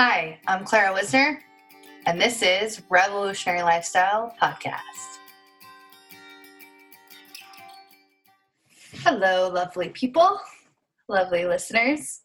Hi, 0.00 0.38
I'm 0.46 0.64
Clara 0.64 0.94
Wisner, 0.94 1.42
and 2.06 2.20
this 2.20 2.40
is 2.40 2.82
Revolutionary 2.88 3.62
Lifestyle 3.62 4.32
Podcast. 4.40 5.18
Hello, 9.02 9.50
lovely 9.52 9.88
people, 9.88 10.38
lovely 11.08 11.46
listeners. 11.46 12.20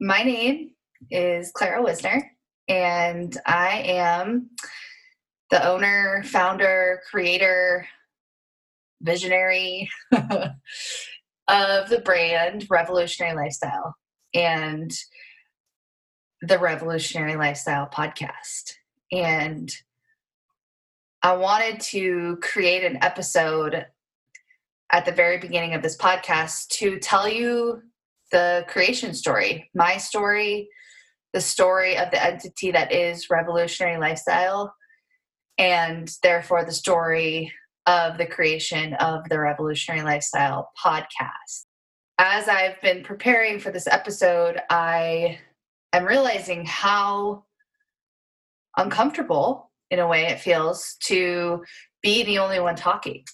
My 0.00 0.22
name 0.22 0.70
is 1.10 1.50
Clara 1.50 1.82
Wisner, 1.82 2.30
and 2.68 3.36
I 3.44 3.82
am 3.84 4.50
the 5.50 5.68
owner, 5.68 6.22
founder, 6.26 7.00
creator, 7.10 7.84
visionary 9.00 9.90
of 10.12 11.88
the 11.88 12.00
brand 12.04 12.68
Revolutionary 12.70 13.34
Lifestyle. 13.34 13.96
And 14.34 14.92
the 16.42 16.58
Revolutionary 16.58 17.36
Lifestyle 17.36 17.88
podcast. 17.92 18.74
And 19.12 19.72
I 21.22 21.34
wanted 21.34 21.80
to 21.80 22.38
create 22.42 22.84
an 22.84 22.98
episode 23.00 23.86
at 24.90 25.04
the 25.04 25.12
very 25.12 25.38
beginning 25.38 25.74
of 25.74 25.82
this 25.82 25.96
podcast 25.96 26.68
to 26.68 26.98
tell 26.98 27.28
you 27.28 27.80
the 28.32 28.64
creation 28.68 29.14
story, 29.14 29.70
my 29.72 29.98
story, 29.98 30.68
the 31.32 31.40
story 31.40 31.96
of 31.96 32.10
the 32.10 32.22
entity 32.22 32.72
that 32.72 32.92
is 32.92 33.30
Revolutionary 33.30 33.98
Lifestyle, 33.98 34.74
and 35.58 36.12
therefore 36.24 36.64
the 36.64 36.72
story 36.72 37.52
of 37.86 38.18
the 38.18 38.26
creation 38.26 38.94
of 38.94 39.28
the 39.28 39.38
Revolutionary 39.38 40.02
Lifestyle 40.02 40.70
podcast. 40.84 41.66
As 42.18 42.48
I've 42.48 42.80
been 42.82 43.02
preparing 43.04 43.60
for 43.60 43.70
this 43.70 43.86
episode, 43.86 44.60
I 44.70 45.38
I'm 45.92 46.04
realizing 46.04 46.64
how 46.64 47.44
uncomfortable 48.76 49.70
in 49.90 49.98
a 49.98 50.08
way 50.08 50.26
it 50.26 50.40
feels 50.40 50.96
to 51.04 51.62
be 52.02 52.24
the 52.24 52.38
only 52.38 52.60
one 52.60 52.76
talking. 52.76 53.24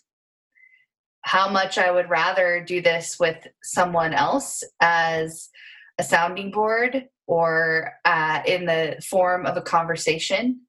How 1.23 1.49
much 1.49 1.79
I 1.79 1.91
would 1.91 2.11
rather 2.11 2.65
do 2.67 2.83
this 2.83 3.17
with 3.21 3.47
someone 3.63 4.13
else 4.13 4.65
as 4.81 5.51
a 5.99 6.03
sounding 6.03 6.51
board 6.51 7.09
or 7.27 7.93
uh, 8.05 8.41
in 8.47 8.67
the 8.67 9.01
form 9.09 9.47
of 9.47 9.57
a 9.57 9.63
conversation. 9.63 10.63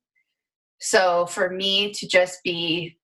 So 0.80 1.26
for 1.26 1.50
me 1.50 1.92
to 1.94 2.08
just 2.08 2.44
be 2.44 2.98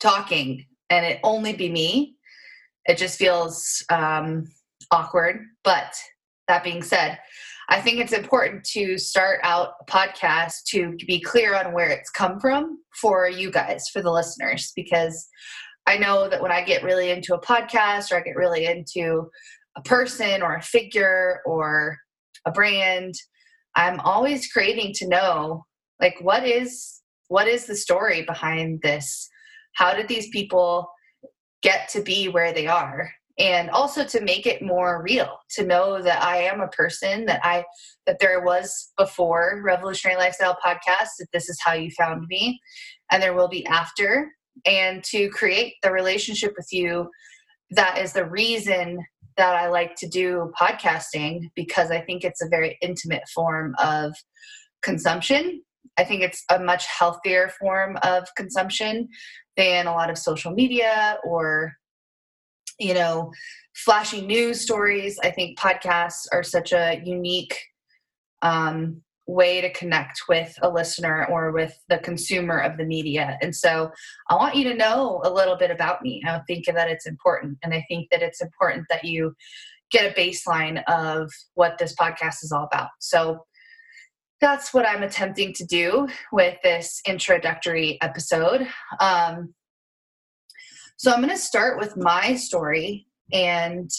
talking 0.00 0.66
and 0.90 1.04
it 1.04 1.20
only 1.22 1.52
be 1.52 1.70
me, 1.70 2.16
it 2.86 2.98
just 2.98 3.18
feels 3.18 3.84
um, 3.90 4.46
awkward. 4.90 5.44
But 5.62 5.94
that 6.48 6.64
being 6.64 6.82
said, 6.82 7.18
I 7.68 7.80
think 7.80 7.98
it's 7.98 8.12
important 8.12 8.64
to 8.72 8.98
start 8.98 9.40
out 9.42 9.74
a 9.80 9.90
podcast 9.90 10.64
to 10.68 10.94
be 11.06 11.20
clear 11.20 11.54
on 11.54 11.72
where 11.72 11.88
it's 11.88 12.10
come 12.10 12.38
from 12.38 12.78
for 13.00 13.28
you 13.28 13.50
guys, 13.50 13.88
for 13.92 14.02
the 14.02 14.10
listeners, 14.10 14.72
because 14.76 15.28
I 15.86 15.98
know 15.98 16.28
that 16.28 16.42
when 16.42 16.52
I 16.52 16.62
get 16.62 16.82
really 16.82 17.10
into 17.10 17.34
a 17.34 17.40
podcast 17.40 18.12
or 18.12 18.16
I 18.16 18.22
get 18.22 18.36
really 18.36 18.66
into 18.66 19.28
a 19.76 19.82
person 19.82 20.42
or 20.42 20.56
a 20.56 20.62
figure 20.62 21.40
or 21.46 21.98
a 22.46 22.52
brand, 22.52 23.14
I'm 23.74 24.00
always 24.00 24.50
craving 24.50 24.92
to 24.96 25.08
know 25.08 25.64
like 26.00 26.16
what 26.20 26.46
is 26.46 27.00
what 27.28 27.48
is 27.48 27.66
the 27.66 27.76
story 27.76 28.22
behind 28.22 28.82
this? 28.82 29.28
How 29.74 29.94
did 29.94 30.08
these 30.08 30.28
people 30.28 30.88
get 31.62 31.88
to 31.90 32.02
be 32.02 32.28
where 32.28 32.52
they 32.52 32.66
are? 32.66 33.10
And 33.38 33.68
also 33.70 34.04
to 34.04 34.20
make 34.20 34.46
it 34.46 34.62
more 34.62 35.02
real 35.02 35.38
to 35.50 35.64
know 35.64 36.00
that 36.00 36.22
i 36.22 36.36
am 36.36 36.60
a 36.60 36.68
person 36.68 37.24
that 37.26 37.40
i 37.42 37.64
that 38.06 38.18
there 38.20 38.42
was 38.42 38.92
before 38.96 39.60
revolutionary 39.64 40.18
lifestyle 40.18 40.56
podcast 40.64 41.08
that 41.18 41.26
this 41.32 41.48
is 41.48 41.58
how 41.64 41.72
you 41.72 41.90
found 41.92 42.26
me 42.28 42.60
and 43.10 43.22
there 43.22 43.34
will 43.34 43.48
be 43.48 43.64
after. 43.66 44.30
And 44.66 45.02
to 45.04 45.28
create 45.30 45.74
the 45.82 45.90
relationship 45.90 46.54
with 46.56 46.68
you 46.70 47.10
that 47.70 47.98
is 47.98 48.12
the 48.12 48.24
reason 48.24 49.04
that 49.36 49.56
i 49.56 49.68
like 49.68 49.96
to 49.96 50.08
do 50.08 50.52
podcasting 50.60 51.50
because 51.56 51.90
i 51.90 52.00
think 52.00 52.22
it's 52.22 52.40
a 52.40 52.48
very 52.48 52.78
intimate 52.80 53.24
form 53.34 53.74
of 53.82 54.14
consumption. 54.84 55.62
I 55.98 56.04
think 56.04 56.22
it's 56.22 56.44
a 56.50 56.60
much 56.60 56.86
healthier 56.86 57.50
form 57.58 57.96
of 58.02 58.28
consumption 58.36 59.08
than 59.56 59.86
a 59.86 59.92
lot 59.92 60.10
of 60.10 60.18
social 60.18 60.52
media 60.52 61.18
or 61.24 61.72
you 62.78 62.94
know, 62.94 63.32
flashy 63.74 64.20
news 64.20 64.60
stories. 64.60 65.18
I 65.22 65.30
think 65.30 65.58
podcasts 65.58 66.26
are 66.32 66.42
such 66.42 66.72
a 66.72 67.00
unique 67.04 67.58
um, 68.42 69.02
way 69.26 69.60
to 69.60 69.72
connect 69.72 70.22
with 70.28 70.54
a 70.62 70.68
listener 70.68 71.26
or 71.30 71.50
with 71.52 71.76
the 71.88 71.98
consumer 71.98 72.58
of 72.58 72.76
the 72.76 72.84
media. 72.84 73.38
And 73.40 73.54
so 73.54 73.90
I 74.28 74.34
want 74.36 74.54
you 74.54 74.64
to 74.64 74.74
know 74.74 75.20
a 75.24 75.32
little 75.32 75.56
bit 75.56 75.70
about 75.70 76.02
me. 76.02 76.22
I 76.26 76.40
think 76.46 76.66
that 76.66 76.90
it's 76.90 77.06
important. 77.06 77.58
And 77.62 77.72
I 77.72 77.84
think 77.88 78.08
that 78.10 78.22
it's 78.22 78.42
important 78.42 78.86
that 78.90 79.04
you 79.04 79.34
get 79.90 80.10
a 80.10 80.20
baseline 80.20 80.82
of 80.88 81.30
what 81.54 81.78
this 81.78 81.94
podcast 81.94 82.42
is 82.42 82.52
all 82.52 82.68
about. 82.72 82.88
So 83.00 83.44
that's 84.40 84.74
what 84.74 84.86
I'm 84.86 85.02
attempting 85.02 85.54
to 85.54 85.64
do 85.64 86.06
with 86.32 86.58
this 86.62 87.00
introductory 87.06 87.98
episode. 88.02 88.66
Um, 89.00 89.54
so 90.96 91.12
I'm 91.12 91.20
going 91.20 91.30
to 91.30 91.36
start 91.36 91.78
with 91.78 91.96
my 91.96 92.36
story 92.36 93.06
and 93.32 93.90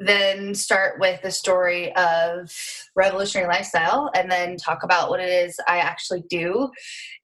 then 0.00 0.54
start 0.54 0.98
with 0.98 1.20
the 1.22 1.30
story 1.30 1.94
of 1.94 2.50
revolutionary 2.96 3.48
lifestyle 3.48 4.10
and 4.14 4.30
then 4.30 4.56
talk 4.56 4.82
about 4.82 5.10
what 5.10 5.20
it 5.20 5.28
is 5.28 5.58
I 5.68 5.78
actually 5.78 6.24
do 6.28 6.70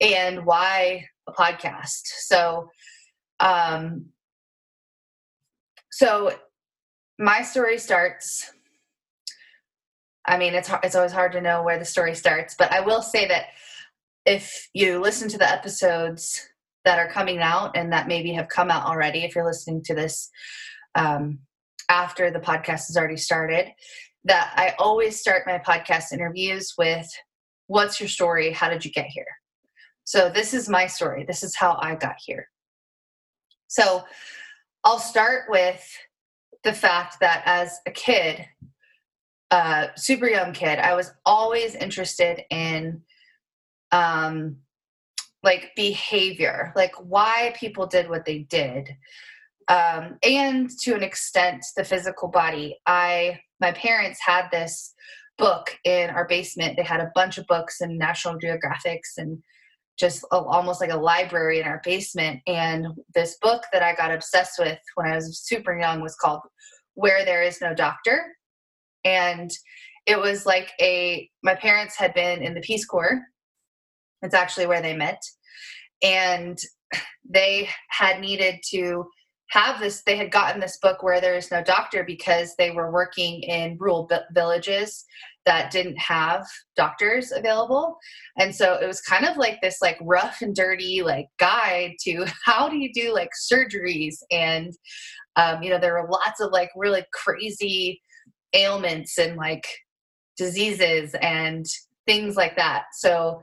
and 0.01 0.45
why 0.45 1.07
a 1.27 1.33
podcast. 1.33 2.03
So, 2.05 2.69
um, 3.41 4.07
so 5.91 6.33
my 7.19 7.43
story 7.43 7.79
starts. 7.79 8.53
I 10.27 10.37
mean, 10.37 10.55
it's 10.55 10.71
it's 10.83 10.97
always 10.97 11.13
hard 11.13 11.33
to 11.33 11.41
know 11.41 11.63
where 11.63 11.79
the 11.79 11.85
story 11.85 12.15
starts, 12.15 12.55
but 12.59 12.73
I 12.73 12.81
will 12.81 13.01
say 13.01 13.27
that 13.29 13.47
if 14.27 14.69
you 14.75 15.01
listen 15.01 15.29
to 15.29 15.39
the 15.39 15.51
episodes 15.51 16.47
that 16.87 16.99
are 16.99 17.11
coming 17.11 17.41
out 17.41 17.77
and 17.77 17.93
that 17.93 18.09
maybe 18.09 18.33
have 18.33 18.49
come 18.49 18.71
out 18.71 18.87
already 18.87 19.25
if 19.25 19.35
you're 19.35 19.45
listening 19.45 19.83
to 19.83 19.95
this 19.95 20.31
um, 20.95 21.39
after 21.91 22.31
the 22.31 22.41
podcast 22.41 22.87
has 22.87 22.97
already 22.97 23.17
started 23.17 23.67
that 24.25 24.53
i 24.57 24.75
always 24.79 25.21
start 25.21 25.43
my 25.47 25.59
podcast 25.59 26.13
interviews 26.13 26.73
with 26.79 27.07
what's 27.67 28.01
your 28.01 28.09
story? 28.09 28.53
How 28.53 28.69
did 28.69 28.85
you 28.85 28.91
get 28.91 29.07
here? 29.07 29.27
So 30.05 30.29
this 30.29 30.55
is 30.55 30.69
my 30.69 30.87
story. 30.87 31.25
This 31.25 31.43
is 31.43 31.57
how 31.57 31.79
i 31.81 31.95
got 31.95 32.17
here. 32.25 32.49
So 33.69 34.05
i'll 34.85 34.99
start 34.99 35.45
with 35.49 35.85
the 36.63 36.73
fact 36.73 37.17
that 37.21 37.43
as 37.45 37.81
a 37.87 37.91
kid 37.91 38.45
uh, 39.51 39.89
super 39.97 40.29
young 40.29 40.53
kid 40.53 40.79
i 40.81 40.95
was 40.95 41.13
always 41.25 41.75
interested 41.77 42.43
in 42.51 43.03
um, 43.93 44.57
like 45.47 45.71
behavior, 45.77 46.73
like 46.75 46.93
why 46.97 47.55
people 47.59 47.87
did 47.87 48.11
what 48.11 48.27
they 48.27 48.41
did. 48.51 48.91
Um, 49.69 50.19
and 50.25 50.69
to 50.83 50.95
an 50.95 51.05
extent, 51.05 51.65
the 51.77 51.85
physical 51.85 52.29
body. 52.29 52.77
I, 52.85 53.39
my 53.61 53.71
parents 53.71 54.19
had 54.21 54.49
this 54.51 54.93
book 55.39 55.79
in 55.85 56.11
our 56.11 56.27
basement. 56.27 56.77
They 56.77 56.83
had 56.83 57.01
a 57.01 57.13
bunch 57.15 57.39
of 57.39 57.47
books 57.47 57.81
and 57.81 57.97
National 57.97 58.37
Geographics 58.39 59.19
and 59.19 59.39
just 59.97 60.25
a, 60.33 60.37
almost 60.37 60.81
like 60.81 60.91
a 60.91 60.97
library 60.97 61.61
in 61.61 61.67
our 61.67 61.81
basement. 61.85 62.41
And 62.49 62.89
this 63.15 63.39
book 63.41 63.63
that 63.73 63.85
I 63.85 63.95
got 63.95 64.13
obsessed 64.13 64.59
with 64.59 64.81
when 64.97 65.07
I 65.07 65.15
was 65.15 65.41
super 65.45 65.79
young 65.79 66.01
was 66.01 66.17
called 66.17 66.41
Where 66.95 67.25
There 67.25 67.45
Is 67.45 67.61
No 67.61 67.73
Doctor. 67.73 68.35
And 69.05 69.51
it 70.07 70.19
was 70.19 70.45
like 70.45 70.73
a, 70.81 71.31
my 71.45 71.55
parents 71.55 71.97
had 71.97 72.15
been 72.15 72.43
in 72.43 72.55
the 72.55 72.61
Peace 72.61 72.85
Corps 72.85 73.23
it's 74.23 74.35
actually 74.35 74.67
where 74.67 74.83
they 74.83 74.97
met. 74.97 75.23
And 76.03 76.59
they 77.29 77.69
had 77.89 78.21
needed 78.21 78.57
to 78.71 79.07
have 79.51 79.81
this, 79.81 80.03
they 80.05 80.17
had 80.17 80.33
gotten 80.33 80.61
this 80.61 80.79
book 80.79 81.03
where 81.03 81.21
there 81.21 81.37
is 81.37 81.51
no 81.51 81.63
doctor 81.63 82.05
because 82.05 82.55
they 82.57 82.71
were 82.71 82.91
working 82.91 83.43
in 83.43 83.77
rural 83.79 84.09
villages 84.33 85.05
that 85.47 85.71
didn't 85.71 85.99
have 85.99 86.45
doctors 86.77 87.31
available. 87.31 87.97
And 88.37 88.55
so 88.55 88.75
it 88.75 88.87
was 88.87 89.01
kind 89.01 89.25
of 89.25 89.37
like 89.37 89.61
this 89.63 89.81
like 89.81 89.97
rough 90.03 90.43
and 90.43 90.55
dirty 90.55 91.03
like 91.03 91.27
guide 91.39 91.93
to 92.01 92.27
how 92.45 92.69
do 92.69 92.77
you 92.77 92.93
do 92.93 93.15
like 93.15 93.31
surgeries 93.51 94.17
and 94.31 94.73
um, 95.37 95.63
you 95.63 95.71
know 95.71 95.79
there 95.79 95.93
were 95.93 96.11
lots 96.11 96.41
of 96.41 96.51
like 96.51 96.71
really 96.75 97.05
crazy 97.13 98.03
ailments 98.53 99.19
and 99.19 99.37
like 99.37 99.67
diseases 100.37 101.15
and 101.23 101.67
things 102.07 102.37
like 102.37 102.57
that. 102.57 102.85
So 102.95 103.43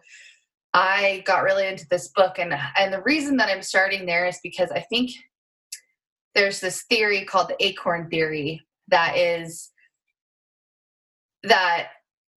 I 0.74 1.24
got 1.26 1.44
really 1.44 1.68
into 1.68 1.86
this 1.90 2.10
book 2.10 2.40
and 2.40 2.54
and 2.78 2.92
the 2.92 3.02
reason 3.04 3.38
that 3.38 3.50
I'm 3.50 3.62
starting 3.62 4.06
there 4.06 4.26
is 4.26 4.40
because 4.42 4.72
I 4.72 4.82
think 4.82 5.12
there's 6.36 6.60
this 6.60 6.84
theory 6.84 7.26
called 7.26 7.50
the 7.50 7.64
acorn 7.64 8.10
theory 8.10 8.62
that 8.88 9.16
is 9.18 9.72
that 11.44 11.90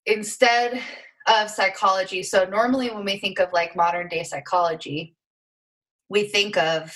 instead 0.04 0.80
of 1.26 1.50
psychology, 1.50 2.22
so 2.22 2.44
normally 2.44 2.90
when 2.90 3.04
we 3.04 3.18
think 3.18 3.38
of 3.38 3.52
like 3.52 3.74
modern 3.74 4.08
day 4.08 4.22
psychology, 4.22 5.16
we 6.08 6.24
think 6.24 6.56
of 6.56 6.94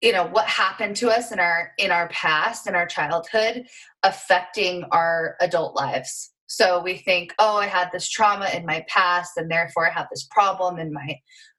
you 0.00 0.12
know 0.12 0.26
what 0.26 0.46
happened 0.46 0.94
to 0.96 1.08
us 1.08 1.32
in 1.32 1.40
our 1.40 1.72
in 1.78 1.90
our 1.90 2.08
past 2.10 2.68
in 2.68 2.74
our 2.74 2.86
childhood 2.86 3.66
affecting 4.04 4.84
our 4.92 5.36
adult 5.40 5.74
lives 5.74 6.30
so 6.48 6.82
we 6.82 6.96
think 6.96 7.32
oh 7.38 7.56
i 7.56 7.66
had 7.66 7.88
this 7.92 8.08
trauma 8.08 8.48
in 8.54 8.66
my 8.66 8.84
past 8.88 9.36
and 9.36 9.50
therefore 9.50 9.88
i 9.88 9.92
have 9.92 10.08
this 10.10 10.26
problem 10.30 10.78
in 10.78 10.92
my 10.92 11.16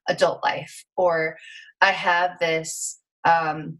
adult 0.08 0.42
life. 0.42 0.84
Or 0.96 1.36
i 1.80 1.90
have 1.90 2.38
this 2.38 3.00
um 3.24 3.78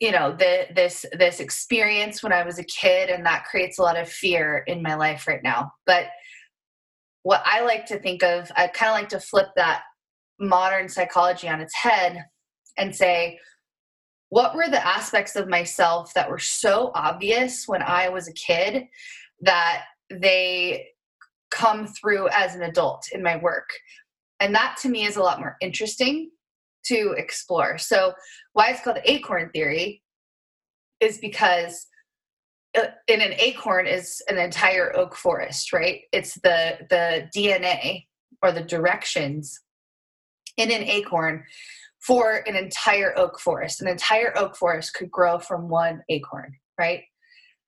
you 0.00 0.10
know 0.10 0.34
the, 0.36 0.66
this 0.74 1.06
this 1.12 1.40
experience 1.40 2.22
when 2.22 2.32
i 2.32 2.44
was 2.44 2.58
a 2.58 2.64
kid 2.64 3.08
and 3.08 3.24
that 3.24 3.46
creates 3.46 3.78
a 3.78 3.82
lot 3.82 3.98
of 3.98 4.08
fear 4.08 4.64
in 4.66 4.82
my 4.82 4.94
life 4.94 5.26
right 5.26 5.42
now. 5.42 5.72
But 5.86 6.06
what 7.22 7.42
i 7.46 7.62
like 7.62 7.86
to 7.86 7.98
think 7.98 8.22
of 8.22 8.50
i 8.56 8.66
kind 8.66 8.90
of 8.90 9.00
like 9.00 9.08
to 9.10 9.20
flip 9.20 9.48
that 9.56 9.82
modern 10.38 10.88
psychology 10.88 11.48
on 11.48 11.60
its 11.60 11.74
head 11.74 12.24
and 12.76 12.94
say, 12.94 13.38
what 14.30 14.54
were 14.56 14.68
the 14.68 14.84
aspects 14.84 15.36
of 15.36 15.48
myself 15.48 16.12
that 16.14 16.28
were 16.28 16.38
so 16.40 16.90
obvious 16.94 17.68
when 17.68 17.82
I 17.82 18.08
was 18.08 18.26
a 18.26 18.32
kid 18.32 18.88
that 19.44 19.84
they 20.10 20.88
come 21.50 21.86
through 21.86 22.28
as 22.28 22.54
an 22.54 22.62
adult 22.62 23.08
in 23.12 23.22
my 23.22 23.36
work? 23.36 23.70
And 24.40 24.54
that 24.54 24.76
to 24.82 24.88
me 24.88 25.04
is 25.06 25.16
a 25.16 25.22
lot 25.22 25.40
more 25.40 25.56
interesting 25.60 26.30
to 26.86 27.14
explore. 27.16 27.78
So, 27.78 28.12
why 28.52 28.70
it's 28.70 28.82
called 28.82 28.98
acorn 29.04 29.50
theory 29.52 30.02
is 31.00 31.18
because 31.18 31.86
uh, 32.78 32.86
in 33.08 33.20
an 33.20 33.34
acorn 33.38 33.86
is 33.86 34.22
an 34.28 34.38
entire 34.38 34.94
oak 34.96 35.14
forest, 35.14 35.72
right? 35.72 36.02
It's 36.12 36.34
the 36.34 36.78
the 36.90 37.28
DNA 37.34 38.04
or 38.42 38.52
the 38.52 38.62
directions 38.62 39.60
in 40.56 40.70
an 40.70 40.82
acorn 40.82 41.44
for 42.00 42.44
an 42.46 42.54
entire 42.54 43.18
oak 43.18 43.40
forest. 43.40 43.80
An 43.80 43.88
entire 43.88 44.36
oak 44.36 44.56
forest 44.56 44.94
could 44.94 45.10
grow 45.10 45.38
from 45.38 45.68
one 45.68 46.02
acorn, 46.08 46.54
right? 46.78 47.02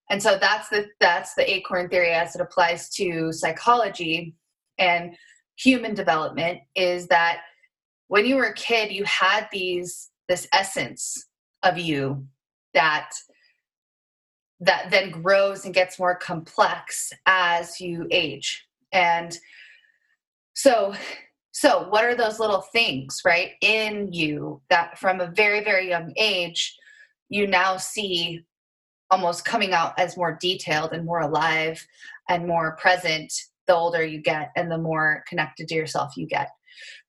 And 0.09 0.21
so 0.21 0.37
that's 0.39 0.69
the 0.69 0.87
that's 0.99 1.33
the 1.35 1.49
acorn 1.49 1.89
theory 1.89 2.11
as 2.11 2.35
it 2.35 2.41
applies 2.41 2.89
to 2.91 3.31
psychology 3.31 4.35
and 4.79 5.15
human 5.57 5.93
development 5.93 6.59
is 6.75 7.07
that 7.07 7.41
when 8.07 8.25
you 8.25 8.35
were 8.35 8.45
a 8.45 8.53
kid 8.53 8.91
you 8.91 9.03
had 9.05 9.47
these 9.51 10.09
this 10.29 10.47
essence 10.53 11.25
of 11.63 11.77
you 11.77 12.25
that 12.73 13.11
that 14.59 14.89
then 14.89 15.11
grows 15.11 15.65
and 15.65 15.73
gets 15.73 15.99
more 15.99 16.15
complex 16.15 17.13
as 17.25 17.79
you 17.79 18.07
age. 18.11 18.65
And 18.91 19.37
so 20.53 20.93
so, 21.59 21.89
what 21.89 22.05
are 22.05 22.13
those 22.13 22.39
little 22.39 22.61
things, 22.61 23.21
right, 23.25 23.53
in 23.61 24.13
you 24.13 24.61
that 24.69 24.99
from 24.99 25.21
a 25.21 25.31
very, 25.31 25.63
very 25.63 25.89
young 25.89 26.13
age, 26.15 26.77
you 27.29 27.47
now 27.47 27.77
see 27.77 28.45
almost 29.09 29.45
coming 29.45 29.73
out 29.73 29.97
as 29.97 30.17
more 30.17 30.37
detailed 30.39 30.91
and 30.93 31.05
more 31.05 31.21
alive 31.21 31.85
and 32.29 32.47
more 32.47 32.75
present 32.75 33.31
the 33.67 33.75
older 33.75 34.03
you 34.03 34.21
get 34.21 34.51
and 34.55 34.71
the 34.71 34.77
more 34.77 35.23
connected 35.27 35.67
to 35.67 35.75
yourself 35.75 36.15
you 36.17 36.27
get. 36.27 36.49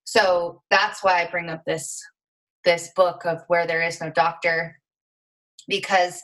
So, 0.04 0.62
that's 0.70 1.04
why 1.04 1.22
I 1.22 1.30
bring 1.30 1.50
up 1.50 1.64
this 1.64 2.02
this 2.64 2.90
book 2.96 3.24
of 3.24 3.42
where 3.48 3.66
there 3.66 3.82
is 3.82 4.00
no 4.00 4.10
doctor 4.10 4.78
because 5.68 6.22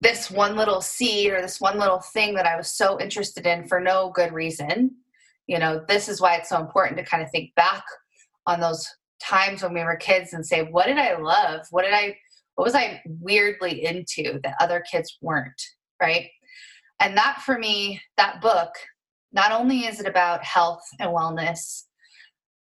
this 0.00 0.30
one 0.30 0.56
little 0.56 0.80
seed 0.80 1.32
or 1.32 1.40
this 1.40 1.60
one 1.60 1.78
little 1.78 2.00
thing 2.00 2.34
that 2.34 2.46
I 2.46 2.56
was 2.56 2.70
so 2.70 3.00
interested 3.00 3.46
in 3.46 3.66
for 3.66 3.80
no 3.80 4.10
good 4.14 4.32
reason 4.32 4.96
you 5.48 5.58
know 5.58 5.82
this 5.88 6.08
is 6.08 6.20
why 6.20 6.36
it's 6.36 6.50
so 6.50 6.60
important 6.60 6.96
to 6.96 7.02
kind 7.02 7.22
of 7.22 7.30
think 7.30 7.52
back 7.56 7.82
on 8.46 8.60
those 8.60 8.86
times 9.20 9.62
when 9.62 9.74
we 9.74 9.82
were 9.82 9.96
kids 9.96 10.32
and 10.32 10.46
say 10.46 10.62
what 10.62 10.86
did 10.86 10.98
i 10.98 11.16
love 11.16 11.66
what 11.70 11.82
did 11.84 11.92
i 11.92 12.16
what 12.58 12.64
was 12.64 12.74
i 12.74 13.00
weirdly 13.20 13.84
into 13.84 14.40
that 14.42 14.56
other 14.60 14.82
kids 14.90 15.16
weren't 15.22 15.62
right? 16.02 16.28
And 17.00 17.16
that 17.16 17.42
for 17.42 17.56
me 17.56 18.00
that 18.16 18.40
book 18.40 18.70
not 19.32 19.52
only 19.52 19.80
is 19.86 20.00
it 20.00 20.08
about 20.08 20.42
health 20.42 20.82
and 20.98 21.10
wellness 21.10 21.84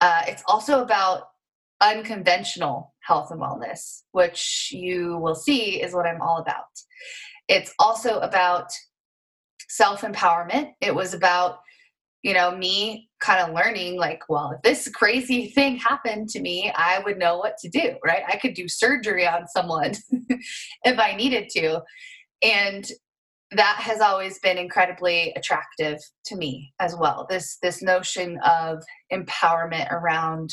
uh, 0.01 0.23
it's 0.27 0.43
also 0.47 0.81
about 0.81 1.27
unconventional 1.81 2.95
health 3.01 3.29
and 3.29 3.39
wellness 3.39 4.01
which 4.11 4.69
you 4.71 5.17
will 5.17 5.35
see 5.35 5.79
is 5.81 5.93
what 5.93 6.07
i'm 6.07 6.21
all 6.21 6.39
about. 6.39 6.63
It's 7.47 7.71
also 7.77 8.19
about 8.21 8.71
self 9.69 10.01
empowerment 10.01 10.71
it 10.81 10.95
was 10.95 11.13
about 11.13 11.59
you 12.25 12.33
know, 12.33 12.57
me 12.57 13.07
kind 13.19 13.39
of 13.39 13.53
learning 13.53 13.97
like, 13.97 14.23
well, 14.27 14.49
if 14.49 14.61
this 14.63 14.89
crazy 14.89 15.45
thing 15.51 15.77
happened 15.77 16.27
to 16.27 16.41
me, 16.41 16.73
I 16.75 16.99
would 17.05 17.19
know 17.19 17.37
what 17.37 17.55
to 17.59 17.69
do, 17.69 17.97
right? 18.03 18.23
I 18.27 18.37
could 18.37 18.55
do 18.55 18.67
surgery 18.67 19.27
on 19.27 19.47
someone 19.47 19.91
if 20.83 20.97
I 20.97 21.15
needed 21.15 21.49
to. 21.51 21.83
And 22.41 22.83
that 23.51 23.77
has 23.79 24.01
always 24.01 24.39
been 24.39 24.57
incredibly 24.57 25.33
attractive 25.35 25.99
to 26.25 26.35
me 26.35 26.73
as 26.79 26.95
well. 26.95 27.27
This 27.29 27.59
this 27.61 27.83
notion 27.83 28.39
of 28.39 28.83
empowerment 29.13 29.91
around 29.91 30.49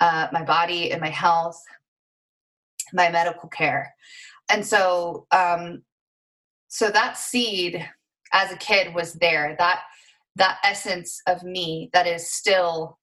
uh, 0.00 0.26
my 0.32 0.44
body 0.44 0.92
and 0.92 1.00
my 1.00 1.08
health, 1.08 1.58
my 2.92 3.08
medical 3.10 3.48
care, 3.48 3.94
and 4.50 4.64
so 4.66 5.26
um, 5.32 5.82
so 6.68 6.90
that 6.90 7.16
seed 7.16 7.88
as 8.34 8.52
a 8.52 8.56
kid 8.56 8.94
was 8.94 9.14
there. 9.14 9.56
That 9.58 9.80
that 10.40 10.58
essence 10.64 11.22
of 11.28 11.44
me 11.44 11.90
that 11.92 12.08
is 12.08 12.32
still 12.32 12.98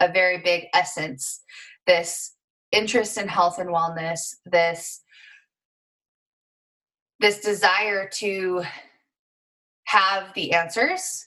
a 0.00 0.10
very 0.10 0.38
big 0.38 0.64
essence. 0.74 1.42
This 1.86 2.34
interest 2.72 3.16
in 3.18 3.28
health 3.28 3.58
and 3.58 3.70
wellness 3.70 4.34
this 4.44 5.02
this 7.20 7.40
desire 7.40 8.08
to 8.08 8.62
have 9.84 10.32
the 10.34 10.52
answers 10.52 11.26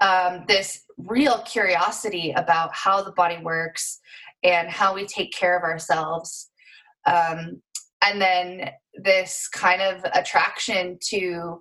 um, 0.00 0.44
this 0.46 0.82
real 0.98 1.38
curiosity 1.40 2.32
about 2.36 2.74
how 2.74 3.02
the 3.02 3.12
body 3.12 3.38
works 3.42 3.98
and 4.42 4.68
how 4.68 4.94
we 4.94 5.06
take 5.06 5.32
care 5.32 5.56
of 5.56 5.62
ourselves 5.62 6.50
um, 7.06 7.60
and 8.02 8.20
then 8.20 8.70
this 9.02 9.48
kind 9.48 9.80
of 9.80 10.04
attraction 10.14 10.98
to 11.00 11.60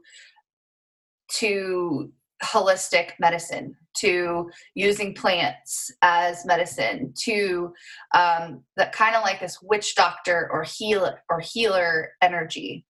to 1.29 2.11
holistic 2.43 3.11
medicine 3.19 3.75
to 3.97 4.49
using 4.75 5.13
plants 5.13 5.91
as 6.01 6.45
medicine 6.45 7.13
to 7.15 7.73
um, 8.13 8.63
that 8.77 8.91
kind 8.91 9.15
of 9.15 9.23
like 9.23 9.39
this 9.39 9.59
witch 9.61 9.95
doctor 9.95 10.49
or 10.51 10.63
healer 10.63 11.21
or 11.29 11.39
healer 11.39 12.11
energy 12.21 12.85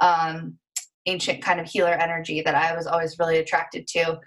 um, 0.00 0.58
ancient 1.06 1.42
kind 1.42 1.60
of 1.60 1.66
healer 1.66 1.92
energy 1.92 2.42
that 2.42 2.54
i 2.54 2.74
was 2.74 2.86
always 2.86 3.18
really 3.18 3.38
attracted 3.38 3.86
to. 3.86 4.18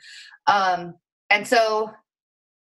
Um, 0.48 0.96
and 1.30 1.48
so 1.48 1.92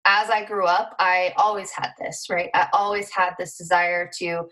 as 0.05 0.31
i 0.31 0.45
grew 0.45 0.67
up 0.67 0.95
i 0.99 1.33
always 1.37 1.71
had 1.71 1.91
this 1.99 2.27
right? 2.31 2.51
I 2.55 2.69
always 2.73 3.11
had 3.11 3.35
this 3.39 3.57
desire 3.57 4.11
to 4.19 4.45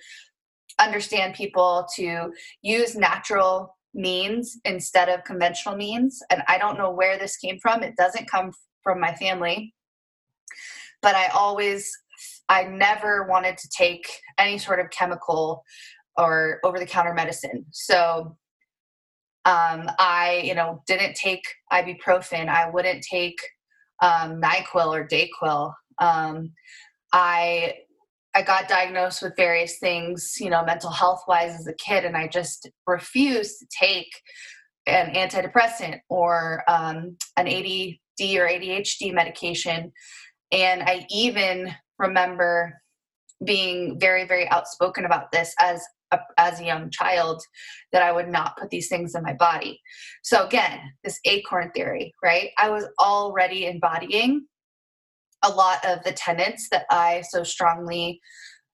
understand 0.80 1.34
people 1.34 1.86
to 1.96 2.32
use 2.62 2.96
natural 2.96 3.76
means 3.94 4.58
instead 4.64 5.08
of 5.08 5.24
conventional 5.24 5.76
means. 5.76 6.22
And 6.30 6.42
I 6.48 6.58
don't 6.58 6.78
know 6.78 6.90
where 6.90 7.18
this 7.18 7.36
came 7.36 7.58
from. 7.60 7.82
It 7.82 7.96
doesn't 7.96 8.30
come 8.30 8.52
from 8.82 9.00
my 9.00 9.14
family. 9.14 9.74
But 11.02 11.14
I 11.14 11.28
always, 11.28 11.90
I 12.48 12.64
never 12.64 13.26
wanted 13.28 13.58
to 13.58 13.68
take 13.68 14.06
any 14.38 14.58
sort 14.58 14.80
of 14.80 14.90
chemical 14.90 15.64
or 16.16 16.60
over 16.64 16.78
the 16.78 16.86
counter 16.86 17.14
medicine. 17.14 17.66
So 17.72 18.36
um, 19.44 19.90
I, 19.98 20.42
you 20.44 20.54
know, 20.54 20.82
didn't 20.86 21.14
take 21.14 21.44
ibuprofen. 21.72 22.48
I 22.48 22.70
wouldn't 22.70 23.02
take 23.02 23.36
um, 24.02 24.40
NyQuil 24.40 24.86
or 24.86 25.06
Dayquil. 25.06 25.72
Um, 26.00 26.52
I 27.12 27.74
I 28.34 28.42
got 28.42 28.68
diagnosed 28.68 29.22
with 29.22 29.36
various 29.36 29.78
things, 29.78 30.34
you 30.40 30.50
know, 30.50 30.64
mental 30.64 30.90
health 30.90 31.22
wise 31.28 31.58
as 31.58 31.66
a 31.66 31.74
kid, 31.74 32.04
and 32.04 32.16
I 32.16 32.26
just 32.26 32.68
refused 32.86 33.60
to 33.60 33.66
take 33.78 34.08
an 34.86 35.14
antidepressant 35.14 36.00
or 36.08 36.62
um, 36.68 37.16
an 37.36 37.48
ADD 37.48 38.36
or 38.36 38.48
ADHD 38.48 39.14
medication. 39.14 39.92
And 40.52 40.82
I 40.82 41.06
even 41.10 41.72
remember 41.98 42.80
being 43.44 43.98
very, 43.98 44.26
very 44.26 44.48
outspoken 44.48 45.04
about 45.04 45.30
this 45.32 45.54
as 45.60 45.82
a, 46.10 46.18
as 46.36 46.60
a 46.60 46.64
young 46.64 46.90
child 46.90 47.42
that 47.92 48.02
I 48.02 48.12
would 48.12 48.28
not 48.28 48.56
put 48.56 48.70
these 48.70 48.88
things 48.88 49.14
in 49.14 49.22
my 49.22 49.34
body. 49.34 49.80
So 50.22 50.46
again, 50.46 50.80
this 51.02 51.18
acorn 51.24 51.70
theory, 51.74 52.12
right? 52.22 52.50
I 52.58 52.70
was 52.70 52.86
already 52.98 53.66
embodying 53.66 54.46
a 55.44 55.50
lot 55.50 55.84
of 55.84 56.02
the 56.04 56.12
tenets 56.12 56.68
that 56.70 56.86
I 56.90 57.22
so 57.28 57.44
strongly 57.44 58.20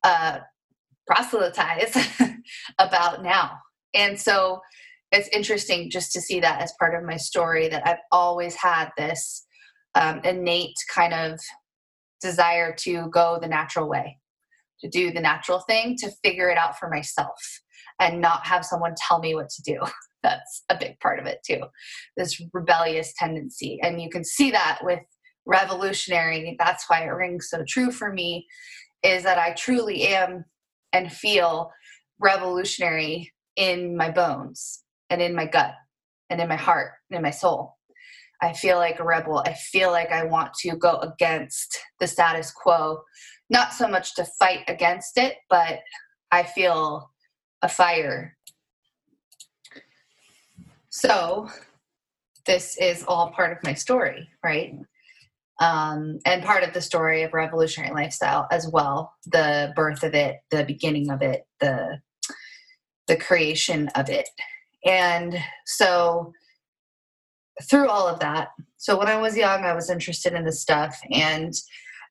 uh, 0.04 0.38
proselytize 1.06 1.96
about 2.78 3.22
now. 3.22 3.58
And 3.94 4.18
so 4.18 4.60
it's 5.12 5.28
interesting 5.28 5.90
just 5.90 6.12
to 6.12 6.20
see 6.20 6.40
that 6.40 6.62
as 6.62 6.72
part 6.78 6.94
of 6.94 7.02
my 7.02 7.16
story 7.16 7.68
that 7.68 7.86
I've 7.86 7.98
always 8.12 8.54
had 8.54 8.90
this 8.96 9.44
um, 9.94 10.20
innate 10.24 10.76
kind 10.94 11.12
of 11.12 11.38
desire 12.20 12.74
to 12.80 13.08
go 13.08 13.38
the 13.40 13.48
natural 13.48 13.88
way, 13.88 14.18
to 14.80 14.88
do 14.88 15.10
the 15.10 15.20
natural 15.20 15.60
thing, 15.60 15.96
to 15.98 16.12
figure 16.22 16.48
it 16.48 16.58
out 16.58 16.78
for 16.78 16.88
myself 16.88 17.60
and 18.00 18.20
not 18.20 18.46
have 18.46 18.64
someone 18.64 18.94
tell 18.96 19.18
me 19.18 19.34
what 19.34 19.48
to 19.50 19.62
do. 19.62 19.80
That's 20.22 20.64
a 20.68 20.76
big 20.76 21.00
part 21.00 21.18
of 21.18 21.26
it 21.26 21.38
too. 21.44 21.62
This 22.16 22.40
rebellious 22.52 23.12
tendency. 23.16 23.80
And 23.82 24.00
you 24.00 24.10
can 24.10 24.24
see 24.24 24.50
that 24.50 24.78
with 24.82 25.00
revolutionary. 25.46 26.56
That's 26.58 26.88
why 26.88 27.04
it 27.04 27.08
rings 27.08 27.48
so 27.50 27.64
true 27.66 27.90
for 27.90 28.12
me 28.12 28.46
is 29.02 29.22
that 29.24 29.38
I 29.38 29.52
truly 29.52 30.02
am 30.08 30.44
and 30.92 31.10
feel 31.12 31.70
revolutionary 32.18 33.32
in 33.56 33.96
my 33.96 34.10
bones 34.10 34.82
and 35.08 35.22
in 35.22 35.34
my 35.34 35.46
gut 35.46 35.74
and 36.28 36.40
in 36.40 36.48
my 36.48 36.56
heart 36.56 36.92
and 37.10 37.16
in 37.16 37.22
my 37.22 37.30
soul. 37.30 37.76
I 38.42 38.52
feel 38.52 38.78
like 38.78 39.00
a 39.00 39.04
rebel. 39.04 39.42
I 39.44 39.52
feel 39.52 39.90
like 39.90 40.10
I 40.10 40.24
want 40.24 40.54
to 40.60 40.76
go 40.76 40.96
against 40.98 41.78
the 41.98 42.06
status 42.06 42.50
quo, 42.50 43.00
not 43.50 43.72
so 43.72 43.86
much 43.86 44.14
to 44.14 44.24
fight 44.38 44.60
against 44.68 45.18
it, 45.18 45.36
but 45.50 45.80
I 46.30 46.44
feel 46.44 47.10
a 47.62 47.68
fire. 47.68 48.36
So, 50.88 51.48
this 52.46 52.76
is 52.78 53.04
all 53.06 53.30
part 53.30 53.52
of 53.52 53.62
my 53.62 53.74
story, 53.74 54.28
right? 54.42 54.74
Um, 55.60 56.18
and 56.24 56.42
part 56.42 56.64
of 56.64 56.72
the 56.72 56.80
story 56.80 57.22
of 57.22 57.34
revolutionary 57.34 57.92
lifestyle 57.94 58.46
as 58.50 58.66
well 58.66 59.12
the 59.26 59.72
birth 59.76 60.02
of 60.02 60.14
it 60.14 60.36
the 60.50 60.64
beginning 60.64 61.10
of 61.10 61.20
it 61.20 61.42
the 61.60 62.00
the 63.06 63.16
creation 63.16 63.88
of 63.94 64.08
it. 64.08 64.28
And 64.86 65.36
so 65.66 66.32
through 67.68 67.88
all 67.88 68.08
of 68.08 68.20
that 68.20 68.48
so 68.78 68.98
when 68.98 69.08
i 69.08 69.16
was 69.16 69.36
young 69.36 69.64
i 69.64 69.74
was 69.74 69.90
interested 69.90 70.32
in 70.32 70.44
this 70.44 70.62
stuff. 70.62 70.98
And 71.10 71.52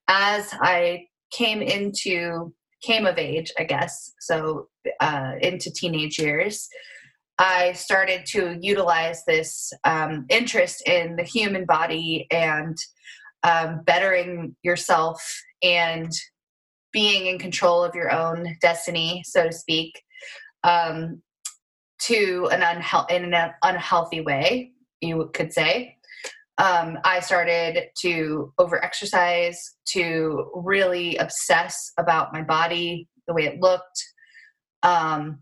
as 0.08 0.54
i 0.62 1.08
came 1.32 1.62
into 1.62 2.54
came 2.82 3.06
of 3.06 3.18
age 3.18 3.52
i 3.58 3.64
guess 3.64 4.12
so 4.20 4.68
uh, 5.00 5.34
into 5.42 5.72
teenage 5.72 6.18
years 6.20 6.68
i 7.38 7.72
started 7.74 8.26
to 8.26 8.58
utilize 8.62 9.24
this 9.26 9.72
um, 9.86 10.26
interest 10.30 10.88
in 10.88 11.16
the 11.16 11.24
human 11.24 11.66
body 11.66 12.28
and 12.32 12.78
um, 13.44 13.82
bettering 13.86 14.56
yourself 14.64 15.22
and 15.64 16.12
being 16.92 17.28
in 17.28 17.38
control 17.38 17.84
of 17.84 17.96
your 17.96 18.12
own 18.12 18.58
destiny 18.62 19.24
so 19.26 19.46
to 19.46 19.54
speak 19.54 20.02
um, 20.64 21.22
to 22.00 22.50
an 22.52 22.62
unhe- 22.62 23.12
in 23.12 23.34
an 23.34 23.52
unhealthy 23.64 24.22
way, 24.22 24.72
you 25.02 25.30
could 25.34 25.54
say. 25.54 25.96
Um, 26.58 26.98
I 27.06 27.22
started 27.22 27.90
to 28.02 28.54
over 28.58 28.84
exercise, 28.84 29.76
to 29.90 30.52
really 30.56 31.16
obsess 31.18 31.94
about 31.98 32.34
my 32.34 32.42
body, 32.42 33.08
the 33.28 33.34
way 33.34 33.46
it 33.46 33.62
looked, 33.62 34.04
um, 34.84 35.40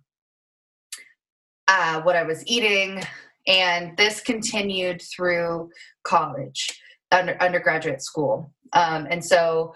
uh, 1.68 2.02
what 2.02 2.16
I 2.16 2.24
was 2.24 2.46
eating, 2.46 3.02
and 3.48 3.98
this 3.98 4.22
continued 4.22 5.02
through 5.02 5.70
college, 6.04 6.80
under, 7.12 7.42
undergraduate 7.42 8.02
school. 8.02 8.52
Um, 8.74 9.08
and 9.10 9.24
so 9.24 9.74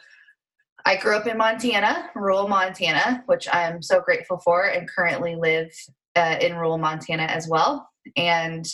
I 0.86 0.96
grew 0.98 1.16
up 1.16 1.28
in 1.28 1.38
Montana, 1.38 2.10
rural 2.16 2.48
Montana, 2.48 3.24
which 3.28 3.48
I'm 3.54 3.82
so 3.82 4.02
grateful 4.02 4.40
for, 4.44 4.66
and 4.66 4.90
currently 4.90 5.36
live 5.36 5.72
uh, 6.16 6.38
in 6.42 6.56
rural 6.56 6.78
Montana 6.78 7.24
as 7.24 7.48
well. 7.48 7.88
And 8.18 8.66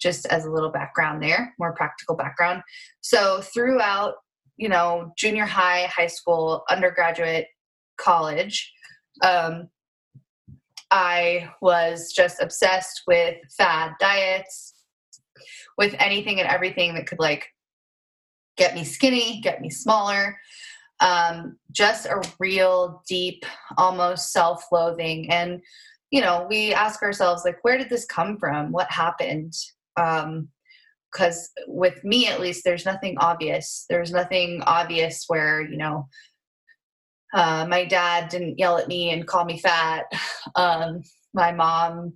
just 0.00 0.26
as 0.26 0.46
a 0.46 0.50
little 0.50 0.70
background 0.70 1.22
there, 1.22 1.54
more 1.58 1.74
practical 1.74 2.16
background. 2.16 2.62
So 3.02 3.42
throughout, 3.42 4.14
you 4.56 4.68
know, 4.68 5.12
junior 5.16 5.44
high, 5.44 5.90
high 5.94 6.06
school, 6.06 6.64
undergraduate, 6.70 7.46
college, 7.98 8.72
um, 9.22 9.68
I 10.90 11.50
was 11.60 12.12
just 12.12 12.42
obsessed 12.42 13.02
with 13.06 13.36
fad 13.56 13.92
diets, 14.00 14.74
with 15.78 15.94
anything 15.98 16.40
and 16.40 16.48
everything 16.48 16.94
that 16.94 17.06
could 17.06 17.20
like 17.20 17.46
get 18.60 18.74
me 18.74 18.84
skinny, 18.84 19.40
get 19.40 19.62
me 19.62 19.70
smaller. 19.70 20.38
Um, 21.00 21.56
just 21.72 22.04
a 22.04 22.22
real 22.38 23.02
deep, 23.08 23.46
almost 23.78 24.32
self 24.32 24.64
loathing. 24.70 25.30
And 25.30 25.62
you 26.10 26.20
know 26.20 26.46
we 26.48 26.74
ask 26.74 27.02
ourselves 27.02 27.42
like 27.44 27.64
where 27.64 27.78
did 27.78 27.88
this 27.88 28.04
come 28.04 28.36
from? 28.36 28.70
What 28.70 28.92
happened? 28.92 29.54
Um 29.96 30.48
because 31.10 31.50
with 31.66 32.04
me 32.04 32.28
at 32.28 32.40
least 32.40 32.62
there's 32.64 32.84
nothing 32.84 33.16
obvious. 33.18 33.86
There's 33.88 34.12
nothing 34.12 34.62
obvious 34.66 35.24
where 35.26 35.62
you 35.62 35.78
know 35.78 36.06
uh, 37.32 37.64
my 37.68 37.84
dad 37.84 38.28
didn't 38.28 38.58
yell 38.58 38.76
at 38.76 38.88
me 38.88 39.10
and 39.10 39.26
call 39.26 39.44
me 39.44 39.58
fat. 39.58 40.04
Um, 40.56 41.02
my 41.32 41.52
mom 41.52 42.14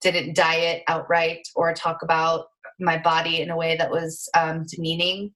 didn't 0.00 0.34
diet 0.34 0.82
outright 0.88 1.46
or 1.54 1.72
talk 1.72 2.02
about 2.02 2.46
my 2.80 2.98
body 2.98 3.42
in 3.42 3.50
a 3.50 3.56
way 3.56 3.76
that 3.76 3.90
was 3.90 4.28
um, 4.34 4.64
demeaning 4.64 5.32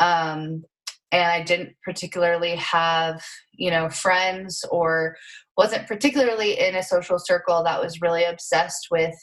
um, 0.00 0.64
and 1.12 1.24
I 1.24 1.42
didn't 1.42 1.74
particularly 1.84 2.56
have, 2.56 3.22
you 3.52 3.70
know, 3.70 3.88
friends 3.88 4.64
or 4.70 5.16
wasn't 5.56 5.88
particularly 5.88 6.58
in 6.58 6.74
a 6.76 6.82
social 6.82 7.18
circle 7.18 7.62
that 7.64 7.80
was 7.80 8.00
really 8.00 8.24
obsessed 8.24 8.88
with 8.90 9.14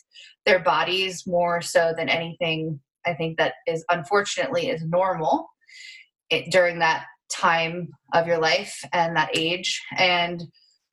their 0.46 0.60
bodies 0.60 1.24
more 1.26 1.62
so 1.62 1.94
than 1.98 2.10
anything 2.10 2.80
I 3.06 3.14
think 3.14 3.38
that 3.38 3.54
is 3.66 3.86
unfortunately 3.90 4.70
is 4.70 4.84
normal 4.84 5.48
it, 6.30 6.52
during 6.52 6.80
that 6.80 7.06
time 7.32 7.90
of 8.14 8.28
your 8.28 8.40
life 8.40 8.78
and 8.94 9.16
that 9.16 9.36
age. 9.36 9.82
And 9.98 10.44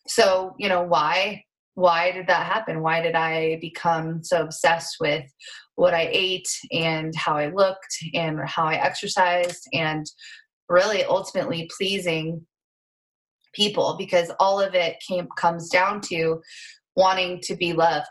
so, 0.06 0.54
you 0.58 0.68
know, 0.68 0.82
why 0.82 1.44
why 1.74 2.12
did 2.12 2.26
that 2.28 2.46
happen? 2.46 2.82
Why 2.82 3.00
did 3.00 3.14
I 3.14 3.58
become 3.60 4.22
so 4.22 4.42
obsessed 4.42 4.96
with 5.00 5.24
what 5.74 5.94
I 5.94 6.08
ate 6.12 6.48
and 6.72 7.14
how 7.16 7.36
I 7.36 7.50
looked 7.50 7.96
and 8.14 8.38
how 8.46 8.64
I 8.64 8.74
exercised 8.74 9.66
and 9.72 10.06
really 10.68 11.04
ultimately 11.04 11.68
pleasing 11.76 12.46
people? 13.54 13.96
Because 13.98 14.30
all 14.38 14.60
of 14.60 14.74
it 14.74 14.96
came 15.06 15.26
comes 15.36 15.68
down 15.68 16.00
to 16.02 16.40
wanting 16.96 17.40
to 17.42 17.56
be 17.56 17.72
loved 17.72 18.06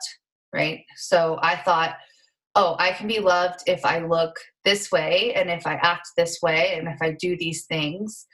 right? 0.54 0.86
So 0.96 1.40
i 1.42 1.56
thought 1.56 1.96
oh 2.56 2.76
i 2.80 2.92
can 2.92 3.08
be 3.08 3.20
loved 3.20 3.62
if 3.66 3.84
i 3.84 3.98
look 3.98 4.36
this 4.64 4.92
way 4.92 5.34
and 5.34 5.50
if 5.50 5.66
i 5.66 5.74
act 5.82 6.08
this 6.16 6.40
way 6.44 6.76
and 6.78 6.88
if 6.88 7.02
i 7.02 7.12
do 7.20 7.36
these 7.36 7.66
things 7.66 8.28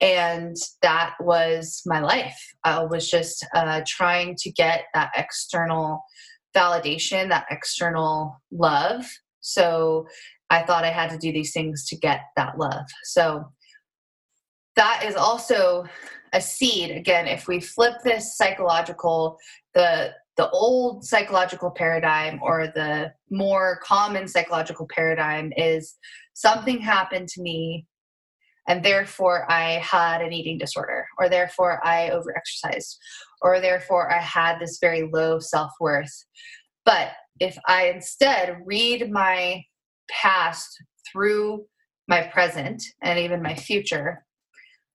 and 0.00 0.56
that 0.82 1.14
was 1.20 1.82
my 1.86 2.00
life 2.00 2.38
i 2.64 2.82
was 2.82 3.10
just 3.10 3.46
uh, 3.54 3.80
trying 3.86 4.34
to 4.36 4.50
get 4.52 4.84
that 4.94 5.10
external 5.16 6.02
validation 6.54 7.28
that 7.28 7.46
external 7.50 8.40
love 8.50 9.04
so 9.40 10.06
I 10.50 10.62
thought 10.62 10.84
I 10.84 10.90
had 10.90 11.10
to 11.10 11.18
do 11.18 11.32
these 11.32 11.52
things 11.52 11.86
to 11.88 11.96
get 11.96 12.22
that 12.36 12.58
love. 12.58 12.86
So 13.04 13.44
that 14.76 15.04
is 15.06 15.16
also 15.16 15.84
a 16.32 16.40
seed. 16.40 16.90
Again, 16.90 17.26
if 17.26 17.46
we 17.46 17.60
flip 17.60 17.94
this 18.02 18.36
psychological, 18.36 19.38
the 19.74 20.12
the 20.36 20.50
old 20.50 21.04
psychological 21.04 21.70
paradigm 21.70 22.40
or 22.42 22.66
the 22.66 23.12
more 23.30 23.78
common 23.84 24.26
psychological 24.26 24.88
paradigm 24.92 25.52
is 25.56 25.96
something 26.32 26.80
happened 26.80 27.28
to 27.28 27.40
me 27.40 27.86
and 28.68 28.84
therefore 28.84 29.50
I 29.50 29.72
had 29.72 30.20
an 30.20 30.32
eating 30.32 30.58
disorder, 30.58 31.06
or 31.18 31.28
therefore 31.28 31.84
I 31.86 32.10
overexercised, 32.10 32.96
or 33.42 33.60
therefore 33.60 34.12
I 34.12 34.20
had 34.20 34.58
this 34.58 34.78
very 34.80 35.08
low 35.12 35.38
self 35.38 35.72
worth. 35.80 36.24
But 36.84 37.12
if 37.40 37.58
I 37.66 37.88
instead 37.88 38.58
read 38.64 39.10
my 39.10 39.62
past 40.10 40.68
through 41.10 41.64
my 42.08 42.22
present 42.22 42.82
and 43.02 43.18
even 43.18 43.42
my 43.42 43.54
future, 43.54 44.24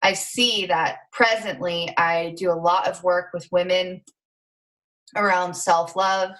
I 0.01 0.13
see 0.13 0.65
that 0.67 0.97
presently 1.11 1.93
I 1.97 2.33
do 2.37 2.51
a 2.51 2.53
lot 2.53 2.87
of 2.87 3.03
work 3.03 3.27
with 3.33 3.47
women 3.51 4.01
around 5.15 5.55
self 5.55 5.95
love, 5.95 6.31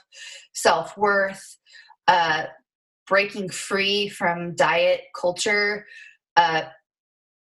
self 0.53 0.97
worth, 0.97 1.57
uh, 2.07 2.45
breaking 3.07 3.49
free 3.49 4.07
from 4.07 4.55
diet 4.55 5.01
culture, 5.19 5.85
uh, 6.37 6.63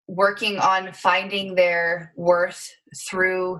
working 0.07 0.59
on 0.59 0.93
finding 0.93 1.55
their 1.55 2.13
worth 2.15 2.69
through 3.09 3.59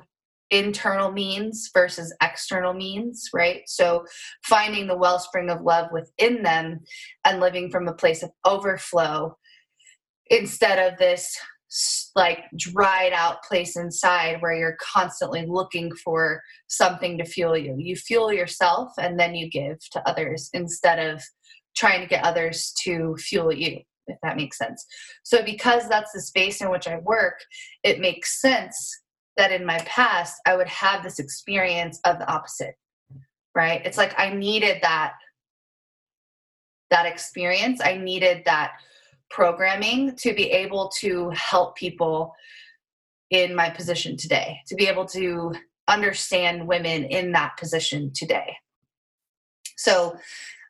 internal 0.51 1.11
means 1.11 1.69
versus 1.73 2.13
external 2.21 2.73
means, 2.73 3.29
right? 3.33 3.63
So 3.65 4.05
finding 4.43 4.87
the 4.87 4.97
wellspring 4.97 5.49
of 5.49 5.61
love 5.61 5.89
within 5.91 6.43
them 6.43 6.81
and 7.25 7.39
living 7.39 7.71
from 7.71 7.87
a 7.87 7.93
place 7.93 8.21
of 8.21 8.29
overflow 8.45 9.37
instead 10.29 10.91
of 10.91 10.97
this 10.97 11.35
like 12.15 12.39
dried 12.57 13.11
out 13.11 13.43
place 13.43 13.75
inside 13.75 14.41
where 14.41 14.55
you're 14.55 14.77
constantly 14.79 15.45
looking 15.47 15.91
for 15.95 16.41
something 16.67 17.17
to 17.17 17.25
fuel 17.25 17.57
you. 17.57 17.75
You 17.77 17.95
fuel 17.95 18.31
yourself 18.31 18.91
and 18.97 19.19
then 19.19 19.35
you 19.35 19.49
give 19.49 19.77
to 19.91 20.07
others 20.07 20.49
instead 20.53 20.99
of 20.99 21.21
trying 21.75 22.01
to 22.01 22.07
get 22.07 22.23
others 22.23 22.73
to 22.83 23.15
fuel 23.17 23.51
you, 23.51 23.81
if 24.07 24.17
that 24.23 24.37
makes 24.37 24.57
sense. 24.57 24.85
So, 25.23 25.43
because 25.43 25.87
that's 25.87 26.11
the 26.11 26.21
space 26.21 26.61
in 26.61 26.69
which 26.69 26.87
I 26.87 26.97
work, 26.99 27.39
it 27.83 27.99
makes 27.99 28.41
sense 28.41 29.01
that 29.37 29.51
in 29.51 29.65
my 29.65 29.79
past 29.79 30.39
I 30.45 30.55
would 30.55 30.67
have 30.67 31.03
this 31.03 31.19
experience 31.19 31.99
of 32.05 32.19
the 32.19 32.31
opposite, 32.31 32.75
right? 33.53 33.81
It's 33.85 33.97
like 33.97 34.13
I 34.17 34.33
needed 34.33 34.79
that 34.81 35.13
that 36.91 37.05
experience. 37.05 37.81
I 37.83 37.97
needed 37.97 38.43
that 38.45 38.73
programming 39.29 40.15
to 40.17 40.33
be 40.33 40.51
able 40.51 40.89
to 40.99 41.31
help 41.31 41.75
people 41.75 42.33
in 43.31 43.55
my 43.55 43.69
position 43.69 44.15
today, 44.15 44.59
to 44.67 44.75
be 44.75 44.87
able 44.87 45.05
to 45.05 45.53
understand 45.87 46.67
women 46.67 47.05
in 47.05 47.31
that 47.31 47.57
position 47.57 48.11
today. 48.13 48.55
So 49.77 50.15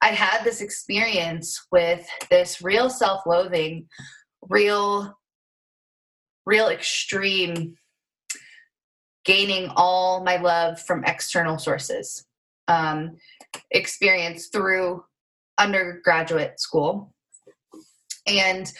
I 0.06 0.10
had 0.10 0.44
this 0.44 0.62
experience 0.62 1.66
with 1.72 2.08
this 2.30 2.62
real 2.62 2.92
self 2.92 3.26
loathing, 3.26 3.88
real, 4.48 5.18
real 6.46 6.68
extreme 6.68 7.74
gaining 9.26 9.72
all 9.76 10.24
my 10.24 10.36
love 10.38 10.80
from 10.80 11.04
external 11.06 11.58
sources 11.58 12.24
um, 12.68 13.18
experience 13.72 14.50
through 14.54 15.04
undergraduate 15.58 16.60
school 16.60 17.12
and 18.28 18.72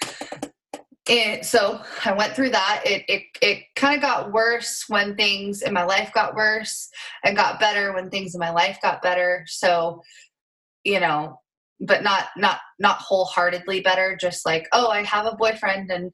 it, 1.08 1.46
so 1.46 1.82
I 2.04 2.14
went 2.14 2.36
through 2.36 2.50
that. 2.50 2.82
It 2.84 3.04
it 3.08 3.24
it 3.42 3.64
kind 3.76 3.96
of 3.96 4.02
got 4.02 4.32
worse 4.32 4.86
when 4.88 5.16
things 5.16 5.62
in 5.62 5.72
my 5.72 5.84
life 5.84 6.12
got 6.14 6.36
worse, 6.36 6.90
and 7.24 7.36
got 7.36 7.60
better 7.60 7.94
when 7.94 8.10
things 8.10 8.34
in 8.34 8.40
my 8.40 8.50
life 8.50 8.80
got 8.82 9.04
better. 9.04 9.44
So, 9.48 10.02
you 10.86 11.00
know, 11.00 11.40
but 11.82 12.04
not 12.04 12.28
not 12.38 12.60
not 12.80 13.00
wholeheartedly 13.00 13.82
better. 13.82 14.18
Just 14.20 14.46
like, 14.46 14.68
oh, 14.72 14.88
I 14.88 15.04
have 15.04 15.26
a 15.26 15.36
boyfriend 15.36 15.92
and 15.92 16.12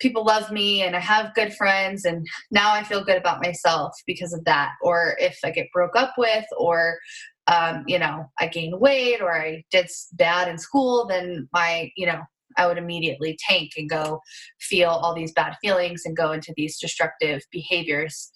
people 0.00 0.24
love 0.24 0.50
me 0.50 0.82
and 0.82 0.96
I 0.96 1.00
have 1.00 1.34
good 1.34 1.54
friends 1.54 2.06
and 2.06 2.26
now 2.50 2.72
I 2.72 2.82
feel 2.82 3.04
good 3.04 3.18
about 3.18 3.42
myself 3.42 3.92
because 4.06 4.32
of 4.32 4.44
that. 4.46 4.70
Or 4.82 5.14
if 5.20 5.38
I 5.44 5.50
get 5.50 5.70
broke 5.72 5.94
up 5.94 6.14
with, 6.16 6.46
or 6.58 6.98
um, 7.46 7.84
you 7.86 7.98
know, 7.98 8.24
I 8.38 8.48
gain 8.48 8.78
weight 8.78 9.20
or 9.20 9.36
I 9.36 9.62
did 9.70 9.88
bad 10.12 10.48
in 10.48 10.58
school, 10.58 11.06
then 11.06 11.48
my, 11.52 11.90
you 11.96 12.06
know, 12.06 12.22
I 12.56 12.66
would 12.66 12.78
immediately 12.78 13.36
tank 13.48 13.72
and 13.76 13.88
go 13.88 14.20
feel 14.60 14.88
all 14.88 15.14
these 15.14 15.32
bad 15.32 15.56
feelings 15.62 16.02
and 16.04 16.16
go 16.16 16.32
into 16.32 16.52
these 16.56 16.78
destructive 16.78 17.42
behaviors. 17.52 18.32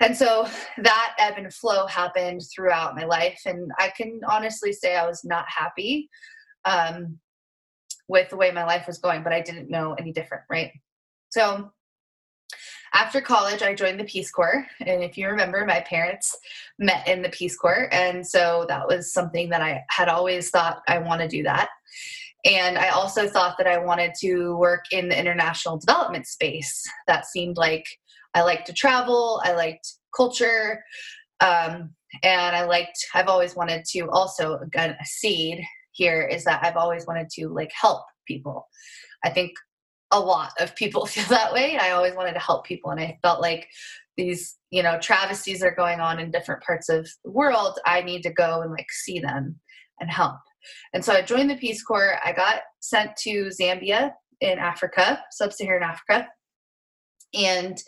And 0.00 0.16
so 0.16 0.46
that 0.78 1.16
ebb 1.18 1.34
and 1.36 1.52
flow 1.52 1.86
happened 1.86 2.42
throughout 2.54 2.96
my 2.96 3.04
life. 3.04 3.40
And 3.46 3.70
I 3.78 3.90
can 3.96 4.20
honestly 4.28 4.72
say 4.72 4.96
I 4.96 5.06
was 5.06 5.24
not 5.24 5.46
happy 5.48 6.08
um, 6.64 7.18
with 8.08 8.30
the 8.30 8.36
way 8.36 8.50
my 8.50 8.64
life 8.64 8.86
was 8.86 8.98
going, 8.98 9.22
but 9.22 9.32
I 9.32 9.40
didn't 9.40 9.70
know 9.70 9.94
any 9.94 10.12
different, 10.12 10.44
right? 10.48 10.70
So 11.30 11.70
after 12.94 13.20
college, 13.20 13.62
I 13.62 13.74
joined 13.74 14.00
the 14.00 14.04
Peace 14.04 14.30
Corps. 14.30 14.66
And 14.80 15.02
if 15.02 15.18
you 15.18 15.28
remember, 15.28 15.64
my 15.66 15.80
parents 15.80 16.36
met 16.78 17.06
in 17.06 17.20
the 17.22 17.28
Peace 17.28 17.56
Corps. 17.56 17.88
And 17.92 18.26
so 18.26 18.64
that 18.68 18.86
was 18.86 19.12
something 19.12 19.50
that 19.50 19.60
I 19.60 19.84
had 19.90 20.08
always 20.08 20.50
thought 20.50 20.82
I 20.88 20.98
want 20.98 21.20
to 21.20 21.28
do 21.28 21.42
that. 21.42 21.68
And 22.44 22.78
I 22.78 22.90
also 22.90 23.28
thought 23.28 23.58
that 23.58 23.66
I 23.66 23.78
wanted 23.78 24.12
to 24.20 24.56
work 24.56 24.84
in 24.90 25.08
the 25.08 25.18
international 25.18 25.76
development 25.76 26.26
space. 26.26 26.84
That 27.06 27.26
seemed 27.26 27.56
like 27.56 27.86
I 28.34 28.42
liked 28.42 28.66
to 28.66 28.72
travel, 28.72 29.40
I 29.44 29.52
liked 29.52 29.92
culture, 30.16 30.84
um, 31.40 31.90
and 32.22 32.56
I 32.56 32.64
liked, 32.64 32.98
I've 33.14 33.28
always 33.28 33.54
wanted 33.54 33.84
to 33.92 34.08
also, 34.10 34.58
again, 34.58 34.90
a 34.90 35.04
seed 35.04 35.62
here 35.92 36.22
is 36.22 36.44
that 36.44 36.64
I've 36.64 36.76
always 36.76 37.06
wanted 37.06 37.28
to 37.30 37.48
like 37.48 37.70
help 37.78 38.04
people. 38.26 38.66
I 39.24 39.30
think 39.30 39.52
a 40.10 40.20
lot 40.20 40.52
of 40.60 40.74
people 40.76 41.06
feel 41.06 41.26
that 41.28 41.52
way. 41.52 41.78
I 41.78 41.90
always 41.90 42.14
wanted 42.14 42.34
to 42.34 42.40
help 42.40 42.64
people, 42.64 42.90
and 42.90 43.00
I 43.00 43.18
felt 43.22 43.40
like 43.40 43.66
these, 44.16 44.56
you 44.70 44.82
know, 44.82 44.98
travesties 44.98 45.62
are 45.62 45.74
going 45.74 46.00
on 46.00 46.18
in 46.18 46.30
different 46.30 46.62
parts 46.62 46.88
of 46.88 47.08
the 47.24 47.30
world. 47.30 47.78
I 47.86 48.02
need 48.02 48.22
to 48.22 48.32
go 48.32 48.62
and 48.62 48.70
like 48.70 48.90
see 48.90 49.20
them 49.20 49.60
and 50.00 50.10
help. 50.10 50.36
And 50.92 51.04
so 51.04 51.12
I 51.12 51.22
joined 51.22 51.50
the 51.50 51.56
Peace 51.56 51.82
Corps. 51.82 52.18
I 52.24 52.32
got 52.32 52.62
sent 52.80 53.16
to 53.18 53.50
Zambia 53.60 54.12
in 54.40 54.58
Africa, 54.58 55.22
sub 55.30 55.52
Saharan 55.52 55.82
Africa. 55.82 56.28
And 57.32 57.80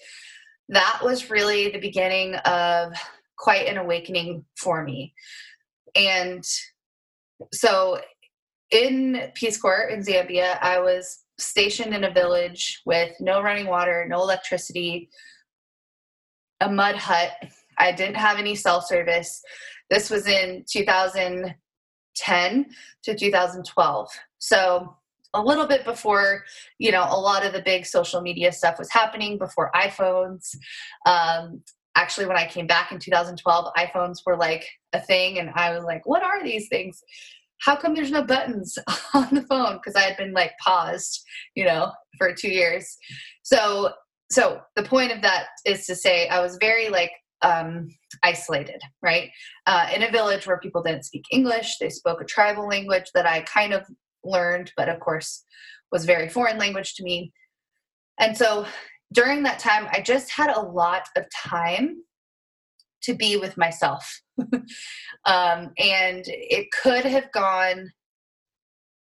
that 0.71 1.01
was 1.03 1.31
really 1.31 1.69
the 1.71 1.81
beginning 1.81 2.35
of 2.37 2.95
quite 3.37 3.67
an 3.67 3.77
awakening 3.77 4.45
for 4.57 4.85
me. 4.85 5.13
And 5.95 6.45
so 7.53 8.01
in 8.71 9.33
Peace 9.35 9.61
Corps 9.61 9.89
in 9.89 10.01
Zambia, 10.01 10.59
I 10.63 10.79
was 10.79 11.25
stationed 11.39 11.93
in 11.95 12.05
a 12.05 12.13
village 12.13 12.81
with 12.87 13.13
no 13.19 13.43
running 13.43 13.67
water, 13.67 14.07
no 14.09 14.23
electricity, 14.23 15.11
a 16.61 16.71
mud 16.71 16.95
hut. 16.97 17.33
I 17.79 17.91
didn't 17.93 18.17
have 18.17 18.39
any 18.39 18.55
cell 18.55 18.81
service. 18.81 19.43
This 19.89 20.09
was 20.09 20.29
in 20.29 20.65
2010 20.71 22.67
to 23.03 23.15
2012. 23.17 24.09
So 24.39 24.97
a 25.35 25.43
little 25.43 25.67
bit 25.67 25.85
before 25.85 26.45
you 26.79 26.91
know 26.91 27.07
a 27.09 27.19
lot 27.19 27.45
of 27.45 27.53
the 27.53 27.63
big 27.63 27.87
social 27.87 28.21
media 28.21 28.53
stuff 28.53 28.79
was 28.79 28.91
happening 28.91 29.39
before 29.39 29.71
iphones. 29.75 30.55
Um, 31.07 31.63
actually 31.97 32.27
when 32.27 32.37
i 32.37 32.47
came 32.47 32.69
back 32.69 32.93
in 32.93 33.01
2012 33.01 33.75
iphones 33.77 34.19
were 34.25 34.37
like 34.37 34.65
a 34.93 35.01
thing 35.01 35.41
and 35.41 35.51
i 35.57 35.73
was 35.73 35.83
like 35.85 36.07
what 36.07 36.23
are 36.23 36.43
these 36.43 36.69
things? 36.69 37.03
How 37.59 37.77
come 37.77 37.95
there's 37.95 38.11
no 38.11 38.23
buttons 38.23 38.79
on 39.15 39.29
the 39.33 39.43
phone? 39.43 39.77
Because 39.77 39.97
i 39.97 40.01
had 40.01 40.17
been 40.17 40.33
like 40.33 40.53
paused 40.65 41.23
you 41.55 41.65
know 41.65 41.93
for 42.19 42.35
two 42.35 42.51
years. 42.51 42.97
So 43.43 43.93
so 44.31 44.61
the 44.77 44.85
point 44.85 45.13
of 45.13 45.23
that 45.23 45.47
is 45.67 45.87
to 45.87 45.95
say 45.95 46.29
i 46.29 46.41
was 46.41 46.57
very 46.61 46.89
like 46.89 47.13
um, 47.43 47.89
isolated, 48.23 48.81
right? 49.03 49.31
Uh, 49.67 49.89
in 49.95 50.03
a 50.03 50.11
village 50.11 50.47
where 50.47 50.59
people 50.59 50.83
didn't 50.83 51.05
speak 51.05 51.25
English, 51.31 51.79
they 51.79 51.89
spoke 51.89 52.21
a 52.21 52.25
tribal 52.25 52.69
language 52.69 53.11
that 53.15 53.27
I 53.27 53.41
kind 53.43 53.73
of 53.73 53.87
learned, 54.25 54.73
but 54.77 54.89
of 54.89 55.01
course 55.01 55.45
was 55.93 56.05
very 56.05 56.29
foreign 56.29 56.59
language 56.59 56.95
to 56.95 57.03
me. 57.03 57.33
And 58.19 58.37
so 58.37 58.67
during 59.13 59.43
that 59.43 59.59
time, 59.59 59.89
I 59.91 60.01
just 60.01 60.31
had 60.31 60.51
a 60.51 60.61
lot 60.61 61.03
of 61.17 61.25
time 61.35 62.03
to 63.03 63.15
be 63.15 63.37
with 63.37 63.57
myself. 63.57 64.21
um, 65.25 65.73
and 65.79 66.25
it 66.27 66.69
could 66.71 67.05
have 67.05 67.33
gone 67.33 67.91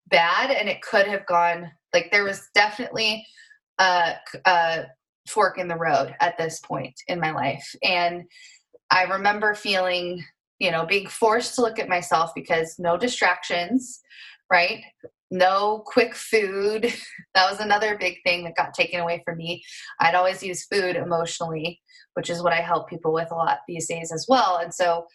bad 0.09 0.51
and 0.51 0.69
it 0.69 0.81
could 0.81 1.07
have 1.07 1.25
gone 1.25 1.69
like 1.93 2.11
there 2.11 2.23
was 2.23 2.49
definitely 2.53 3.25
a, 3.79 4.13
a 4.45 4.85
fork 5.27 5.57
in 5.57 5.67
the 5.67 5.75
road 5.75 6.15
at 6.21 6.37
this 6.37 6.59
point 6.59 6.93
in 7.07 7.19
my 7.19 7.31
life. 7.31 7.75
And 7.83 8.23
I 8.89 9.03
remember 9.03 9.53
feeling, 9.53 10.23
you 10.59 10.71
know, 10.71 10.85
being 10.85 11.07
forced 11.07 11.55
to 11.55 11.61
look 11.61 11.79
at 11.79 11.89
myself 11.89 12.31
because 12.35 12.75
no 12.79 12.97
distractions, 12.97 14.01
right? 14.51 14.81
No 15.29 15.83
quick 15.85 16.15
food. 16.15 16.93
That 17.35 17.51
was 17.51 17.59
another 17.59 17.99
big 17.99 18.17
thing 18.25 18.45
that 18.45 18.55
got 18.55 18.73
taken 18.73 18.99
away 18.99 19.21
from 19.23 19.37
me. 19.37 19.63
I'd 19.99 20.15
always 20.15 20.41
use 20.41 20.65
food 20.65 20.95
emotionally, 20.95 21.79
which 22.15 22.31
is 22.31 22.41
what 22.41 22.51
I 22.51 22.61
help 22.61 22.89
people 22.89 23.13
with 23.13 23.31
a 23.31 23.35
lot 23.35 23.59
these 23.67 23.87
days 23.87 24.11
as 24.11 24.25
well. 24.27 24.57
And 24.57 24.73
so, 24.73 25.05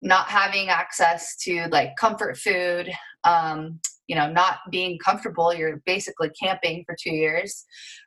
not 0.00 0.28
having 0.28 0.68
access 0.68 1.36
to 1.38 1.66
like 1.72 1.96
comfort 1.96 2.36
food, 2.36 2.92
um, 3.24 3.80
you 4.06 4.16
know 4.16 4.30
not 4.30 4.58
being 4.70 4.98
comfortable 4.98 5.54
you're 5.54 5.82
basically 5.86 6.30
camping 6.30 6.84
for 6.84 6.96
two 7.00 7.12
years 7.14 7.64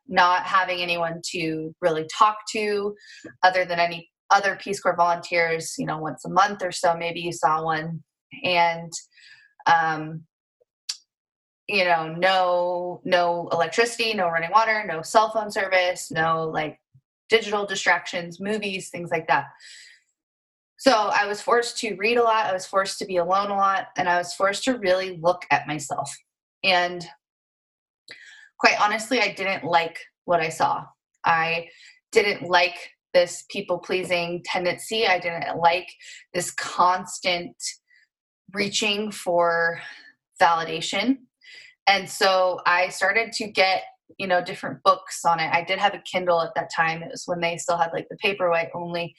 not 0.08 0.44
having 0.44 0.80
anyone 0.80 1.22
to 1.24 1.74
really 1.82 2.08
talk 2.16 2.38
to 2.52 2.96
other 3.44 3.66
than 3.66 3.80
any 3.80 4.10
other 4.30 4.58
peace 4.62 4.80
corps 4.80 4.96
volunteers 4.96 5.76
you 5.78 5.86
know 5.86 5.98
once 5.98 6.26
a 6.26 6.30
month 6.30 6.64
or 6.64 6.72
so 6.72 6.96
maybe 6.96 7.20
you 7.20 7.32
saw 7.32 7.64
one 7.64 8.04
and 8.44 8.92
um, 9.66 10.24
you 11.68 11.84
know 11.84 12.14
no 12.18 13.02
no 13.04 13.50
electricity 13.52 14.14
no 14.14 14.28
running 14.30 14.52
water 14.52 14.86
no 14.88 15.02
cell 15.02 15.30
phone 15.32 15.52
service 15.52 16.12
no 16.12 16.50
like 16.54 16.80
digital 17.30 17.66
distractions 17.66 18.40
movies 18.40 18.90
things 18.90 19.12
like 19.12 19.28
that 19.28 19.46
so 20.78 20.92
I 20.92 21.26
was 21.26 21.42
forced 21.42 21.80
to 21.80 21.96
read 21.96 22.18
a 22.18 22.24
lot, 22.24 22.46
I 22.46 22.54
was 22.54 22.68
forced 22.68 23.00
to 23.00 23.06
be 23.06 23.18
alone 23.18 23.50
a 23.50 23.56
lot, 23.56 23.88
and 23.98 24.08
I 24.08 24.20
was 24.20 24.34
forced 24.34 24.64
to 24.66 24.78
really 24.78 25.18
look 25.22 25.44
at 25.50 25.68
myself. 25.68 26.16
And 26.64 27.06
quite 28.60 28.80
honestly, 28.80 29.20
I 29.20 29.34
didn't 29.34 29.64
like 29.64 30.00
what 30.26 30.40
I 30.40 30.50
saw. 30.50 30.86
I 31.26 31.70
didn't 32.12 32.48
like 32.48 32.76
this 33.14 33.44
people 33.50 33.80
pleasing 33.80 34.44
tendency. 34.46 35.08
I 35.08 35.20
didn't 35.20 35.58
like 35.58 35.88
this 36.34 36.52
constant 36.52 37.56
reaching 38.54 39.12
for 39.12 39.82
validation. 40.40 41.18
And 41.88 42.10
so 42.10 42.60
I 42.66 42.90
started 42.90 43.32
to 43.34 43.48
get 43.48 43.84
you 44.18 44.28
know 44.28 44.44
different 44.44 44.82
books 44.84 45.26
on 45.26 45.40
it. 45.40 45.50
I 45.54 45.64
did 45.64 45.80
have 45.80 45.94
a 45.94 46.00
kindle 46.00 46.42
at 46.42 46.54
that 46.56 46.70
time. 46.76 47.04
It 47.04 47.10
was 47.12 47.24
when 47.26 47.40
they 47.40 47.58
still 47.58 47.78
had 47.78 47.92
like 47.94 48.08
the 48.10 48.18
paperwhite 48.24 48.70
only. 48.74 49.16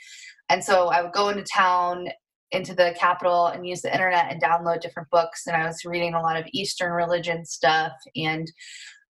And 0.48 0.62
so 0.62 0.88
i 0.88 1.02
would 1.02 1.12
go 1.12 1.28
into 1.28 1.44
town 1.44 2.08
into 2.50 2.74
the 2.74 2.96
capital 2.98 3.48
and 3.48 3.66
use 3.66 3.82
the 3.82 3.92
internet 3.92 4.32
and 4.32 4.42
download 4.42 4.80
different 4.80 5.10
books. 5.10 5.46
And 5.46 5.56
i 5.56 5.66
was 5.66 5.84
reading 5.84 6.14
a 6.14 6.22
lot 6.22 6.38
of 6.38 6.46
eastern 6.52 6.92
religion 6.92 7.44
stuff. 7.44 7.92
And 8.16 8.50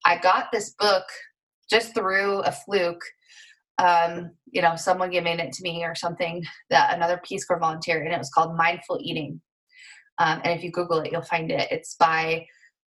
i 0.05 0.19
got 0.19 0.47
this 0.53 0.75
book 0.79 1.05
just 1.71 1.95
through 1.95 2.41
a 2.41 2.53
fluke. 2.53 3.03
Um, 3.81 4.33
you 4.51 4.61
know 4.61 4.75
someone 4.75 5.11
giving 5.11 5.39
it 5.39 5.53
to 5.53 5.63
me 5.63 5.85
or 5.85 5.95
something 5.95 6.45
that 6.69 6.97
another 6.97 7.21
peace 7.25 7.45
corps 7.45 7.61
volunteer 7.61 8.03
and 8.03 8.13
it 8.13 8.19
was 8.19 8.31
called 8.31 8.57
mindful 8.57 8.99
eating. 9.01 9.41
Um, 10.19 10.41
and 10.43 10.59
if 10.59 10.65
you 10.65 10.73
google 10.73 10.99
it 10.99 11.13
you'll 11.13 11.23
find 11.23 11.53
it. 11.53 11.69
It's 11.71 11.95
by 11.95 12.45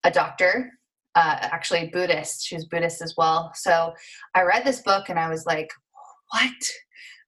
a 0.07 0.11
doctor 0.11 0.71
uh, 1.17 1.39
actually 1.41 1.89
Buddhist. 1.93 2.47
She's 2.47 2.67
Buddhist 2.67 3.03
as 3.03 3.15
well. 3.17 3.51
So 3.55 3.93
I 4.35 4.43
read 4.43 4.65
this 4.65 4.81
book 4.81 5.09
and 5.09 5.19
I 5.19 5.29
was 5.29 5.45
like, 5.47 5.69
what? 6.31 6.53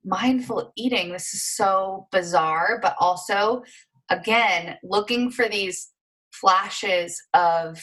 Mindful 0.05 0.73
eating. 0.77 1.11
This 1.11 1.35
is 1.35 1.43
so 1.43 2.07
bizarre, 2.13 2.79
but 2.81 2.95
also, 3.01 3.63
again, 4.11 4.77
looking 4.85 5.31
for 5.31 5.49
these 5.49 5.91
flashes 6.33 7.21
of 7.35 7.83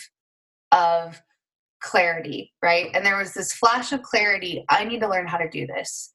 of 0.72 1.22
clarity, 1.82 2.54
right? 2.62 2.90
And 2.94 3.06
there 3.06 3.18
was 3.18 3.34
this 3.34 3.54
flash 3.54 3.92
of 3.92 4.02
clarity. 4.02 4.64
I 4.70 4.86
need 4.86 5.02
to 5.02 5.10
learn 5.10 5.28
how 5.28 5.38
to 5.38 5.50
do 5.50 5.68
this. 5.68 6.12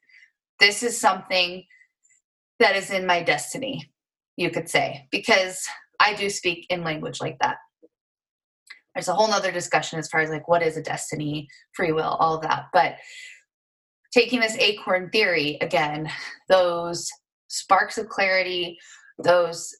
This 0.58 0.82
is 0.82 0.98
something 0.98 1.64
that 2.58 2.76
is 2.76 2.90
in 2.90 3.06
my 3.06 3.22
destiny, 3.22 3.90
you 4.36 4.50
could 4.50 4.68
say, 4.68 5.06
because 5.10 5.64
I 6.00 6.14
do 6.14 6.28
speak 6.28 6.66
in 6.70 6.82
language 6.82 7.20
like 7.20 7.38
that 7.40 7.56
there's 8.94 9.08
a 9.08 9.14
whole 9.14 9.28
nother 9.28 9.52
discussion 9.52 9.98
as 9.98 10.08
far 10.08 10.20
as 10.20 10.30
like 10.30 10.48
what 10.48 10.62
is 10.62 10.76
a 10.76 10.82
destiny 10.82 11.48
free 11.72 11.92
will 11.92 12.16
all 12.20 12.36
of 12.36 12.42
that 12.42 12.66
but 12.72 12.96
taking 14.12 14.40
this 14.40 14.56
acorn 14.58 15.08
theory 15.10 15.58
again 15.60 16.10
those 16.48 17.08
sparks 17.48 17.98
of 17.98 18.08
clarity 18.08 18.78
those 19.22 19.74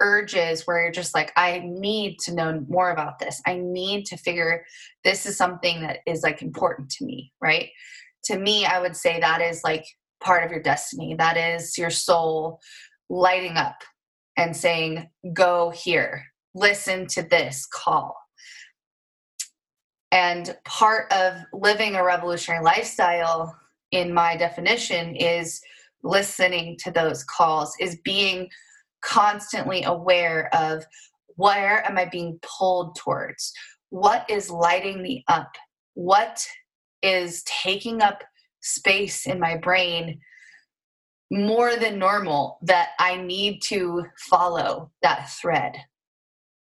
urges 0.00 0.66
where 0.66 0.82
you're 0.82 0.92
just 0.92 1.14
like 1.14 1.32
i 1.36 1.62
need 1.64 2.18
to 2.18 2.34
know 2.34 2.64
more 2.68 2.90
about 2.90 3.18
this. 3.18 3.40
I 3.46 3.56
need 3.56 4.04
to 4.06 4.16
figure 4.16 4.64
this 5.04 5.26
is 5.26 5.36
something 5.36 5.80
that 5.82 5.98
is 6.06 6.22
like 6.22 6.42
important 6.42 6.90
to 6.90 7.04
me 7.04 7.32
right? 7.40 7.68
To 8.24 8.38
me 8.38 8.64
i 8.64 8.80
would 8.80 8.96
say 8.96 9.20
that 9.20 9.40
is 9.40 9.62
like 9.64 9.84
part 10.22 10.44
of 10.44 10.50
your 10.50 10.62
destiny. 10.62 11.14
That 11.18 11.36
is 11.36 11.76
your 11.76 11.90
soul 11.90 12.60
lighting 13.10 13.56
up 13.56 13.76
and 14.36 14.56
saying 14.56 15.10
go 15.34 15.70
here. 15.70 16.24
Listen 16.54 17.06
to 17.08 17.22
this 17.22 17.66
call 17.66 18.16
and 20.12 20.56
part 20.66 21.10
of 21.10 21.38
living 21.54 21.96
a 21.96 22.04
revolutionary 22.04 22.62
lifestyle, 22.62 23.58
in 23.90 24.12
my 24.12 24.36
definition, 24.36 25.16
is 25.16 25.60
listening 26.04 26.76
to 26.84 26.90
those 26.90 27.24
calls, 27.24 27.74
is 27.80 27.98
being 28.04 28.48
constantly 29.02 29.82
aware 29.84 30.54
of 30.54 30.84
where 31.36 31.84
am 31.86 31.96
I 31.96 32.04
being 32.04 32.38
pulled 32.42 32.94
towards? 32.96 33.52
What 33.88 34.28
is 34.28 34.50
lighting 34.50 35.02
me 35.02 35.24
up? 35.28 35.50
What 35.94 36.46
is 37.02 37.42
taking 37.44 38.02
up 38.02 38.22
space 38.60 39.26
in 39.26 39.40
my 39.40 39.56
brain 39.56 40.20
more 41.30 41.76
than 41.76 41.98
normal 41.98 42.58
that 42.62 42.90
I 42.98 43.16
need 43.16 43.62
to 43.62 44.04
follow 44.18 44.90
that 45.02 45.30
thread 45.30 45.74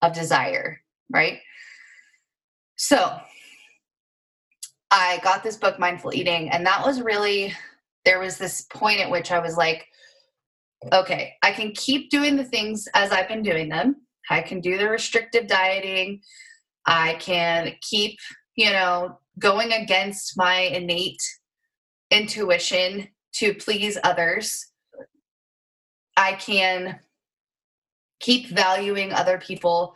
of 0.00 0.14
desire, 0.14 0.80
right? 1.10 1.38
So 2.76 3.18
I 4.90 5.18
got 5.24 5.42
this 5.42 5.56
book, 5.56 5.78
Mindful 5.78 6.14
Eating, 6.14 6.50
and 6.50 6.64
that 6.66 6.84
was 6.84 7.00
really, 7.00 7.54
there 8.04 8.20
was 8.20 8.38
this 8.38 8.62
point 8.62 9.00
at 9.00 9.10
which 9.10 9.32
I 9.32 9.38
was 9.38 9.56
like, 9.56 9.86
okay, 10.92 11.34
I 11.42 11.52
can 11.52 11.72
keep 11.72 12.10
doing 12.10 12.36
the 12.36 12.44
things 12.44 12.86
as 12.94 13.10
I've 13.10 13.28
been 13.28 13.42
doing 13.42 13.68
them. 13.68 13.96
I 14.30 14.42
can 14.42 14.60
do 14.60 14.76
the 14.76 14.88
restrictive 14.88 15.46
dieting. 15.46 16.20
I 16.86 17.14
can 17.14 17.72
keep, 17.80 18.18
you 18.56 18.70
know, 18.70 19.18
going 19.38 19.72
against 19.72 20.36
my 20.36 20.56
innate 20.60 21.22
intuition 22.10 23.08
to 23.34 23.54
please 23.54 23.98
others. 24.04 24.66
I 26.16 26.34
can 26.34 27.00
keep 28.20 28.48
valuing 28.48 29.12
other 29.12 29.38
people 29.38 29.94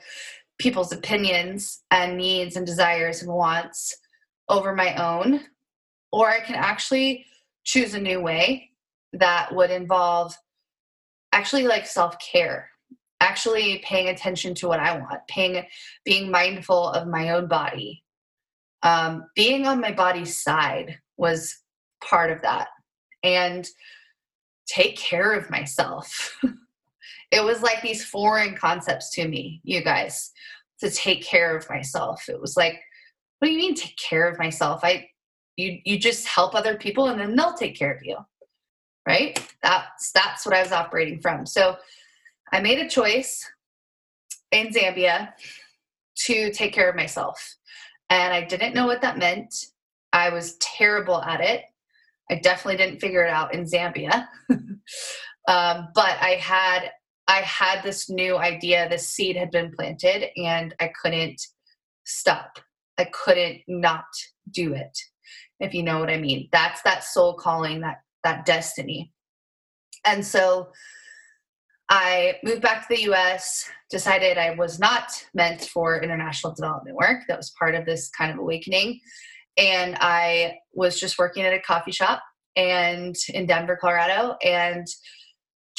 people's 0.61 0.93
opinions 0.93 1.83
and 1.91 2.17
needs 2.17 2.55
and 2.55 2.67
desires 2.67 3.23
and 3.23 3.33
wants 3.33 3.97
over 4.49 4.75
my 4.75 4.95
own. 4.95 5.41
Or 6.13 6.29
i 6.29 6.41
can 6.41 6.57
actually 6.57 7.25
choose 7.65 7.95
a 7.95 8.01
new 8.01 8.21
way 8.21 8.71
that 9.13 9.55
would 9.55 9.71
involve 9.71 10.37
actually 11.33 11.65
like 11.65 11.87
self-care 11.87 12.69
actually 13.21 13.83
paying 13.85 14.09
attention 14.09 14.55
to 14.55 14.67
what 14.67 14.81
i 14.81 14.97
want 14.97 15.21
paying 15.29 15.63
being 16.05 16.31
mindful 16.31 16.89
of 16.91 17.07
my 17.07 17.31
own 17.31 17.47
body. 17.47 18.03
Um, 18.83 19.27
being 19.37 19.67
on 19.67 19.81
my 19.81 19.93
body's 19.93 20.43
side 20.43 20.99
was 21.17 21.55
part 22.03 22.33
of 22.33 22.43
that. 22.43 22.69
And 23.23 23.67
take 24.67 24.97
care 24.97 25.33
of 25.33 25.51
myself 25.51 26.39
it 27.31 27.45
was 27.45 27.63
like 27.63 27.83
these 27.83 28.05
foreign 28.05 28.57
concepts 28.57 29.11
to 29.11 29.29
me, 29.29 29.61
you 29.63 29.83
guys, 29.83 30.33
to 30.81 30.91
take 30.91 31.23
care 31.23 31.57
of 31.57 31.69
myself. 31.69 32.29
It 32.29 32.41
was 32.41 32.57
like, 32.57 32.81
what 33.39 33.49
do 33.49 33.53
you 33.53 33.59
mean 33.59 33.75
take 33.75 33.97
care 33.97 34.29
of 34.29 34.39
myself? 34.39 34.81
I 34.83 35.09
you 35.57 35.79
you 35.85 35.99
just 35.99 36.27
help 36.27 36.55
other 36.55 36.77
people 36.77 37.07
and 37.07 37.21
then 37.21 37.37
they'll 37.37 37.55
take 37.55 37.77
care 37.77 37.93
of 37.93 38.03
you. 38.03 38.17
Right? 39.07 39.39
That's 39.63 40.13
that's 40.13 40.45
what 40.45 40.55
I 40.55 40.63
was 40.63 40.73
operating 40.73 41.21
from. 41.21 41.47
So 41.47 41.77
I 42.53 42.61
made 42.61 42.79
a 42.79 42.89
choice 42.89 43.49
in 44.51 44.69
Zambia 44.69 45.33
to 46.27 46.53
take 46.53 46.73
care 46.73 46.91
of 46.91 46.97
myself. 46.97 47.57
And 48.11 48.35
I 48.35 48.45
didn't 48.45 48.75
know 48.75 48.87
what 48.87 49.03
that 49.03 49.19
meant. 49.19 49.67
I 50.13 50.31
was 50.31 50.57
terrible 50.57 51.23
at 51.23 51.41
it. 51.41 51.63
I 52.31 52.37
definitely 52.37 52.77
didn't 52.77 53.01
figure 53.01 53.25
it 53.25 53.31
out 53.31 53.55
in 53.55 53.65
Zambia. 53.65 54.27
um, 54.51 55.89
but 55.95 56.17
I 56.21 56.39
had 56.41 56.91
I 57.31 57.43
had 57.43 57.85
this 57.85 58.11
new 58.11 58.39
idea, 58.39 58.89
this 58.89 59.09
seed 59.09 59.37
had 59.37 59.53
been 59.53 59.71
planted, 59.71 60.31
and 60.37 60.75
I 60.81 60.91
couldn't 61.01 61.41
stop. 62.05 62.59
I 62.99 63.05
couldn't 63.05 63.61
not 63.69 64.05
do 64.51 64.75
it, 64.75 64.99
if 65.61 65.73
you 65.73 65.85
know 65.85 66.01
what 66.01 66.11
I 66.11 66.17
mean. 66.17 66.49
That's 66.51 66.83
that 66.83 67.05
soul 67.05 67.35
calling, 67.35 67.83
that 67.83 67.99
that 68.25 68.47
destiny. 68.47 69.13
And 70.05 70.27
so 70.27 70.71
I 71.89 72.39
moved 72.43 72.63
back 72.63 72.89
to 72.89 72.97
the 72.97 73.13
US, 73.13 73.71
decided 73.91 74.37
I 74.37 74.57
was 74.57 74.81
not 74.81 75.13
meant 75.33 75.63
for 75.63 76.03
international 76.03 76.53
development 76.53 76.97
work. 76.97 77.23
That 77.29 77.39
was 77.39 77.55
part 77.57 77.77
of 77.77 77.87
this 77.87 78.11
kind 78.11 78.33
of 78.33 78.39
awakening. 78.39 78.99
And 79.57 79.97
I 80.01 80.59
was 80.73 80.99
just 80.99 81.17
working 81.17 81.45
at 81.45 81.55
a 81.55 81.61
coffee 81.61 81.93
shop 81.93 82.25
and 82.57 83.15
in 83.29 83.47
Denver, 83.47 83.79
Colorado, 83.81 84.37
and 84.45 84.85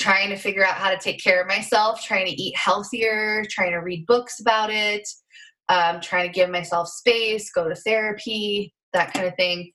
trying 0.02 0.30
to 0.30 0.36
figure 0.36 0.66
out 0.66 0.76
how 0.76 0.90
to 0.90 0.98
take 0.98 1.24
care 1.24 1.42
of 1.42 1.48
myself, 1.48 2.04
trying 2.04 2.26
to 2.26 2.32
eat 2.32 2.56
healthier, 2.58 3.44
trying 3.50 3.72
to 3.72 3.78
read 3.78 4.06
books 4.08 4.40
about 4.40 4.72
it, 4.72 5.08
um, 5.70 6.02
trying 6.02 6.28
to 6.28 6.34
give 6.34 6.50
myself 6.50 6.88
space, 6.88 7.52
go 7.52 7.70
to 7.70 7.76
therapy, 7.76 8.74
that 8.94 9.14
kind 9.14 9.28
of 9.28 9.36
thing. 9.36 9.72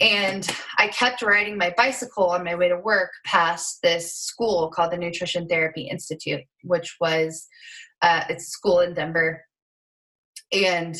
And 0.00 0.48
I 0.78 0.88
kept 0.88 1.22
riding 1.22 1.58
my 1.58 1.74
bicycle 1.76 2.30
on 2.30 2.44
my 2.44 2.54
way 2.54 2.68
to 2.68 2.78
work 2.78 3.10
past 3.26 3.80
this 3.82 4.16
school 4.16 4.70
called 4.70 4.92
the 4.92 4.96
Nutrition 4.96 5.48
Therapy 5.48 5.88
Institute, 5.90 6.44
which 6.62 6.96
was 7.00 7.48
uh, 8.02 8.22
it's 8.28 8.46
a 8.46 8.50
school 8.50 8.80
in 8.80 8.94
Denver. 8.94 9.42
And 10.52 10.96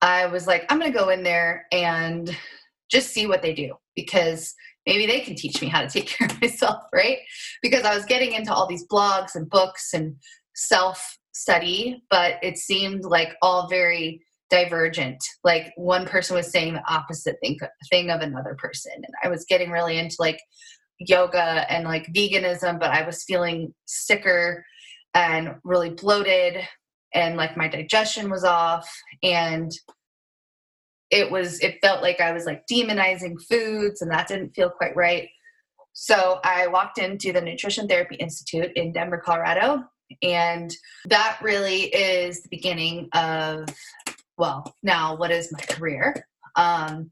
I 0.00 0.26
was 0.26 0.48
like, 0.48 0.66
I'm 0.68 0.80
going 0.80 0.92
to 0.92 0.98
go 0.98 1.10
in 1.10 1.22
there 1.22 1.66
and 1.70 2.36
just 2.90 3.10
see 3.10 3.28
what 3.28 3.42
they 3.42 3.54
do 3.54 3.74
because 3.94 4.52
maybe 4.86 5.06
they 5.06 5.20
can 5.20 5.34
teach 5.34 5.60
me 5.60 5.68
how 5.68 5.80
to 5.80 5.88
take 5.88 6.06
care 6.06 6.28
of 6.28 6.40
myself, 6.40 6.84
right? 6.92 7.18
Because 7.62 7.84
I 7.84 7.94
was 7.94 8.04
getting 8.04 8.32
into 8.32 8.52
all 8.52 8.66
these 8.66 8.86
blogs 8.86 9.34
and 9.34 9.48
books 9.48 9.92
and 9.94 10.16
self 10.54 11.18
study, 11.32 12.02
but 12.10 12.34
it 12.42 12.58
seemed 12.58 13.04
like 13.04 13.34
all 13.42 13.68
very 13.68 14.20
divergent. 14.50 15.22
Like 15.44 15.72
one 15.76 16.06
person 16.06 16.36
was 16.36 16.50
saying 16.50 16.74
the 16.74 16.92
opposite 16.92 17.36
thing, 17.42 17.58
thing 17.90 18.10
of 18.10 18.20
another 18.20 18.54
person. 18.58 18.92
And 18.94 19.14
I 19.24 19.28
was 19.28 19.46
getting 19.46 19.70
really 19.70 19.98
into 19.98 20.16
like 20.18 20.38
yoga 20.98 21.64
and 21.72 21.84
like 21.84 22.12
veganism, 22.14 22.78
but 22.78 22.90
I 22.90 23.04
was 23.04 23.24
feeling 23.24 23.72
sicker 23.86 24.64
and 25.14 25.54
really 25.64 25.90
bloated 25.90 26.58
and 27.14 27.36
like 27.36 27.56
my 27.56 27.68
digestion 27.68 28.30
was 28.30 28.44
off 28.44 28.90
and 29.22 29.70
it 31.12 31.30
was 31.30 31.60
it 31.60 31.78
felt 31.80 32.02
like 32.02 32.20
i 32.20 32.32
was 32.32 32.46
like 32.46 32.64
demonizing 32.66 33.40
foods 33.48 34.02
and 34.02 34.10
that 34.10 34.26
didn't 34.26 34.54
feel 34.54 34.70
quite 34.70 34.96
right. 34.96 35.28
So 35.92 36.40
i 36.42 36.66
walked 36.66 36.98
into 36.98 37.32
the 37.32 37.40
nutrition 37.40 37.86
therapy 37.86 38.16
institute 38.16 38.72
in 38.74 38.92
denver 38.92 39.18
colorado 39.18 39.84
and 40.22 40.74
that 41.06 41.38
really 41.42 41.84
is 41.84 42.42
the 42.42 42.48
beginning 42.48 43.08
of 43.14 43.68
well 44.36 44.74
now 44.82 45.14
what 45.16 45.30
is 45.30 45.52
my 45.52 45.60
career? 45.60 46.26
Um, 46.56 47.10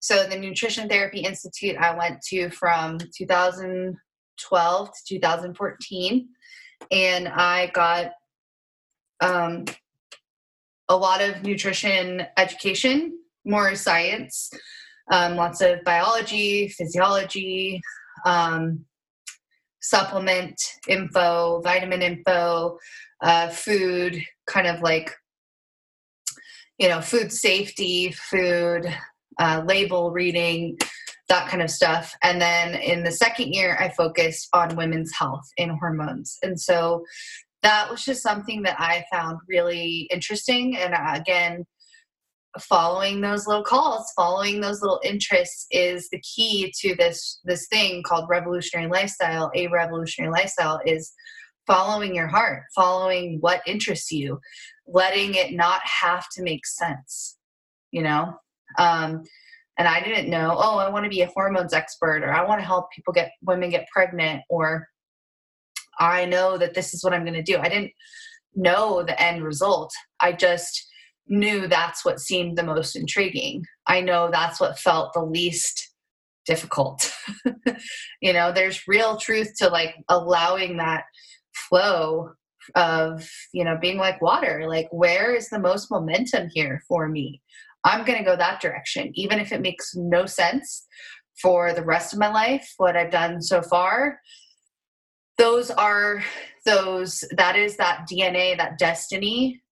so 0.00 0.26
the 0.26 0.38
Nutrition 0.38 0.88
Therapy 0.88 1.20
Institute 1.20 1.76
I 1.76 1.96
went 1.96 2.22
to 2.28 2.50
from 2.50 2.98
2012 2.98 4.88
to 4.88 5.14
2014, 5.14 6.28
and 6.92 7.28
I 7.28 7.66
got 7.74 8.12
um, 9.20 9.64
a 10.88 10.96
lot 10.96 11.22
of 11.22 11.42
nutrition 11.42 12.26
education, 12.36 13.18
more 13.46 13.74
science, 13.74 14.50
um, 15.10 15.36
lots 15.36 15.60
of 15.60 15.82
biology, 15.84 16.68
physiology, 16.68 17.80
um, 18.24 18.84
supplement 19.80 20.60
info, 20.88 21.60
vitamin 21.62 22.02
info, 22.02 22.76
uh, 23.22 23.48
food, 23.48 24.20
kind 24.46 24.66
of 24.66 24.82
like, 24.82 25.14
you 26.78 26.88
know, 26.88 27.00
food 27.00 27.32
safety, 27.32 28.12
food 28.12 28.84
uh, 29.38 29.62
label 29.64 30.10
reading, 30.10 30.76
that 31.28 31.48
kind 31.48 31.62
of 31.62 31.70
stuff. 31.70 32.14
And 32.22 32.40
then 32.40 32.74
in 32.74 33.04
the 33.04 33.12
second 33.12 33.52
year, 33.52 33.76
I 33.80 33.90
focused 33.90 34.48
on 34.52 34.76
women's 34.76 35.12
health 35.12 35.48
and 35.58 35.72
hormones. 35.78 36.36
And 36.42 36.60
so 36.60 37.04
that 37.62 37.90
was 37.90 38.04
just 38.04 38.22
something 38.22 38.62
that 38.62 38.76
I 38.78 39.04
found 39.12 39.38
really 39.48 40.08
interesting. 40.12 40.76
And 40.76 40.94
uh, 40.94 41.12
again, 41.14 41.64
following 42.60 43.20
those 43.20 43.46
little 43.46 43.64
calls 43.64 44.12
following 44.16 44.60
those 44.60 44.80
little 44.82 45.00
interests 45.04 45.66
is 45.70 46.08
the 46.10 46.20
key 46.20 46.72
to 46.78 46.94
this 46.96 47.40
this 47.44 47.66
thing 47.68 48.02
called 48.02 48.28
revolutionary 48.28 48.88
lifestyle. 48.88 49.50
A 49.54 49.66
revolutionary 49.68 50.32
lifestyle 50.32 50.80
is 50.84 51.12
following 51.66 52.14
your 52.14 52.28
heart 52.28 52.62
following 52.74 53.38
what 53.40 53.60
interests 53.66 54.12
you 54.12 54.38
letting 54.86 55.34
it 55.34 55.52
not 55.52 55.80
have 55.84 56.26
to 56.32 56.42
make 56.42 56.64
sense 56.64 57.36
you 57.90 58.02
know? 58.02 58.34
Um, 58.78 59.22
and 59.78 59.86
i 59.86 60.00
didn't 60.00 60.30
know 60.30 60.54
oh 60.56 60.78
i 60.78 60.88
want 60.88 61.04
to 61.04 61.10
be 61.10 61.20
a 61.20 61.30
hormones 61.34 61.74
expert 61.74 62.22
or 62.22 62.32
i 62.32 62.42
want 62.42 62.60
to 62.60 62.66
help 62.66 62.90
people 62.92 63.12
get 63.12 63.32
women 63.42 63.68
get 63.68 63.86
pregnant 63.92 64.42
or 64.48 64.88
i 65.98 66.24
know 66.24 66.56
that 66.56 66.72
this 66.72 66.94
is 66.94 67.04
what 67.04 67.12
i'm 67.12 67.24
going 67.24 67.34
to 67.34 67.42
do. 67.42 67.58
I 67.58 67.68
didn't 67.68 67.92
know 68.56 69.02
the 69.02 69.20
end 69.22 69.44
result. 69.44 69.92
I 70.20 70.32
just 70.32 70.86
knew 71.28 71.66
that's 71.66 72.04
what 72.04 72.20
seemed 72.20 72.56
the 72.56 72.62
most 72.62 72.96
intriguing. 72.96 73.64
I 73.86 74.00
know 74.00 74.30
that's 74.30 74.60
what 74.60 74.78
felt 74.78 75.12
the 75.12 75.22
least 75.22 75.90
difficult. 76.46 77.12
you 78.20 78.32
know, 78.32 78.52
there's 78.52 78.86
real 78.86 79.16
truth 79.16 79.52
to 79.58 79.68
like 79.68 79.96
allowing 80.08 80.76
that 80.76 81.04
flow 81.68 82.30
of, 82.74 83.28
you 83.52 83.64
know, 83.64 83.76
being 83.80 83.98
like 83.98 84.20
water. 84.22 84.64
Like, 84.68 84.88
where 84.90 85.34
is 85.34 85.48
the 85.48 85.58
most 85.58 85.90
momentum 85.90 86.48
here 86.52 86.80
for 86.88 87.08
me? 87.08 87.42
I'm 87.84 88.04
going 88.04 88.18
to 88.18 88.24
go 88.24 88.36
that 88.36 88.60
direction, 88.60 89.10
even 89.14 89.38
if 89.38 89.52
it 89.52 89.60
makes 89.60 89.94
no 89.94 90.26
sense 90.26 90.86
for 91.40 91.72
the 91.72 91.84
rest 91.84 92.12
of 92.12 92.18
my 92.18 92.28
life, 92.28 92.72
what 92.78 92.96
I've 92.96 93.10
done 93.10 93.42
so 93.42 93.62
far. 93.62 94.20
Those 95.38 95.70
are 95.70 96.22
those, 96.64 97.24
that 97.36 97.56
is 97.56 97.76
that 97.76 98.06
DNA, 98.10 98.56
that 98.56 98.78
destiny 98.78 99.62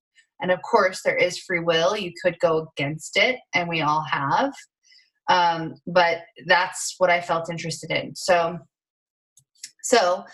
and 0.40 0.50
of 0.50 0.60
course, 0.62 1.02
there 1.02 1.16
is 1.16 1.38
free 1.38 1.60
will. 1.60 1.96
You 1.96 2.12
could 2.22 2.38
go 2.40 2.68
against 2.76 3.16
it, 3.16 3.36
and 3.54 3.68
we 3.68 3.80
all 3.80 4.04
have. 4.10 4.52
Um, 5.28 5.76
but 5.86 6.18
that's 6.46 6.96
what 6.98 7.10
I 7.10 7.20
felt 7.20 7.50
interested 7.50 7.90
in. 7.90 8.14
So, 8.14 8.58
so 9.82 10.24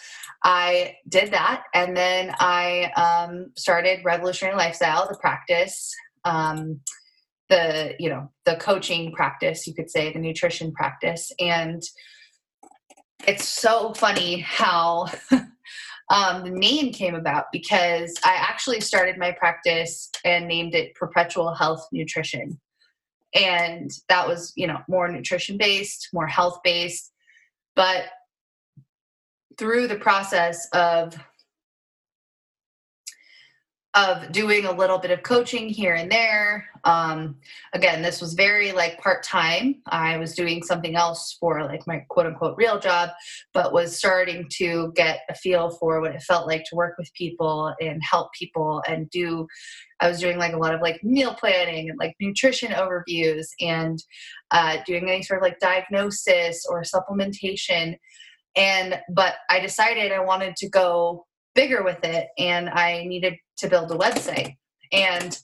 I 0.43 0.97
did 1.09 1.33
that, 1.33 1.65
and 1.75 1.97
then 1.97 2.35
I 2.39 2.91
um, 2.97 3.53
started 3.57 4.05
Revolutionary 4.05 4.57
Lifestyle, 4.57 5.09
the 5.09 5.19
practice, 5.19 5.93
um, 6.25 6.81
the 7.49 7.95
you 7.99 8.09
know 8.09 8.31
the 8.45 8.57
coaching 8.57 9.13
practice, 9.13 9.67
you 9.67 9.75
could 9.75 9.91
say, 9.91 10.13
the 10.13 10.19
nutrition 10.19 10.73
practice, 10.73 11.31
and 11.39 11.83
it's 13.27 13.45
so 13.45 13.93
funny 13.95 14.41
how 14.41 15.07
um, 16.11 16.43
the 16.43 16.51
name 16.51 16.93
came 16.93 17.15
about 17.15 17.47
because 17.53 18.15
I 18.25 18.35
actually 18.35 18.81
started 18.81 19.17
my 19.17 19.31
practice 19.31 20.11
and 20.25 20.49
named 20.49 20.75
it 20.75 20.95
Perpetual 20.97 21.55
Health 21.55 21.87
Nutrition. 21.93 22.61
And 23.33 23.91
that 24.09 24.27
was, 24.27 24.53
you 24.57 24.67
know, 24.67 24.81
more 24.89 25.07
nutrition 25.07 25.57
based, 25.57 26.09
more 26.13 26.27
health 26.27 26.59
based. 26.65 27.13
But 27.77 28.07
through 29.57 29.87
the 29.87 29.97
process 29.97 30.69
of 30.73 31.17
of 33.95 34.31
doing 34.31 34.67
a 34.67 34.73
little 34.73 34.99
bit 34.99 35.11
of 35.11 35.25
coaching 35.25 35.69
here 35.69 35.95
and 35.95 36.11
there. 36.13 36.69
Um, 36.85 37.37
again, 37.73 38.03
this 38.03 38.21
was 38.21 38.35
very 38.35 38.71
like 38.71 39.01
part 39.01 39.25
time. 39.25 39.83
I 39.87 40.17
was 40.17 40.37
doing 40.37 40.63
something 40.63 40.95
else 40.95 41.37
for 41.41 41.65
like 41.65 41.85
my 41.89 42.05
quote 42.09 42.27
unquote 42.27 42.57
real 42.57 42.79
job, 42.79 43.11
but 43.53 43.73
was 43.73 43.97
starting 43.97 44.47
to 44.59 44.93
get 44.95 45.21
a 45.29 45.35
feel 45.35 45.71
for 45.71 46.01
what 46.01 46.15
it 46.15 46.23
felt 46.23 46.47
like 46.47 46.65
to 46.67 46.77
work 46.77 46.95
with 46.99 47.13
people 47.15 47.75
and 47.81 48.01
help 48.09 48.33
people 48.33 48.81
and 48.87 49.11
do. 49.11 49.49
I 49.99 50.09
was 50.09 50.21
doing 50.21 50.39
like 50.39 50.55
a 50.55 50.59
lot 50.59 50.75
of 50.75 50.81
like 50.81 51.03
meal 51.03 51.35
planning 51.35 51.91
and 51.91 51.99
like 51.99 52.15
nutrition 52.21 52.71
overviews 52.71 53.47
and 53.61 53.99
uh, 54.53 54.79
doing 54.87 55.11
any 55.11 55.23
sort 55.23 55.41
of 55.41 55.43
like 55.43 55.59
diagnosis 55.59 56.65
or 56.65 56.83
supplementation. 56.83 57.97
And 58.55 59.01
but 59.13 59.35
I 59.49 59.59
decided 59.59 60.13
I 60.13 60.21
wanted 60.21 60.55
to 60.57 60.69
go 60.69 61.27
bigger 61.55 61.83
with 61.83 62.03
it 62.05 62.29
and 62.39 62.69
I 62.69 63.05
needed 63.05 63.35
to 63.59 63.69
build 63.69 63.91
a 63.91 63.97
website. 63.97 64.57
And 64.93 65.39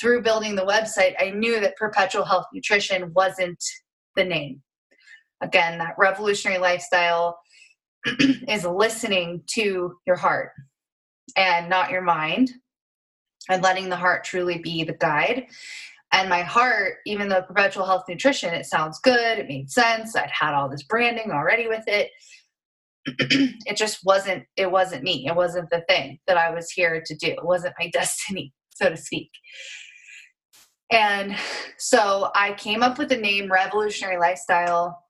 through 0.00 0.22
building 0.22 0.54
the 0.54 0.66
website, 0.66 1.14
I 1.20 1.30
knew 1.30 1.60
that 1.60 1.76
Perpetual 1.76 2.24
Health 2.24 2.46
Nutrition 2.52 3.12
wasn't 3.14 3.62
the 4.16 4.24
name. 4.24 4.62
Again, 5.42 5.78
that 5.78 5.94
revolutionary 5.98 6.58
lifestyle 6.58 7.38
is 8.48 8.64
listening 8.64 9.42
to 9.48 9.94
your 10.06 10.16
heart 10.16 10.50
and 11.36 11.68
not 11.68 11.90
your 11.90 12.02
mind 12.02 12.50
and 13.48 13.62
letting 13.62 13.88
the 13.88 13.96
heart 13.96 14.24
truly 14.24 14.58
be 14.58 14.84
the 14.84 14.94
guide. 14.94 15.46
And 16.12 16.28
my 16.28 16.42
heart, 16.42 16.96
even 17.06 17.28
though 17.28 17.42
perpetual 17.42 17.86
health 17.86 18.04
nutrition, 18.08 18.52
it 18.52 18.66
sounds 18.66 19.00
good, 19.00 19.38
it 19.38 19.48
made 19.48 19.70
sense. 19.70 20.14
I'd 20.14 20.30
had 20.30 20.54
all 20.54 20.68
this 20.68 20.82
branding 20.82 21.30
already 21.30 21.68
with 21.68 21.84
it. 21.86 22.10
it 23.06 23.76
just 23.76 24.00
wasn't 24.04 24.44
it 24.56 24.70
wasn't 24.70 25.02
me. 25.02 25.26
It 25.26 25.34
wasn't 25.34 25.70
the 25.70 25.82
thing 25.88 26.18
that 26.26 26.36
i 26.36 26.50
was 26.50 26.70
here 26.70 27.02
to 27.04 27.14
do. 27.16 27.28
It 27.28 27.44
wasn't 27.44 27.74
my 27.78 27.88
destiny 27.92 28.52
so 28.70 28.88
to 28.88 28.96
speak. 28.96 29.30
And 30.90 31.36
so 31.78 32.30
i 32.34 32.52
came 32.54 32.82
up 32.82 32.98
with 32.98 33.08
the 33.08 33.16
name 33.16 33.50
revolutionary 33.50 34.18
lifestyle 34.18 35.02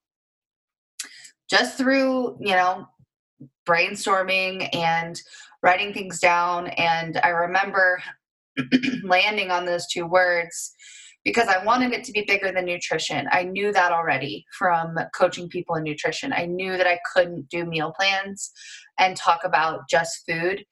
just 1.50 1.76
through 1.76 2.38
you 2.40 2.55
know 2.55 2.87
brainstorming 3.68 4.68
and 4.74 5.20
writing 5.62 5.92
things 5.92 6.18
down. 6.18 6.68
And 6.68 7.20
i 7.22 7.28
remember 7.28 8.02
landing 9.05 9.50
on 9.50 9.66
those 9.66 9.87
two 9.87 10.07
words 10.07 10.74
because 11.25 11.49
I 11.49 11.65
wanted 11.65 11.93
it 11.93 12.05
to 12.05 12.13
be 12.13 12.25
bigger 12.27 12.53
than 12.53 12.65
nutrition. 12.65 13.29
I 13.31 13.45
knew 13.45 13.73
that 13.73 13.93
already 13.93 14.45
from 14.59 14.97
coaching 15.15 15.49
people 15.49 15.77
in 15.77 15.85
nutrition. 15.85 16.33
I 16.33 16.47
knew 16.47 16.77
that 16.77 16.87
I 16.87 16.99
couldn't 17.13 17.49
do 17.49 17.65
meal 17.65 17.93
plans 17.99 18.51
and 18.99 19.17
talk 19.17 19.41
about 19.45 19.89
just 19.89 20.25
food 20.29 20.65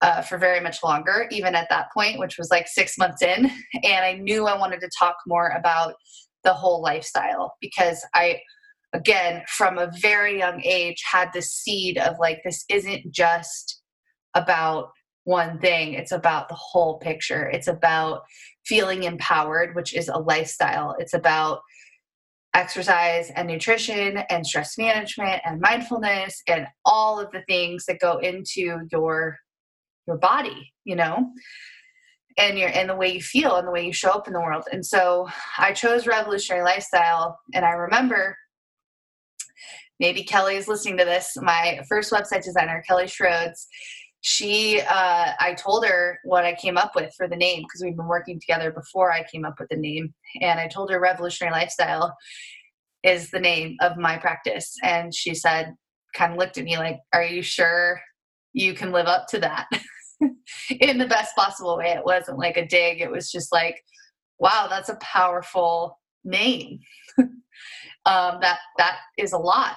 uh, 0.00 0.22
for 0.22 0.38
very 0.38 0.60
much 0.60 0.82
longer, 0.84 1.26
even 1.30 1.54
at 1.54 1.68
that 1.70 1.88
point, 1.92 2.18
which 2.18 2.38
was 2.38 2.50
like 2.50 2.68
six 2.68 2.98
months 2.98 3.22
in. 3.22 3.50
And 3.82 4.04
I 4.04 4.14
knew 4.14 4.46
I 4.46 4.58
wanted 4.58 4.80
to 4.80 4.90
talk 4.98 5.16
more 5.26 5.48
about 5.48 5.94
the 6.44 6.52
whole 6.52 6.82
lifestyle 6.82 7.54
because 7.60 8.04
I, 8.14 8.40
again, 8.92 9.42
from 9.48 9.78
a 9.78 9.90
very 10.00 10.38
young 10.38 10.62
age, 10.64 11.02
had 11.10 11.30
the 11.32 11.42
seed 11.42 11.98
of 11.98 12.16
like, 12.20 12.40
this 12.44 12.64
isn't 12.68 13.10
just 13.10 13.82
about 14.34 14.90
one 15.24 15.58
thing, 15.58 15.92
it's 15.92 16.12
about 16.12 16.48
the 16.48 16.54
whole 16.54 16.98
picture. 17.00 17.50
It's 17.50 17.68
about 17.68 18.22
feeling 18.68 19.04
empowered, 19.04 19.74
which 19.74 19.94
is 19.94 20.08
a 20.08 20.18
lifestyle. 20.18 20.94
It's 20.98 21.14
about 21.14 21.60
exercise 22.54 23.30
and 23.36 23.48
nutrition 23.48 24.18
and 24.30 24.46
stress 24.46 24.76
management 24.78 25.40
and 25.44 25.60
mindfulness 25.60 26.42
and 26.48 26.66
all 26.84 27.20
of 27.20 27.30
the 27.32 27.42
things 27.42 27.84
that 27.86 28.00
go 28.00 28.18
into 28.18 28.80
your 28.90 29.38
your 30.06 30.16
body, 30.16 30.72
you 30.84 30.96
know, 30.96 31.30
and 32.38 32.58
your 32.58 32.70
and 32.70 32.88
the 32.88 32.96
way 32.96 33.12
you 33.12 33.20
feel 33.20 33.56
and 33.56 33.66
the 33.66 33.72
way 33.72 33.84
you 33.84 33.92
show 33.92 34.10
up 34.10 34.26
in 34.26 34.32
the 34.32 34.40
world. 34.40 34.64
And 34.72 34.84
so 34.84 35.28
I 35.58 35.72
chose 35.72 36.06
revolutionary 36.06 36.64
lifestyle 36.64 37.38
and 37.54 37.64
I 37.64 37.72
remember 37.72 38.36
maybe 40.00 40.22
Kelly 40.22 40.56
is 40.56 40.68
listening 40.68 40.96
to 40.98 41.04
this. 41.04 41.36
My 41.40 41.80
first 41.88 42.12
website 42.12 42.44
designer, 42.44 42.82
Kelly 42.86 43.04
Schroeds, 43.04 43.66
she 44.20 44.80
uh, 44.80 45.32
i 45.38 45.54
told 45.54 45.86
her 45.86 46.18
what 46.24 46.44
i 46.44 46.54
came 46.54 46.76
up 46.76 46.94
with 46.94 47.12
for 47.16 47.28
the 47.28 47.36
name 47.36 47.62
because 47.62 47.82
we've 47.82 47.96
been 47.96 48.08
working 48.08 48.40
together 48.40 48.70
before 48.70 49.12
i 49.12 49.24
came 49.32 49.44
up 49.44 49.54
with 49.58 49.68
the 49.68 49.76
name 49.76 50.12
and 50.40 50.58
i 50.58 50.66
told 50.66 50.90
her 50.90 51.00
revolutionary 51.00 51.52
lifestyle 51.52 52.14
is 53.04 53.30
the 53.30 53.40
name 53.40 53.76
of 53.80 53.96
my 53.96 54.16
practice 54.16 54.74
and 54.82 55.14
she 55.14 55.34
said 55.34 55.74
kind 56.14 56.32
of 56.32 56.38
looked 56.38 56.58
at 56.58 56.64
me 56.64 56.76
like 56.76 56.98
are 57.12 57.24
you 57.24 57.42
sure 57.42 58.00
you 58.52 58.74
can 58.74 58.90
live 58.90 59.06
up 59.06 59.26
to 59.28 59.38
that 59.38 59.66
in 60.80 60.98
the 60.98 61.06
best 61.06 61.36
possible 61.36 61.76
way 61.76 61.90
it 61.90 62.04
wasn't 62.04 62.38
like 62.38 62.56
a 62.56 62.66
dig 62.66 63.00
it 63.00 63.10
was 63.10 63.30
just 63.30 63.52
like 63.52 63.80
wow 64.38 64.66
that's 64.68 64.88
a 64.88 64.96
powerful 64.96 65.96
name. 66.28 66.80
um, 67.18 68.38
that 68.40 68.58
that 68.76 68.98
is 69.16 69.32
a 69.32 69.38
lot. 69.38 69.76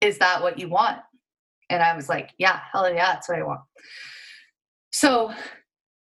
Is 0.00 0.18
that 0.18 0.42
what 0.42 0.58
you 0.58 0.68
want? 0.68 0.98
And 1.70 1.82
I 1.82 1.94
was 1.94 2.08
like, 2.08 2.30
yeah, 2.38 2.60
hell 2.72 2.92
yeah, 2.92 3.12
that's 3.12 3.28
what 3.28 3.38
I 3.38 3.42
want. 3.42 3.60
So 4.90 5.32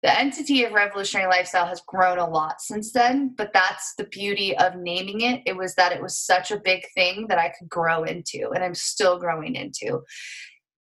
the 0.01 0.17
entity 0.17 0.63
of 0.63 0.71
revolutionary 0.71 1.27
lifestyle 1.27 1.65
has 1.65 1.81
grown 1.81 2.19
a 2.19 2.29
lot 2.29 2.61
since 2.61 2.93
then 2.93 3.33
but 3.37 3.51
that's 3.53 3.95
the 3.97 4.05
beauty 4.05 4.57
of 4.57 4.75
naming 4.77 5.21
it. 5.21 5.41
It 5.45 5.57
was 5.57 5.75
that 5.75 5.91
it 5.91 6.01
was 6.01 6.17
such 6.17 6.51
a 6.51 6.59
big 6.59 6.83
thing 6.93 7.27
that 7.27 7.37
i 7.37 7.51
could 7.57 7.69
grow 7.69 8.03
into 8.03 8.51
and 8.53 8.63
i'm 8.63 8.75
still 8.75 9.19
growing 9.19 9.55
into. 9.55 10.01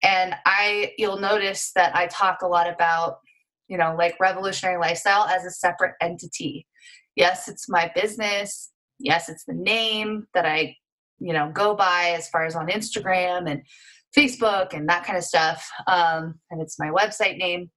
And 0.03 0.35
i 0.45 0.93
you'll 0.97 1.19
notice 1.19 1.71
that 1.75 1.95
i 1.95 2.07
talk 2.07 2.41
a 2.41 2.47
lot 2.47 2.69
about 2.69 3.17
you 3.67 3.77
know 3.77 3.95
like 3.97 4.19
revolutionary 4.19 4.79
lifestyle 4.79 5.25
as 5.25 5.45
a 5.45 5.51
separate 5.51 5.95
entity. 6.01 6.67
Yes 7.15 7.47
it's 7.47 7.69
my 7.69 7.91
business. 7.95 8.71
Yes 8.99 9.29
it's 9.29 9.45
the 9.45 9.53
name 9.53 10.27
that 10.33 10.45
i 10.45 10.75
you 11.19 11.33
know 11.33 11.51
go 11.51 11.75
by 11.75 12.13
as 12.15 12.29
far 12.29 12.45
as 12.45 12.55
on 12.55 12.67
instagram 12.67 13.49
and 13.49 13.63
facebook 14.17 14.73
and 14.73 14.89
that 14.89 15.05
kind 15.05 15.17
of 15.17 15.23
stuff 15.23 15.69
um, 15.87 16.35
and 16.51 16.61
it's 16.61 16.79
my 16.79 16.89
website 16.89 17.37
name 17.37 17.69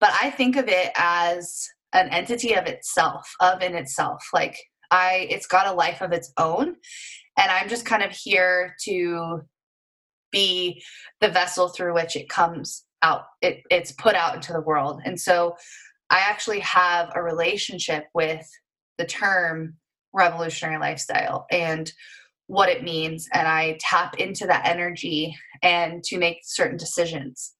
but 0.00 0.10
I 0.20 0.30
think 0.30 0.56
of 0.56 0.68
it 0.68 0.92
as 0.96 1.68
an 1.92 2.08
entity 2.10 2.54
of 2.54 2.66
itself, 2.66 3.34
of 3.40 3.62
in 3.62 3.74
itself. 3.74 4.22
Like 4.32 4.58
I, 4.90 5.26
it's 5.30 5.46
got 5.46 5.66
a 5.66 5.72
life 5.72 6.00
of 6.02 6.12
its 6.12 6.32
own, 6.38 6.76
and 7.38 7.50
I'm 7.50 7.68
just 7.68 7.86
kind 7.86 8.02
of 8.02 8.12
here 8.12 8.74
to 8.84 9.42
be 10.32 10.82
the 11.20 11.28
vessel 11.28 11.68
through 11.68 11.94
which 11.94 12.16
it 12.16 12.28
comes 12.28 12.84
out. 13.02 13.22
It, 13.40 13.62
it's 13.70 13.92
put 13.92 14.14
out 14.14 14.34
into 14.34 14.52
the 14.52 14.60
world, 14.60 15.00
and 15.04 15.18
so 15.18 15.56
I 16.10 16.18
actually 16.20 16.60
have 16.60 17.10
a 17.14 17.22
relationship 17.22 18.04
with 18.14 18.46
the 18.98 19.06
term 19.06 19.74
revolutionary 20.12 20.78
lifestyle 20.78 21.46
and 21.50 21.92
what 22.46 22.68
it 22.68 22.84
means 22.84 23.28
and 23.32 23.48
i 23.48 23.76
tap 23.80 24.18
into 24.18 24.46
that 24.46 24.66
energy 24.66 25.36
and 25.62 26.02
to 26.04 26.18
make 26.18 26.38
certain 26.44 26.76
decisions 26.76 27.54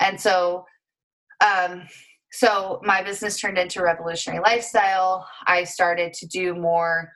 and 0.00 0.20
so 0.20 0.64
um, 1.44 1.82
so 2.34 2.80
my 2.82 3.00
business 3.00 3.40
turned 3.40 3.58
into 3.58 3.80
revolutionary 3.80 4.42
lifestyle. 4.42 5.24
I 5.46 5.62
started 5.62 6.12
to 6.14 6.26
do 6.26 6.54
more 6.54 7.12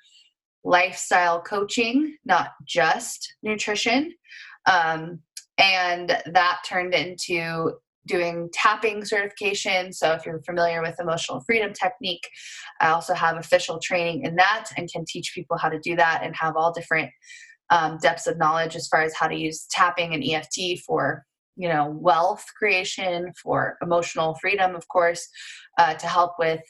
lifestyle 0.63 1.43
coaching, 1.43 2.17
not 2.25 2.51
just 2.65 3.35
nutrition. 3.43 4.15
Um, 4.67 5.21
and 5.59 6.23
that 6.27 6.61
turned 6.65 6.95
into 6.95 7.73
doing 8.09 8.49
tapping 8.53 9.05
certification. 9.05 9.93
So 9.93 10.13
if 10.13 10.27
you're 10.27 10.43
familiar 10.43 10.83
with 10.83 10.99
emotional 10.99 11.41
freedom 11.47 11.73
technique, 11.73 12.29
I 12.81 12.89
also 12.89 13.15
have 13.15 13.37
official 13.37 13.79
training 13.79 14.25
in 14.25 14.35
that 14.37 14.71
and 14.77 14.91
can 14.91 15.05
teach 15.07 15.33
people 15.35 15.57
how 15.57 15.69
to 15.69 15.79
do 15.79 15.95
that 15.97 16.23
and 16.25 16.35
have 16.35 16.57
all 16.57 16.73
different 16.73 17.11
um, 17.71 17.99
depths 18.03 18.27
of 18.27 18.39
knowledge 18.39 18.75
as 18.75 18.89
far 18.89 19.03
as 19.03 19.15
how 19.15 19.29
to 19.29 19.37
use 19.37 19.67
tapping 19.71 20.15
and 20.15 20.25
EFT 20.25 20.81
for 20.87 21.25
you 21.57 21.69
know 21.69 21.91
wealth 22.01 22.45
creation 22.57 23.33
for 23.43 23.77
emotional 23.83 24.37
freedom 24.41 24.75
of 24.75 24.87
course 24.89 25.29
uh, 25.77 25.93
to 25.95 26.07
help 26.07 26.33
with 26.39 26.63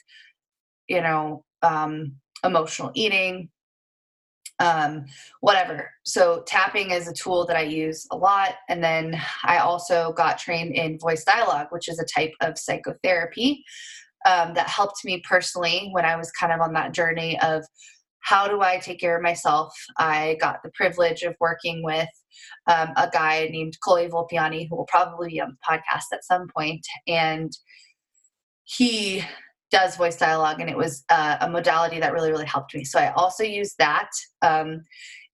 you 0.89 1.01
know 1.01 1.45
um, 1.61 2.15
emotional 2.43 2.91
eating 2.95 3.49
um, 4.59 5.05
whatever. 5.39 5.91
So 6.03 6.43
tapping 6.45 6.91
is 6.91 7.07
a 7.07 7.13
tool 7.13 7.45
that 7.45 7.55
i 7.55 7.61
use 7.61 8.05
a 8.11 8.17
lot. 8.17 8.55
And 8.67 8.83
then 8.83 9.19
i 9.43 9.57
also 9.57 10.13
got 10.13 10.37
trained 10.37 10.75
in 10.75 10.99
voice 10.99 11.23
dialogue 11.23 11.67
which 11.69 11.87
is 11.87 11.99
a 11.99 12.05
type 12.05 12.33
of 12.41 12.57
psychotherapy 12.57 13.63
um, 14.25 14.53
that 14.53 14.67
helped 14.67 15.05
me 15.05 15.21
personally 15.27 15.89
when 15.91 16.05
i 16.05 16.15
was 16.15 16.31
kind 16.31 16.51
of 16.51 16.59
on 16.59 16.73
that 16.73 16.93
journey 16.93 17.39
of 17.39 17.63
how 18.21 18.47
do 18.47 18.61
I 18.61 18.77
take 18.77 18.99
care 18.99 19.15
of 19.15 19.23
myself? 19.23 19.73
I 19.97 20.37
got 20.39 20.61
the 20.63 20.71
privilege 20.71 21.23
of 21.23 21.35
working 21.39 21.83
with 21.83 22.09
um, 22.67 22.89
a 22.95 23.09
guy 23.11 23.47
named 23.51 23.77
Coley 23.83 24.07
Volpiani, 24.07 24.67
who 24.69 24.75
will 24.75 24.85
probably 24.85 25.29
be 25.29 25.41
on 25.41 25.49
the 25.49 25.75
podcast 25.75 26.13
at 26.13 26.23
some 26.23 26.47
point, 26.55 26.85
and 27.07 27.51
he 28.65 29.23
does 29.71 29.95
voice 29.95 30.17
dialogue, 30.17 30.61
and 30.61 30.69
it 30.69 30.77
was 30.77 31.03
uh, 31.09 31.37
a 31.41 31.49
modality 31.49 31.99
that 31.99 32.13
really, 32.13 32.31
really 32.31 32.45
helped 32.45 32.73
me. 32.75 32.83
So 32.83 32.99
I 32.99 33.11
also 33.13 33.43
use 33.43 33.75
that. 33.79 34.09
Um, 34.41 34.81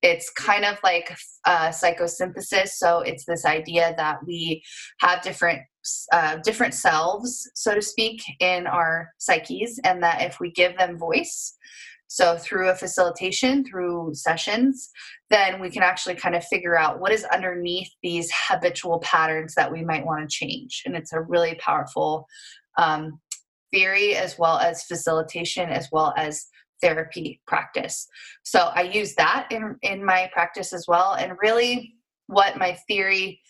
it's 0.02 0.30
kind 0.32 0.66
of 0.66 0.78
like 0.84 1.16
uh, 1.46 1.70
psychosynthesis. 1.70 2.70
So 2.70 3.00
it's 3.00 3.26
this 3.26 3.46
idea 3.46 3.94
that 3.98 4.20
we 4.26 4.64
have 5.00 5.22
different 5.22 5.62
uh, 6.12 6.38
different 6.38 6.74
selves, 6.74 7.50
so 7.54 7.76
to 7.76 7.82
speak, 7.82 8.24
in 8.40 8.66
our 8.66 9.10
psyches, 9.20 9.80
and 9.84 10.02
that 10.02 10.22
if 10.24 10.40
we 10.40 10.52
give 10.52 10.76
them 10.78 10.98
voice, 10.98 11.56
so, 12.08 12.38
through 12.38 12.70
a 12.70 12.76
facilitation, 12.76 13.66
through 13.66 14.12
sessions, 14.14 14.90
then 15.30 15.60
we 15.60 15.70
can 15.70 15.84
actually 15.84 16.16
kind 16.16 16.36
of 16.36 16.46
figure 16.46 16.78
out 16.78 17.00
what 17.00 17.12
is 17.12 17.26
underneath 17.26 17.90
these 18.04 18.32
habitual 18.48 19.00
patterns 19.00 19.56
that 19.56 19.72
we 19.72 19.84
might 19.84 20.06
want 20.06 20.22
to 20.22 20.34
change. 20.34 20.84
And 20.86 20.96
it's 20.96 21.14
a 21.14 21.22
really 21.22 21.56
powerful 21.56 22.28
um, 22.78 23.20
theory 23.76 24.16
as 24.16 24.40
well 24.40 24.58
as 24.58 24.84
facilitation, 24.84 25.70
as 25.70 25.90
well 25.92 26.14
as 26.18 26.48
therapy 26.82 27.42
practice. 27.46 28.08
So, 28.44 28.72
I 28.74 28.84
use 28.84 29.16
that 29.16 29.48
in, 29.52 29.76
in 29.82 30.06
my 30.06 30.30
practice 30.34 30.72
as 30.74 30.86
well. 30.88 31.14
And 31.14 31.34
really, 31.42 31.96
what 32.28 32.58
my 32.58 32.78
theory 32.88 33.42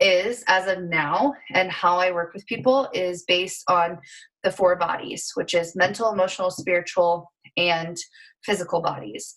is 0.00 0.42
as 0.48 0.66
of 0.66 0.82
now 0.84 1.34
and 1.52 1.70
how 1.70 1.98
I 1.98 2.10
work 2.10 2.34
with 2.34 2.46
people 2.46 2.88
is 2.92 3.24
based 3.28 3.62
on 3.68 3.98
the 4.42 4.50
four 4.50 4.76
bodies, 4.76 5.30
which 5.34 5.54
is 5.54 5.76
mental, 5.76 6.12
emotional, 6.12 6.50
spiritual, 6.50 7.30
and 7.56 7.96
physical 8.44 8.80
bodies. 8.82 9.34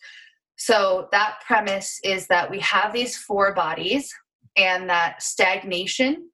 So 0.57 1.07
that 1.11 1.37
premise 1.45 1.99
is 2.03 2.27
that 2.27 2.49
we 2.49 2.59
have 2.59 2.91
these 2.91 3.15
four 3.15 3.53
bodies 3.53 4.11
and 4.57 4.89
that 4.89 5.21
stagnation 5.21 6.29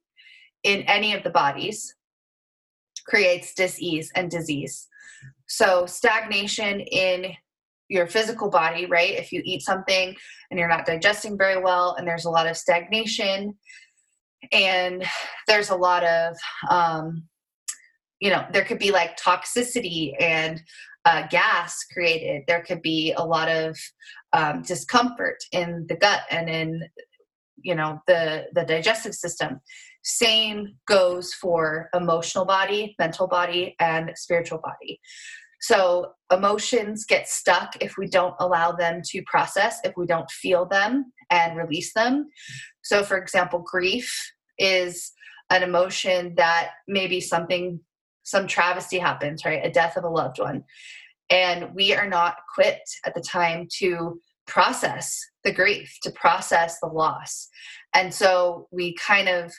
in 0.63 0.81
any 0.83 1.13
of 1.13 1.23
the 1.23 1.29
bodies 1.29 1.93
creates 3.05 3.53
disease 3.53 4.11
and 4.15 4.29
disease. 4.29 4.87
So 5.47 5.85
stagnation 5.85 6.79
in 6.79 7.33
your 7.89 8.07
physical 8.07 8.49
body, 8.49 8.85
right? 8.85 9.11
If 9.11 9.31
you 9.31 9.41
eat 9.45 9.61
something 9.61 10.15
and 10.49 10.59
you're 10.59 10.69
not 10.69 10.85
digesting 10.85 11.37
very 11.37 11.61
well 11.61 11.95
and 11.95 12.07
there's 12.07 12.25
a 12.25 12.29
lot 12.29 12.47
of 12.47 12.57
stagnation 12.57 13.55
and 14.51 15.05
there's 15.47 15.69
a 15.69 15.75
lot 15.75 16.03
of 16.03 16.35
um, 16.69 17.23
you 18.19 18.29
know 18.29 18.45
there 18.51 18.63
could 18.63 18.79
be 18.79 18.91
like 18.91 19.17
toxicity 19.17 20.13
and 20.19 20.61
uh, 21.05 21.27
gas 21.29 21.83
created 21.91 22.43
there 22.47 22.63
could 22.63 22.81
be 22.81 23.13
a 23.17 23.23
lot 23.23 23.49
of 23.49 23.77
um, 24.33 24.61
discomfort 24.61 25.37
in 25.51 25.85
the 25.89 25.95
gut 25.95 26.21
and 26.31 26.49
in 26.49 26.81
you 27.61 27.75
know 27.75 28.01
the 28.07 28.45
the 28.53 28.63
digestive 28.63 29.13
system 29.13 29.59
same 30.03 30.75
goes 30.87 31.33
for 31.33 31.89
emotional 31.93 32.45
body 32.45 32.95
mental 32.99 33.27
body 33.27 33.75
and 33.79 34.11
spiritual 34.15 34.59
body 34.59 34.99
so 35.61 36.11
emotions 36.31 37.05
get 37.05 37.27
stuck 37.27 37.73
if 37.81 37.95
we 37.97 38.07
don't 38.07 38.35
allow 38.39 38.71
them 38.71 39.01
to 39.03 39.21
process 39.25 39.79
if 39.83 39.93
we 39.95 40.05
don't 40.05 40.29
feel 40.29 40.65
them 40.65 41.11
and 41.29 41.57
release 41.57 41.93
them 41.93 42.27
so 42.83 43.03
for 43.03 43.17
example 43.17 43.59
grief 43.59 44.13
is 44.59 45.11
an 45.49 45.63
emotion 45.63 46.33
that 46.35 46.71
maybe 46.87 47.19
something 47.19 47.79
some 48.23 48.47
travesty 48.47 48.97
happens, 48.97 49.45
right? 49.45 49.65
A 49.65 49.69
death 49.69 49.97
of 49.97 50.03
a 50.03 50.09
loved 50.09 50.39
one. 50.39 50.63
And 51.29 51.73
we 51.73 51.93
are 51.93 52.07
not 52.07 52.37
equipped 52.49 52.99
at 53.05 53.13
the 53.13 53.21
time 53.21 53.67
to 53.79 54.19
process 54.47 55.19
the 55.43 55.53
grief, 55.53 55.97
to 56.03 56.11
process 56.11 56.79
the 56.79 56.87
loss. 56.87 57.47
And 57.93 58.13
so 58.13 58.67
we 58.71 58.95
kind 58.95 59.29
of, 59.29 59.53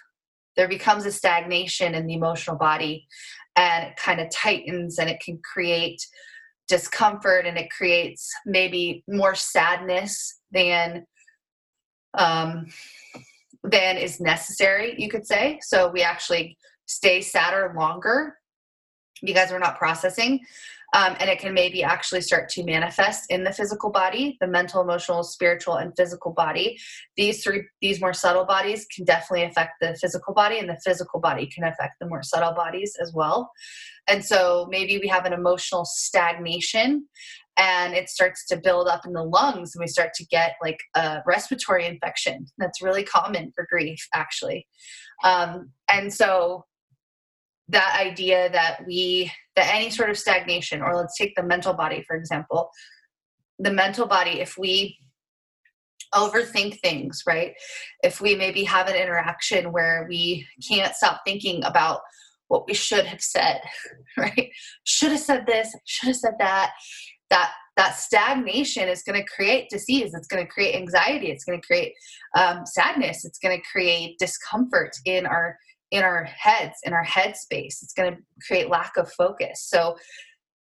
there 0.57 0.69
becomes 0.69 1.05
a 1.07 1.12
stagnation 1.12 1.95
in 1.95 2.07
the 2.07 2.14
emotional 2.14 2.57
body 2.57 3.07
and 3.57 3.88
it 3.88 3.97
kind 3.97 4.21
of 4.21 4.31
tightens 4.31 4.99
and 4.99 5.09
it 5.11 5.21
can 5.21 5.38
create 5.53 6.01
discomfort 6.69 7.47
and 7.47 7.59
it 7.59 7.71
creates 7.71 8.31
maybe 8.47 9.05
more 9.09 9.35
sadness 9.35 10.40
than 10.51 11.05
um, 12.16 12.66
than 13.62 13.97
is 13.97 14.20
necessary 14.20 14.95
you 14.99 15.09
could 15.09 15.26
say 15.26 15.59
so 15.62 15.91
we 15.91 16.03
actually 16.03 16.57
stay 16.87 17.20
sadder 17.20 17.74
longer 17.76 18.37
because 19.24 19.51
we're 19.51 19.59
not 19.59 19.78
processing. 19.78 20.41
Um, 20.95 21.16
and 21.18 21.28
it 21.28 21.40
can 21.40 21.53
maybe 21.53 21.82
actually 21.82 22.20
start 22.20 22.49
to 22.51 22.64
manifest 22.64 23.24
in 23.28 23.42
the 23.42 23.53
physical 23.53 23.90
body 23.90 24.38
the 24.40 24.47
mental 24.47 24.80
emotional 24.80 25.24
spiritual 25.24 25.74
and 25.74 25.92
physical 25.97 26.32
body. 26.32 26.78
These 27.16 27.42
three 27.42 27.64
these 27.82 28.01
more 28.01 28.14
subtle 28.14 28.45
bodies 28.45 28.86
can 28.95 29.05
definitely 29.05 29.45
affect 29.45 29.72
the 29.80 29.97
physical 30.01 30.32
body 30.32 30.59
and 30.59 30.68
the 30.68 30.78
physical 30.84 31.20
body 31.20 31.47
can 31.47 31.64
affect 31.64 31.95
the 32.01 32.07
more 32.07 32.22
subtle 32.22 32.55
bodies 32.55 32.97
as 33.03 33.12
well. 33.12 33.51
And 34.07 34.24
so 34.24 34.68
maybe 34.70 34.99
we 34.99 35.09
have 35.09 35.24
an 35.24 35.32
emotional 35.32 35.84
stagnation 35.84 37.09
and 37.57 37.95
it 37.95 38.09
starts 38.09 38.47
to 38.47 38.57
build 38.57 38.86
up 38.86 39.05
in 39.05 39.12
the 39.12 39.22
lungs 39.22 39.74
and 39.74 39.80
we 39.80 39.88
start 39.88 40.12
to 40.14 40.26
get 40.26 40.55
like 40.62 40.78
a 40.95 41.22
respiratory 41.26 41.86
infection. 41.86 42.47
That's 42.59 42.82
really 42.82 43.05
common 43.05 43.53
for 43.53 43.66
grief 43.68 44.07
actually. 44.14 44.66
Um, 45.24 45.70
and 45.88 46.12
so 46.12 46.66
that 47.68 47.99
idea 47.99 48.51
that 48.51 48.80
we 48.86 49.32
that 49.57 49.72
any 49.74 49.90
sort 49.90 50.11
of 50.11 50.18
stagnation 50.18 50.82
or 50.82 50.96
let's 50.96 51.16
take 51.16 51.34
the 51.36 51.42
mental 51.42 51.72
body 51.72 52.05
for 52.07 52.16
example. 52.16 52.70
The 53.59 53.72
mental 53.72 54.07
body 54.07 54.40
if 54.40 54.57
we 54.59 54.98
overthink 56.12 56.80
things 56.80 57.22
right? 57.26 57.55
If 58.02 58.20
we 58.20 58.34
maybe 58.34 58.64
have 58.64 58.88
an 58.88 58.96
interaction 58.96 59.72
where 59.72 60.07
we 60.09 60.46
can't 60.66 60.94
stop 60.94 61.22
thinking 61.24 61.64
about 61.64 62.00
what 62.48 62.66
we 62.66 62.74
should 62.74 63.07
have 63.07 63.22
said 63.22 63.61
right? 64.16 64.50
Should 64.84 65.12
have 65.12 65.20
said 65.20 65.46
this 65.46 65.74
should 65.84 66.09
have 66.09 66.16
said 66.16 66.34
that. 66.38 66.72
That 67.30 67.52
that 67.76 67.96
stagnation 67.96 68.88
is 68.88 69.02
going 69.02 69.20
to 69.20 69.28
create 69.28 69.68
disease 69.68 70.14
it's 70.14 70.28
going 70.28 70.44
to 70.44 70.52
create 70.52 70.76
anxiety 70.76 71.30
it's 71.30 71.44
going 71.44 71.61
to 71.61 71.66
create 71.66 71.94
um, 72.36 72.64
sadness 72.66 73.24
it's 73.24 73.38
going 73.38 73.57
to 73.57 73.66
create 73.66 74.18
discomfort 74.18 74.94
in 75.07 75.26
our 75.26 75.59
in 75.95 76.03
our 76.03 76.24
heads 76.24 76.74
in 76.82 76.92
our 76.92 77.05
head 77.05 77.36
space 77.36 77.80
it's 77.82 77.95
going 77.95 78.12
to 78.12 78.20
create 78.47 78.68
lack 78.68 78.97
of 78.97 79.11
focus. 79.12 79.64
So 79.68 79.97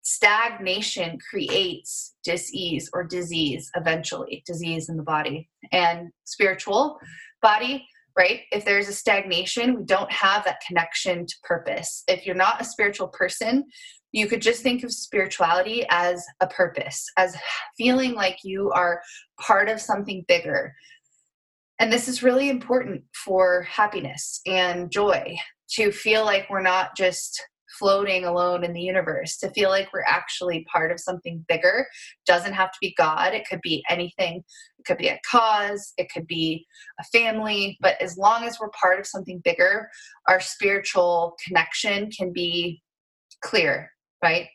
stagnation 0.02 1.18
creates 1.28 2.14
disease 2.24 2.88
or 2.94 3.02
disease 3.02 3.68
eventually 3.74 4.42
disease 4.46 4.88
in 4.88 4.96
the 4.96 5.02
body. 5.02 5.50
And 5.72 6.10
spiritual 6.24 6.98
body 7.42 7.84
right 8.16 8.42
if 8.52 8.64
there's 8.64 8.88
a 8.88 8.92
stagnation 8.92 9.76
we 9.76 9.84
don't 9.84 10.10
have 10.10 10.44
that 10.44 10.60
connection 10.66 11.26
to 11.26 11.34
purpose. 11.42 12.04
If 12.06 12.24
you're 12.24 12.36
not 12.36 12.60
a 12.60 12.64
spiritual 12.64 13.08
person 13.08 13.64
you 14.12 14.26
could 14.26 14.40
just 14.40 14.62
think 14.62 14.84
of 14.84 14.92
spirituality 14.92 15.84
as 15.90 16.24
a 16.40 16.46
purpose 16.46 17.04
as 17.18 17.36
feeling 17.76 18.14
like 18.14 18.38
you 18.44 18.70
are 18.70 19.02
part 19.40 19.68
of 19.68 19.80
something 19.80 20.24
bigger 20.28 20.74
and 21.78 21.92
this 21.92 22.08
is 22.08 22.22
really 22.22 22.48
important 22.48 23.04
for 23.14 23.62
happiness 23.62 24.40
and 24.46 24.90
joy 24.90 25.36
to 25.70 25.92
feel 25.92 26.24
like 26.24 26.48
we're 26.50 26.62
not 26.62 26.96
just 26.96 27.40
floating 27.78 28.24
alone 28.24 28.64
in 28.64 28.72
the 28.72 28.80
universe, 28.80 29.36
to 29.36 29.50
feel 29.50 29.68
like 29.68 29.92
we're 29.92 30.02
actually 30.06 30.66
part 30.72 30.90
of 30.90 30.98
something 30.98 31.44
bigger. 31.48 31.86
Doesn't 32.26 32.54
have 32.54 32.72
to 32.72 32.78
be 32.80 32.94
God, 32.96 33.34
it 33.34 33.46
could 33.48 33.60
be 33.62 33.84
anything. 33.88 34.42
It 34.78 34.84
could 34.86 34.98
be 34.98 35.08
a 35.08 35.20
cause, 35.30 35.92
it 35.96 36.08
could 36.12 36.26
be 36.26 36.66
a 36.98 37.04
family, 37.04 37.78
but 37.80 38.00
as 38.00 38.16
long 38.16 38.44
as 38.44 38.58
we're 38.58 38.70
part 38.70 38.98
of 38.98 39.06
something 39.06 39.40
bigger, 39.44 39.88
our 40.26 40.40
spiritual 40.40 41.36
connection 41.46 42.10
can 42.10 42.32
be 42.32 42.82
clear, 43.42 43.90
right? 44.22 44.48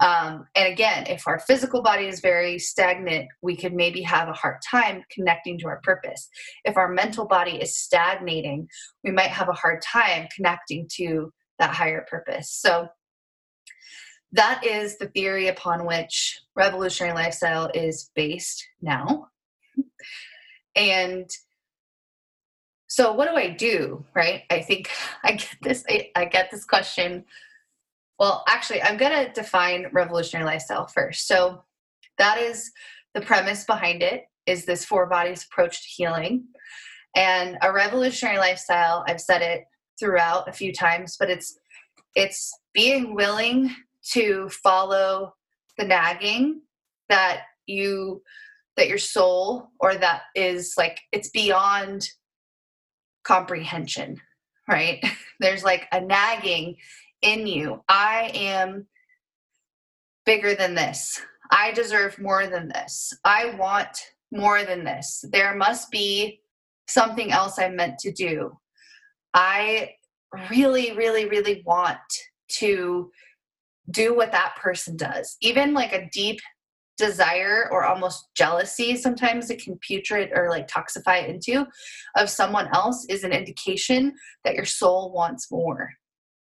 Um, 0.00 0.46
and 0.54 0.72
again, 0.72 1.06
if 1.06 1.26
our 1.26 1.38
physical 1.38 1.82
body 1.82 2.06
is 2.06 2.20
very 2.20 2.58
stagnant, 2.58 3.28
we 3.42 3.56
could 3.56 3.74
maybe 3.74 4.02
have 4.02 4.28
a 4.28 4.32
hard 4.32 4.58
time 4.68 5.04
connecting 5.10 5.58
to 5.58 5.66
our 5.66 5.80
purpose. 5.82 6.28
If 6.64 6.76
our 6.76 6.88
mental 6.88 7.26
body 7.26 7.60
is 7.60 7.76
stagnating, 7.76 8.68
we 9.04 9.10
might 9.10 9.30
have 9.30 9.48
a 9.48 9.54
hard 9.54 9.82
time 9.82 10.28
connecting 10.34 10.88
to 10.96 11.32
that 11.58 11.74
higher 11.74 12.06
purpose. 12.08 12.50
So, 12.50 12.88
that 14.34 14.64
is 14.64 14.96
the 14.96 15.08
theory 15.08 15.48
upon 15.48 15.84
which 15.84 16.40
revolutionary 16.56 17.14
lifestyle 17.14 17.70
is 17.74 18.10
based 18.14 18.66
now. 18.80 19.28
And 20.74 21.28
so 22.86 23.12
what 23.12 23.28
do 23.28 23.36
I 23.36 23.48
do, 23.48 24.04
right? 24.14 24.42
I 24.50 24.60
think 24.60 24.90
I 25.24 25.32
get 25.32 25.56
this 25.62 25.84
I, 25.88 26.10
I 26.16 26.24
get 26.24 26.50
this 26.50 26.64
question 26.64 27.24
well, 28.22 28.44
actually, 28.46 28.80
I'm 28.80 28.98
going 28.98 29.26
to 29.26 29.32
define 29.32 29.88
revolutionary 29.90 30.46
lifestyle 30.46 30.86
first. 30.86 31.26
So, 31.26 31.64
that 32.18 32.38
is 32.38 32.70
the 33.14 33.20
premise 33.20 33.64
behind 33.64 34.00
it 34.00 34.26
is 34.46 34.64
this 34.64 34.84
four 34.84 35.06
bodies 35.06 35.44
approach 35.44 35.82
to 35.82 35.88
healing. 35.88 36.44
And 37.16 37.58
a 37.62 37.72
revolutionary 37.72 38.38
lifestyle, 38.38 39.02
I've 39.08 39.20
said 39.20 39.42
it 39.42 39.64
throughout 39.98 40.48
a 40.48 40.52
few 40.52 40.72
times, 40.72 41.16
but 41.18 41.30
it's 41.30 41.58
it's 42.14 42.56
being 42.72 43.16
willing 43.16 43.74
to 44.12 44.48
follow 44.50 45.34
the 45.76 45.84
nagging 45.84 46.60
that 47.08 47.40
you 47.66 48.22
that 48.76 48.86
your 48.86 48.98
soul 48.98 49.70
or 49.80 49.96
that 49.96 50.22
is 50.36 50.74
like 50.78 51.00
it's 51.10 51.30
beyond 51.30 52.08
comprehension 53.24 54.20
right 54.68 55.04
there's 55.40 55.64
like 55.64 55.86
a 55.92 56.00
nagging 56.00 56.76
in 57.22 57.46
you. 57.46 57.82
I 57.88 58.30
am 58.34 58.86
bigger 60.26 60.54
than 60.54 60.74
this. 60.74 61.20
I 61.50 61.72
deserve 61.72 62.18
more 62.18 62.46
than 62.46 62.68
this. 62.68 63.12
I 63.24 63.54
want 63.58 63.98
more 64.30 64.64
than 64.64 64.84
this. 64.84 65.24
There 65.32 65.54
must 65.54 65.90
be 65.90 66.40
something 66.88 67.32
else 67.32 67.58
I'm 67.58 67.76
meant 67.76 67.98
to 68.00 68.12
do. 68.12 68.58
I 69.34 69.90
really, 70.50 70.92
really, 70.92 71.26
really 71.26 71.62
want 71.66 71.98
to 72.48 73.10
do 73.90 74.14
what 74.14 74.32
that 74.32 74.56
person 74.56 74.96
does. 74.96 75.36
Even 75.40 75.74
like 75.74 75.92
a 75.92 76.08
deep 76.12 76.40
desire 76.98 77.68
or 77.70 77.84
almost 77.84 78.28
jealousy, 78.34 78.96
sometimes 78.96 79.50
it 79.50 79.62
can 79.62 79.78
putrid 79.78 80.30
or 80.34 80.48
like 80.48 80.68
toxify 80.68 81.26
into 81.28 81.66
of 82.16 82.30
someone 82.30 82.68
else 82.74 83.04
is 83.08 83.24
an 83.24 83.32
indication 83.32 84.12
that 84.44 84.54
your 84.54 84.64
soul 84.64 85.12
wants 85.12 85.50
more. 85.50 85.90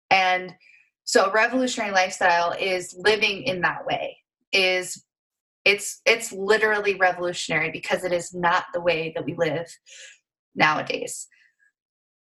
And 0.09 0.53
so 1.09 1.25
a 1.25 1.31
revolutionary 1.31 1.91
lifestyle 1.91 2.51
is 2.51 2.95
living 2.95 3.41
in 3.41 3.61
that 3.61 3.83
way. 3.83 4.15
Is 4.53 5.03
it's 5.65 6.01
it's 6.05 6.31
literally 6.31 6.93
revolutionary 6.93 7.71
because 7.71 8.03
it 8.03 8.13
is 8.13 8.31
not 8.31 8.65
the 8.75 8.79
way 8.79 9.11
that 9.15 9.25
we 9.25 9.33
live 9.33 9.65
nowadays. 10.53 11.27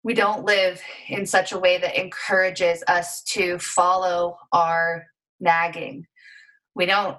We 0.03 0.13
don't 0.13 0.45
live 0.45 0.79
in 1.09 1.25
such 1.25 1.51
a 1.51 1.57
way 1.57 1.79
that 1.79 1.99
encourages 1.99 2.83
us 2.87 3.23
to 3.33 3.57
follow 3.57 4.37
our 4.51 5.07
nagging. 5.39 6.05
We 6.75 6.85
don't 6.85 7.17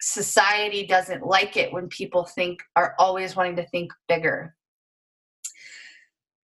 society 0.00 0.84
doesn't 0.84 1.24
like 1.24 1.56
it 1.56 1.72
when 1.72 1.86
people 1.86 2.24
think 2.24 2.58
are 2.74 2.96
always 2.98 3.36
wanting 3.36 3.54
to 3.54 3.68
think 3.68 3.92
bigger 4.08 4.56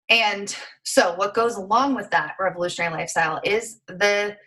and 0.10 0.56
so 0.84 1.16
what 1.16 1.34
goes 1.34 1.56
along 1.56 1.95
with 1.95 2.10
that 2.12 2.36
revolutionary 2.39 2.93
lifestyle 2.93 3.39
is 3.43 3.80
the 3.88 4.38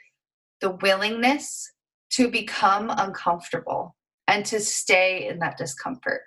the 0.61 0.71
willingness 0.83 1.73
to 2.11 2.31
become 2.31 2.91
uncomfortable 2.91 3.95
and 4.27 4.45
to 4.47 4.61
stay 4.61 5.29
in 5.29 5.39
that 5.39 5.59
discomfort. 5.59 6.23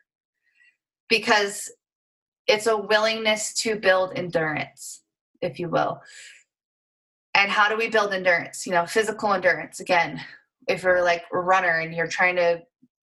Because 1.08 1.72
it's 2.48 2.68
a 2.68 2.78
willingness 2.78 3.54
to 3.62 3.80
build 3.80 4.14
endurance, 4.16 5.02
if 5.42 5.60
you 5.60 5.70
will. 5.70 6.02
And 7.34 7.50
how 7.50 7.70
do 7.70 7.78
we 7.78 7.90
build 7.90 8.14
endurance? 8.14 8.66
You 8.66 8.74
know, 8.74 8.86
physical 8.86 9.34
endurance. 9.34 9.80
Again, 9.80 10.22
if 10.68 10.84
you're 10.84 11.04
like 11.04 11.24
a 11.34 11.40
runner 11.40 11.80
and 11.80 11.94
you're 11.94 12.08
trying 12.08 12.36
to 12.36 12.62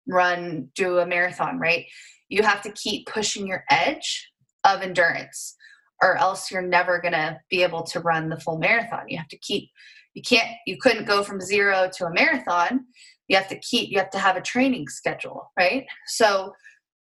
run, 0.06 0.68
do 0.74 0.98
a 0.98 1.06
marathon, 1.06 1.58
right? 1.58 1.86
You 2.28 2.42
have 2.42 2.62
to 2.62 2.72
keep 2.72 3.06
pushing 3.06 3.46
your 3.46 3.64
edge 3.70 4.30
of 4.64 4.82
endurance 4.82 5.56
or 6.03 6.16
else 6.16 6.51
you're 6.51 6.62
never 6.62 7.01
going 7.01 7.12
to 7.12 7.38
be 7.51 7.62
able 7.62 7.82
to 7.82 8.01
run 8.01 8.28
the 8.28 8.40
full 8.40 8.59
marathon. 8.59 9.09
You 9.09 9.18
have 9.18 9.28
to 9.28 9.38
keep 9.38 9.70
you 10.14 10.22
can't 10.22 10.48
you 10.66 10.76
couldn't 10.80 11.07
go 11.07 11.22
from 11.22 11.40
zero 11.40 11.88
to 11.96 12.07
a 12.07 12.12
marathon. 12.12 12.86
You 13.28 13.36
have 13.36 13.48
to 13.48 13.59
keep 13.61 13.90
you 13.90 13.98
have 13.98 14.11
to 14.11 14.18
have 14.18 14.36
a 14.36 14.42
training 14.42 14.88
schedule, 14.88 15.53
right? 15.59 15.86
So 16.07 16.53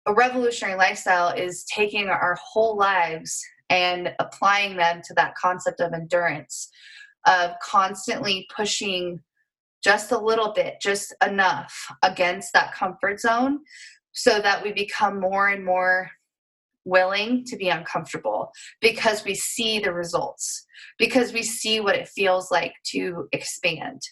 a 0.07 0.15
revolutionary 0.15 0.77
lifestyle 0.77 1.31
is 1.31 1.65
taking 1.65 2.09
our 2.09 2.37
whole 2.43 2.77
lives 2.77 3.43
and 3.71 4.15
applying 4.19 4.77
them 4.77 5.03
to 5.05 5.15
that 5.15 5.35
concept 5.35 5.81
of 5.81 5.93
endurance 5.93 6.71
of 7.27 7.53
constantly 7.63 8.47
pushing 8.55 9.21
just 9.83 10.13
a 10.13 10.19
little 10.19 10.53
bit, 10.53 10.75
just 10.81 11.15
enough 11.25 11.75
against 12.03 12.53
that 12.53 12.75
comfort 12.75 13.21
zone 13.21 13.61
so 14.13 14.41
that 14.41 14.63
we 14.63 14.73
become 14.73 15.21
more 15.21 15.49
and 15.49 15.65
more 15.65 16.11
willing 16.89 17.45
to 17.45 17.57
be 17.57 17.69
uncomfortable 17.69 18.51
because 18.81 19.25
we 19.25 19.35
see 19.35 19.79
the 19.79 19.93
results, 19.93 20.67
because 20.99 21.33
we 21.33 21.43
see 21.43 21.81
what 21.81 21.97
it 21.97 22.09
feels 22.09 22.51
like 22.51 22.75
to 22.87 23.29
expand. 23.33 24.03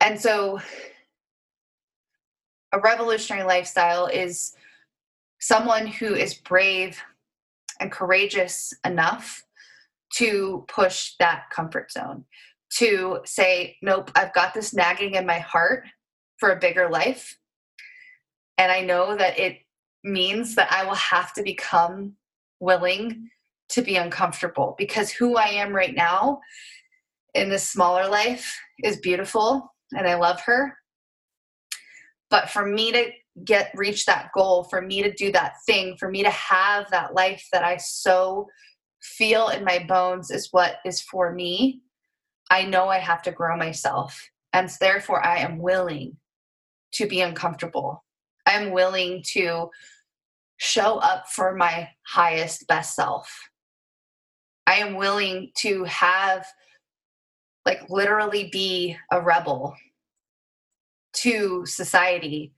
And 0.00 0.20
so, 0.20 0.60
a 2.72 2.80
revolutionary 2.80 3.46
lifestyle 3.46 4.06
is 4.06 4.54
someone 5.40 5.86
who 5.86 6.14
is 6.14 6.34
brave 6.34 7.00
and 7.80 7.90
courageous 7.90 8.72
enough 8.84 9.44
to 10.16 10.64
push 10.68 11.12
that 11.18 11.44
comfort 11.50 11.90
zone, 11.92 12.24
to 12.70 13.20
say, 13.24 13.76
Nope, 13.82 14.10
I've 14.14 14.34
got 14.34 14.54
this 14.54 14.74
nagging 14.74 15.14
in 15.14 15.26
my 15.26 15.38
heart 15.38 15.86
for 16.38 16.50
a 16.50 16.58
bigger 16.58 16.90
life. 16.90 17.38
And 18.58 18.70
I 18.70 18.82
know 18.82 19.16
that 19.16 19.38
it 19.38 19.63
means 20.04 20.54
that 20.54 20.70
I 20.70 20.84
will 20.84 20.94
have 20.94 21.32
to 21.34 21.42
become 21.42 22.14
willing 22.60 23.28
to 23.70 23.82
be 23.82 23.96
uncomfortable 23.96 24.74
because 24.78 25.10
who 25.10 25.36
I 25.36 25.46
am 25.46 25.74
right 25.74 25.94
now 25.94 26.40
in 27.34 27.48
this 27.48 27.68
smaller 27.68 28.08
life 28.08 28.56
is 28.84 28.98
beautiful 28.98 29.74
and 29.92 30.06
I 30.06 30.14
love 30.14 30.40
her. 30.42 30.76
But 32.30 32.50
for 32.50 32.66
me 32.66 32.92
to 32.92 33.10
get 33.44 33.72
reach 33.74 34.06
that 34.06 34.30
goal, 34.32 34.64
for 34.64 34.80
me 34.80 35.02
to 35.02 35.12
do 35.12 35.32
that 35.32 35.54
thing, 35.66 35.96
for 35.98 36.10
me 36.10 36.22
to 36.22 36.30
have 36.30 36.90
that 36.90 37.14
life 37.14 37.46
that 37.52 37.64
I 37.64 37.76
so 37.78 38.46
feel 39.02 39.48
in 39.48 39.64
my 39.64 39.84
bones 39.88 40.30
is 40.30 40.48
what 40.52 40.76
is 40.84 41.00
for 41.00 41.32
me, 41.32 41.80
I 42.50 42.64
know 42.64 42.88
I 42.88 42.98
have 42.98 43.22
to 43.22 43.32
grow 43.32 43.56
myself. 43.56 44.30
And 44.52 44.70
therefore, 44.80 45.24
I 45.26 45.38
am 45.38 45.58
willing 45.58 46.16
to 46.92 47.08
be 47.08 47.20
uncomfortable. 47.20 48.03
I'm 48.54 48.70
willing 48.70 49.22
to 49.32 49.70
show 50.58 50.98
up 50.98 51.28
for 51.28 51.54
my 51.54 51.88
highest, 52.06 52.66
best 52.68 52.94
self. 52.94 53.50
I 54.66 54.74
am 54.76 54.94
willing 54.94 55.50
to 55.56 55.84
have, 55.84 56.46
like, 57.66 57.90
literally 57.90 58.48
be 58.50 58.96
a 59.10 59.20
rebel 59.20 59.74
to 61.14 61.66
society 61.66 62.52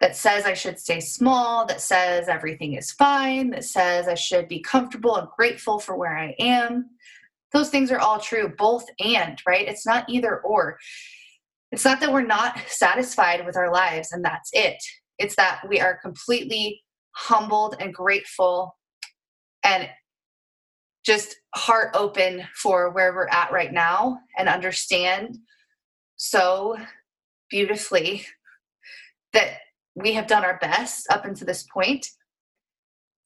that 0.00 0.16
says 0.16 0.44
I 0.44 0.54
should 0.54 0.78
stay 0.78 1.00
small, 1.00 1.66
that 1.66 1.80
says 1.80 2.28
everything 2.28 2.74
is 2.74 2.90
fine, 2.90 3.50
that 3.50 3.64
says 3.64 4.08
I 4.08 4.14
should 4.14 4.48
be 4.48 4.60
comfortable 4.60 5.16
and 5.16 5.28
grateful 5.36 5.78
for 5.78 5.96
where 5.96 6.16
I 6.16 6.34
am. 6.38 6.90
Those 7.52 7.68
things 7.68 7.90
are 7.90 7.98
all 7.98 8.18
true, 8.18 8.52
both 8.56 8.86
and, 8.98 9.40
right? 9.46 9.68
It's 9.68 9.86
not 9.86 10.08
either 10.08 10.40
or. 10.40 10.78
It's 11.72 11.84
not 11.84 12.00
that 12.00 12.12
we're 12.12 12.22
not 12.22 12.58
satisfied 12.66 13.46
with 13.46 13.56
our 13.56 13.72
lives 13.72 14.12
and 14.12 14.24
that's 14.24 14.50
it. 14.52 14.82
It's 15.18 15.36
that 15.36 15.62
we 15.68 15.80
are 15.80 15.98
completely 15.98 16.82
humbled 17.12 17.76
and 17.78 17.94
grateful 17.94 18.76
and 19.62 19.88
just 21.04 21.36
heart 21.54 21.90
open 21.94 22.46
for 22.54 22.90
where 22.90 23.12
we're 23.14 23.28
at 23.28 23.52
right 23.52 23.72
now 23.72 24.18
and 24.36 24.48
understand 24.48 25.38
so 26.16 26.76
beautifully 27.50 28.26
that 29.32 29.58
we 29.94 30.12
have 30.12 30.26
done 30.26 30.44
our 30.44 30.58
best 30.58 31.10
up 31.10 31.24
until 31.24 31.46
this 31.46 31.64
point 31.72 32.06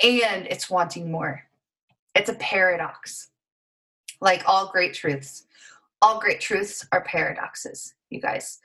and 0.02 0.46
it's 0.46 0.70
wanting 0.70 1.10
more. 1.10 1.42
It's 2.14 2.30
a 2.30 2.34
paradox. 2.34 3.30
Like 4.20 4.42
all 4.46 4.70
great 4.70 4.94
truths. 4.94 5.46
All 6.02 6.20
great 6.20 6.40
truths 6.40 6.86
are 6.92 7.04
paradoxes, 7.04 7.94
you 8.14 8.20
guys. 8.20 8.58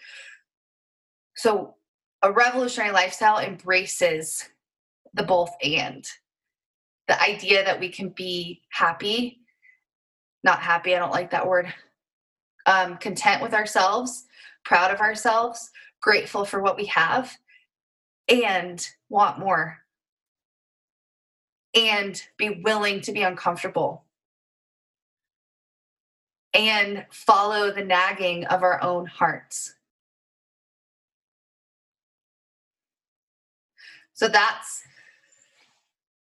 So, 1.35 1.75
a 2.21 2.31
revolutionary 2.31 2.91
lifestyle 2.91 3.39
embraces 3.39 4.49
the 5.13 5.23
both 5.23 5.51
and 5.63 6.05
the 7.07 7.21
idea 7.21 7.63
that 7.63 7.79
we 7.79 7.89
can 7.89 8.09
be 8.09 8.61
happy, 8.69 9.39
not 10.43 10.59
happy, 10.59 10.95
I 10.95 10.99
don't 10.99 11.11
like 11.11 11.31
that 11.31 11.47
word, 11.47 11.73
um, 12.65 12.97
content 12.97 13.41
with 13.41 13.53
ourselves, 13.53 14.25
proud 14.63 14.93
of 14.93 14.99
ourselves, 14.99 15.71
grateful 16.01 16.45
for 16.45 16.61
what 16.61 16.77
we 16.77 16.85
have, 16.85 17.35
and 18.27 18.85
want 19.09 19.39
more 19.39 19.77
and 21.75 22.21
be 22.37 22.61
willing 22.63 23.01
to 23.01 23.11
be 23.11 23.21
uncomfortable 23.21 24.05
and 26.53 27.05
follow 27.11 27.71
the 27.71 27.83
nagging 27.83 28.45
of 28.45 28.63
our 28.63 28.81
own 28.81 29.05
hearts. 29.05 29.75
So 34.13 34.27
that's 34.27 34.83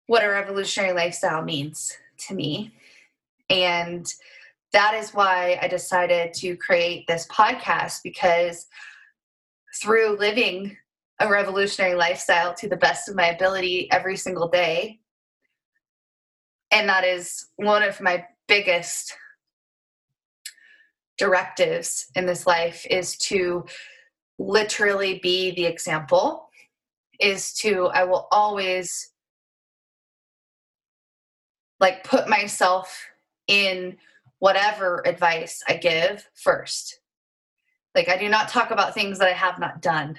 what 0.07 0.23
a 0.23 0.29
revolutionary 0.29 0.93
lifestyle 0.93 1.41
means 1.41 1.97
to 2.27 2.35
me. 2.35 2.73
And 3.49 4.11
that 4.73 4.93
is 4.93 5.13
why 5.13 5.57
I 5.61 5.67
decided 5.67 6.33
to 6.35 6.55
create 6.55 7.07
this 7.07 7.25
podcast 7.27 8.01
because 8.03 8.67
through 9.75 10.17
living 10.17 10.77
a 11.19 11.27
revolutionary 11.27 11.95
lifestyle 11.95 12.53
to 12.55 12.69
the 12.69 12.77
best 12.77 13.09
of 13.09 13.15
my 13.15 13.27
ability 13.27 13.91
every 13.91 14.15
single 14.15 14.47
day. 14.47 14.99
And 16.71 16.87
that 16.87 17.03
is 17.03 17.47
one 17.55 17.83
of 17.83 17.99
my 17.99 18.25
biggest 18.47 19.15
directives 21.19 22.07
in 22.15 22.25
this 22.25 22.47
life 22.47 22.85
is 22.89 23.15
to 23.17 23.65
literally 24.39 25.19
be 25.21 25.51
the 25.51 25.65
example 25.65 26.49
is 27.19 27.53
to 27.53 27.87
i 27.87 28.03
will 28.03 28.27
always 28.31 29.11
like 31.79 32.03
put 32.03 32.29
myself 32.29 33.05
in 33.47 33.97
whatever 34.39 35.03
advice 35.05 35.61
i 35.67 35.73
give 35.73 36.25
first 36.35 37.01
like 37.93 38.07
i 38.07 38.17
do 38.17 38.29
not 38.29 38.47
talk 38.47 38.71
about 38.71 38.93
things 38.93 39.19
that 39.19 39.27
i 39.27 39.33
have 39.33 39.59
not 39.59 39.81
done 39.81 40.17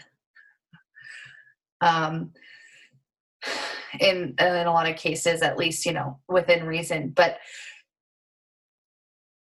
um, 1.80 2.32
in 4.00 4.34
in 4.38 4.66
a 4.66 4.72
lot 4.72 4.88
of 4.88 4.96
cases, 4.96 5.42
at 5.42 5.58
least 5.58 5.86
you 5.86 5.92
know 5.92 6.18
within 6.28 6.64
reason. 6.64 7.10
But 7.10 7.38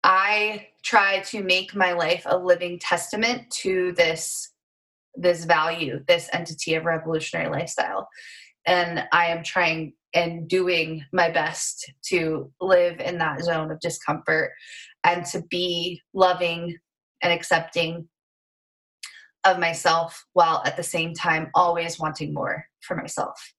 I 0.05 0.67
try 0.83 1.21
to 1.21 1.43
make 1.43 1.75
my 1.75 1.93
life 1.93 2.21
a 2.27 2.37
living 2.37 2.77
testament 2.77 3.49
to 3.49 3.91
this 3.93 4.51
this 5.15 5.45
value, 5.45 6.03
this 6.07 6.29
entity 6.33 6.75
of 6.75 6.85
revolutionary 6.85 7.49
lifestyle, 7.49 8.07
and 8.67 9.05
I 9.11 9.27
am 9.27 9.43
trying 9.43 9.93
and 10.13 10.47
doing 10.47 11.03
my 11.11 11.29
best 11.31 11.91
to 12.09 12.51
live 12.61 12.99
in 12.99 13.17
that 13.17 13.41
zone 13.41 13.71
of 13.71 13.79
discomfort 13.79 14.51
and 15.03 15.25
to 15.27 15.41
be 15.49 16.01
loving 16.13 16.77
and 17.23 17.33
accepting 17.33 18.07
of 19.43 19.57
myself 19.57 20.25
while 20.33 20.61
at 20.65 20.77
the 20.77 20.83
same 20.83 21.13
time 21.13 21.49
always 21.55 21.97
wanting 21.99 22.33
more 22.33 22.65
for 22.81 22.95
myself. 22.95 23.53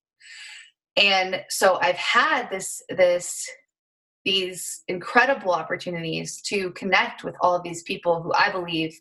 And 0.95 1.43
so 1.49 1.77
i've 1.81 1.95
had 1.95 2.49
this 2.49 2.81
this 2.89 3.47
these 4.27 4.83
incredible 4.87 5.51
opportunities 5.51 6.41
to 6.41 6.71
connect 6.71 7.23
with 7.23 7.35
all 7.41 7.55
of 7.55 7.63
these 7.63 7.81
people 7.83 8.21
who 8.21 8.31
i 8.33 8.51
believe 8.51 8.99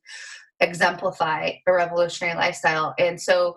exemplify 0.61 1.51
a 1.67 1.73
revolutionary 1.73 2.37
lifestyle. 2.37 2.95
And 2.99 3.21
so 3.21 3.57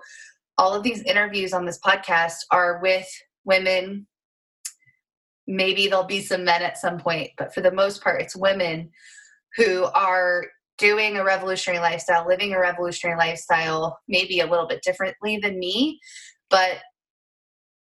all 0.58 0.74
of 0.74 0.84
these 0.84 1.02
interviews 1.04 1.54
on 1.54 1.66
this 1.66 1.80
podcast 1.80 2.36
are 2.52 2.80
with 2.82 3.08
women. 3.46 4.08
Maybe 5.48 5.88
there'll 5.88 6.04
be 6.04 6.22
some 6.22 6.44
men 6.44 6.62
at 6.62 6.78
some 6.78 7.00
point 7.00 7.32
but 7.38 7.54
for 7.54 7.62
the 7.62 7.72
most 7.72 8.04
part 8.04 8.22
it's 8.22 8.36
women 8.36 8.92
who 9.56 9.86
are 9.96 10.46
doing 10.78 11.18
a 11.18 11.24
revolutionary 11.24 11.82
lifestyle, 11.82 12.26
living 12.28 12.54
a 12.54 12.60
revolutionary 12.60 13.18
lifestyle, 13.18 13.98
maybe 14.08 14.40
a 14.40 14.46
little 14.46 14.68
bit 14.68 14.82
differently 14.84 15.38
than 15.38 15.60
me, 15.60 16.00
but 16.50 16.78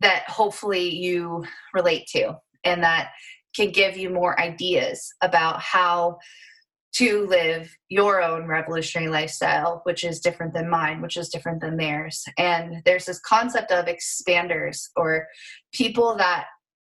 that 0.01 0.29
hopefully 0.29 0.89
you 0.95 1.45
relate 1.73 2.07
to 2.07 2.37
and 2.65 2.83
that 2.83 3.11
can 3.55 3.71
give 3.71 3.97
you 3.97 4.11
more 4.11 4.39
ideas 4.41 5.13
about 5.23 5.61
how 5.61 6.19
to 6.95 7.27
live 7.27 7.77
your 7.89 8.23
own 8.23 8.47
revolutionary 8.47 9.11
lifestyle, 9.11 9.81
which 9.83 10.05
is 10.05 10.21
different 10.21 10.55
than 10.55 10.71
mine, 10.71 11.03
which 11.03 11.17
is 11.17 11.29
different 11.29 11.61
than 11.61 11.77
theirs. 11.77 12.25
And 12.39 12.83
there's 12.85 13.07
this 13.07 13.19
concept 13.21 13.73
of 13.73 13.87
expanders 13.87 14.89
or 14.97 15.27
people 15.73 16.17
that 16.17 16.47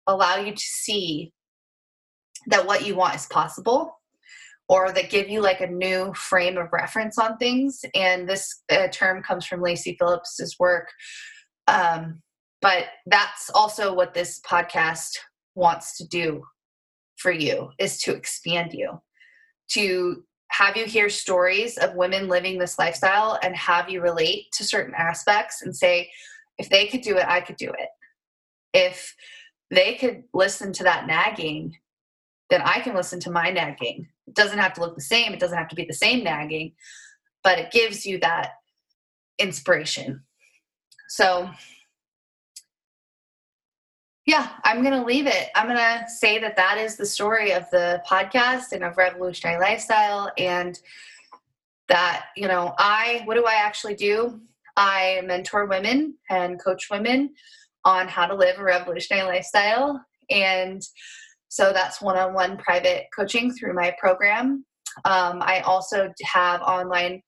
allow 0.08 0.38
you 0.38 0.54
to 0.54 0.62
see 0.62 1.34
that 2.48 2.66
what 2.66 2.86
you 2.86 2.96
want 2.96 3.16
is 3.16 3.26
possible 3.26 4.00
or 4.70 4.92
that 4.94 5.10
give 5.10 5.28
you 5.28 5.42
like 5.42 5.60
a 5.60 5.68
new 5.68 6.14
frame 6.14 6.58
of 6.58 6.72
reference 6.72 7.18
on 7.18 7.38
things. 7.38 7.82
And 7.94 8.30
this 8.30 8.62
uh, 8.72 8.88
term 8.92 9.22
comes 9.22 9.46
from 9.46 9.62
Lacy 9.62 9.98
Phillips's 10.00 10.56
work. 10.60 10.88
Um, 11.68 12.22
but 12.62 12.86
that's 13.06 13.50
also 13.54 13.94
what 13.94 14.14
this 14.14 14.40
podcast 14.42 15.18
wants 15.60 15.98
to 15.98 16.08
do 16.08 16.44
for 17.18 17.32
you 17.32 17.70
is 17.80 18.02
to 18.02 18.16
expand 18.16 18.74
you, 18.74 19.00
to 19.70 20.24
have 20.52 20.76
you 20.76 20.86
hear 20.86 21.10
stories 21.10 21.78
of 21.78 21.96
women 21.96 22.28
living 22.28 22.58
this 22.58 22.80
lifestyle 22.80 23.38
and 23.44 23.56
have 23.56 23.90
you 23.90 24.02
relate 24.02 24.46
to 24.54 24.64
certain 24.64 24.96
aspects 24.98 25.62
and 25.62 25.76
say, 25.76 26.10
if 26.58 26.70
they 26.70 26.88
could 26.88 27.02
do 27.02 27.18
it, 27.18 27.26
I 27.28 27.42
could 27.42 27.58
do 27.58 27.70
it. 27.70 27.90
If 28.74 29.16
they 29.70 29.96
could 29.96 30.24
listen 30.34 30.74
to 30.74 30.84
that 30.84 31.06
nagging, 31.06 31.78
then 32.50 32.62
I 32.64 32.80
can 32.80 32.96
listen 32.96 33.20
to 33.22 33.32
my 33.32 33.52
nagging 33.52 34.08
it 34.30 34.36
doesn't 34.36 34.60
have 34.60 34.74
to 34.74 34.82
look 34.82 34.96
the 34.96 35.02
same, 35.02 35.34
it 35.34 35.40
doesn't 35.40 35.58
have 35.58 35.68
to 35.70 35.76
be 35.76 35.86
the 35.86 35.94
same 35.94 36.24
nagging, 36.24 36.74
but 37.44 37.58
it 37.58 37.72
gives 37.72 38.06
you 38.06 38.20
that 38.20 38.52
inspiration. 39.40 40.22
So, 41.10 41.50
yeah, 44.30 44.50
I'm 44.64 44.84
going 44.84 44.94
to 44.94 45.04
leave 45.04 45.26
it. 45.26 45.50
I'm 45.56 45.66
going 45.66 45.80
to 45.80 46.06
say 46.08 46.38
that 46.38 46.56
that 46.56 46.78
is 46.78 46.96
the 46.96 47.06
story 47.08 47.52
of 47.52 47.68
the 47.72 48.00
podcast 48.08 48.74
and 48.74 48.84
of 48.84 48.96
Revolutionary 48.96 49.60
Lifestyle. 49.60 50.32
And 50.38 50.80
that, 51.88 52.28
you 52.38 52.48
know, 52.48 52.76
I, 52.78 53.24
what 53.26 53.34
do 53.34 53.46
I 53.48 53.56
actually 53.56 53.96
do? 53.96 54.40
I 54.78 55.22
mentor 55.26 55.66
women 55.66 56.14
and 56.30 56.64
coach 56.64 56.90
women 56.92 57.34
on 57.86 58.08
how 58.08 58.28
to 58.28 58.36
live 58.36 58.60
a 58.60 58.64
revolutionary 58.64 59.28
lifestyle. 59.28 60.00
And 60.30 60.80
so 61.48 61.74
that's 61.74 62.00
one 62.00 62.16
on 62.16 62.36
one 62.36 62.56
private 62.58 63.08
coaching 63.16 63.52
through 63.52 63.74
my 63.74 63.96
program. 64.00 64.64
Um, 65.06 65.42
I 65.42 65.62
also 65.62 66.14
have 66.22 66.62
online 66.62 67.24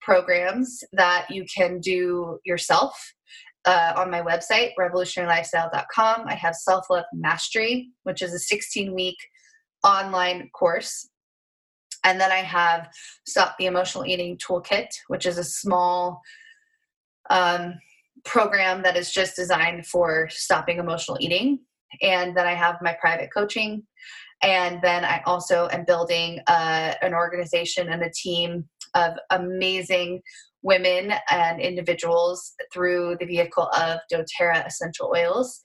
programs 0.00 0.82
that 0.94 1.26
you 1.28 1.44
can 1.54 1.80
do 1.80 2.38
yourself 2.46 3.12
uh, 3.66 3.92
on 3.96 4.10
my 4.10 4.22
website, 4.22 4.70
revolutionarylifestyle.com, 4.78 6.24
I 6.26 6.34
have 6.34 6.54
Self 6.54 6.88
Love 6.88 7.04
Mastery, 7.12 7.90
which 8.04 8.22
is 8.22 8.32
a 8.32 8.38
16 8.38 8.94
week 8.94 9.16
online 9.84 10.48
course. 10.50 11.08
And 12.04 12.20
then 12.20 12.30
I 12.30 12.36
have 12.36 12.88
Stop 13.26 13.56
the 13.58 13.66
Emotional 13.66 14.06
Eating 14.06 14.38
Toolkit, 14.38 14.88
which 15.08 15.26
is 15.26 15.38
a 15.38 15.44
small 15.44 16.20
um, 17.30 17.74
program 18.24 18.82
that 18.82 18.96
is 18.96 19.10
just 19.10 19.34
designed 19.34 19.86
for 19.86 20.28
stopping 20.30 20.78
emotional 20.78 21.18
eating. 21.20 21.60
And 22.02 22.36
then 22.36 22.46
I 22.46 22.54
have 22.54 22.76
my 22.80 22.96
private 23.00 23.30
coaching. 23.34 23.82
And 24.42 24.80
then 24.82 25.04
I 25.04 25.22
also 25.26 25.68
am 25.72 25.84
building 25.84 26.40
uh, 26.46 26.94
an 27.02 27.14
organization 27.14 27.88
and 27.88 28.02
a 28.02 28.10
team 28.10 28.68
of 28.94 29.14
amazing 29.30 30.22
women 30.66 31.12
and 31.30 31.60
individuals 31.60 32.52
through 32.72 33.16
the 33.20 33.26
vehicle 33.26 33.68
of 33.68 34.00
doTERRA 34.12 34.66
essential 34.66 35.12
oils. 35.16 35.60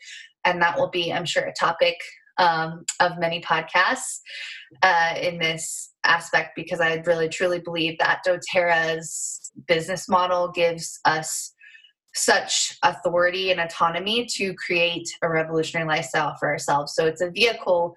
And 0.46 0.62
that 0.62 0.78
will 0.78 0.90
be, 0.90 1.12
I'm 1.12 1.26
sure, 1.26 1.44
a 1.44 1.54
topic 1.60 1.96
um, 2.38 2.86
of 3.00 3.18
many 3.18 3.42
podcasts 3.42 4.20
uh, 4.84 5.16
in 5.20 5.40
this 5.40 5.92
aspect 6.06 6.52
because 6.56 6.80
I 6.80 7.02
really 7.06 7.30
truly 7.30 7.60
believe 7.60 7.98
that 7.98 8.22
doTERRA's 8.26 9.52
business 9.68 10.08
model 10.08 10.52
gives 10.52 11.00
us 11.04 11.54
such 12.14 12.78
authority 12.84 13.52
and 13.52 13.60
autonomy 13.60 14.28
to 14.36 14.54
create 14.54 15.10
a 15.24 15.30
revolutionary 15.30 15.88
lifestyle 15.88 16.36
for 16.40 16.48
ourselves. 16.50 16.94
So 16.96 17.06
it's 17.06 17.22
a 17.22 17.32
vehicle 17.32 17.96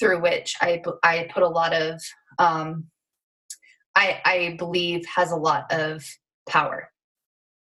through 0.00 0.20
which 0.20 0.56
I, 0.60 0.82
I 1.04 1.28
put 1.32 1.42
a 1.42 1.48
lot 1.48 1.74
of, 1.74 2.00
um, 2.38 2.86
I, 3.94 4.20
I 4.24 4.56
believe 4.58 5.04
has 5.14 5.30
a 5.30 5.36
lot 5.36 5.70
of 5.70 6.02
power. 6.50 6.90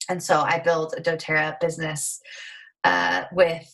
And 0.10 0.22
so 0.22 0.42
I 0.42 0.60
build 0.60 0.94
a 0.98 1.02
doTERRA 1.02 1.60
business 1.60 2.20
uh, 2.84 3.24
with, 3.32 3.66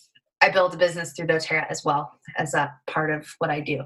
I 0.41 0.49
build 0.49 0.73
a 0.73 0.77
business 0.77 1.13
through 1.13 1.27
doTERRA 1.27 1.65
as 1.69 1.83
well 1.83 2.19
as 2.37 2.53
a 2.53 2.73
part 2.87 3.11
of 3.11 3.27
what 3.39 3.49
I 3.49 3.59
do. 3.59 3.79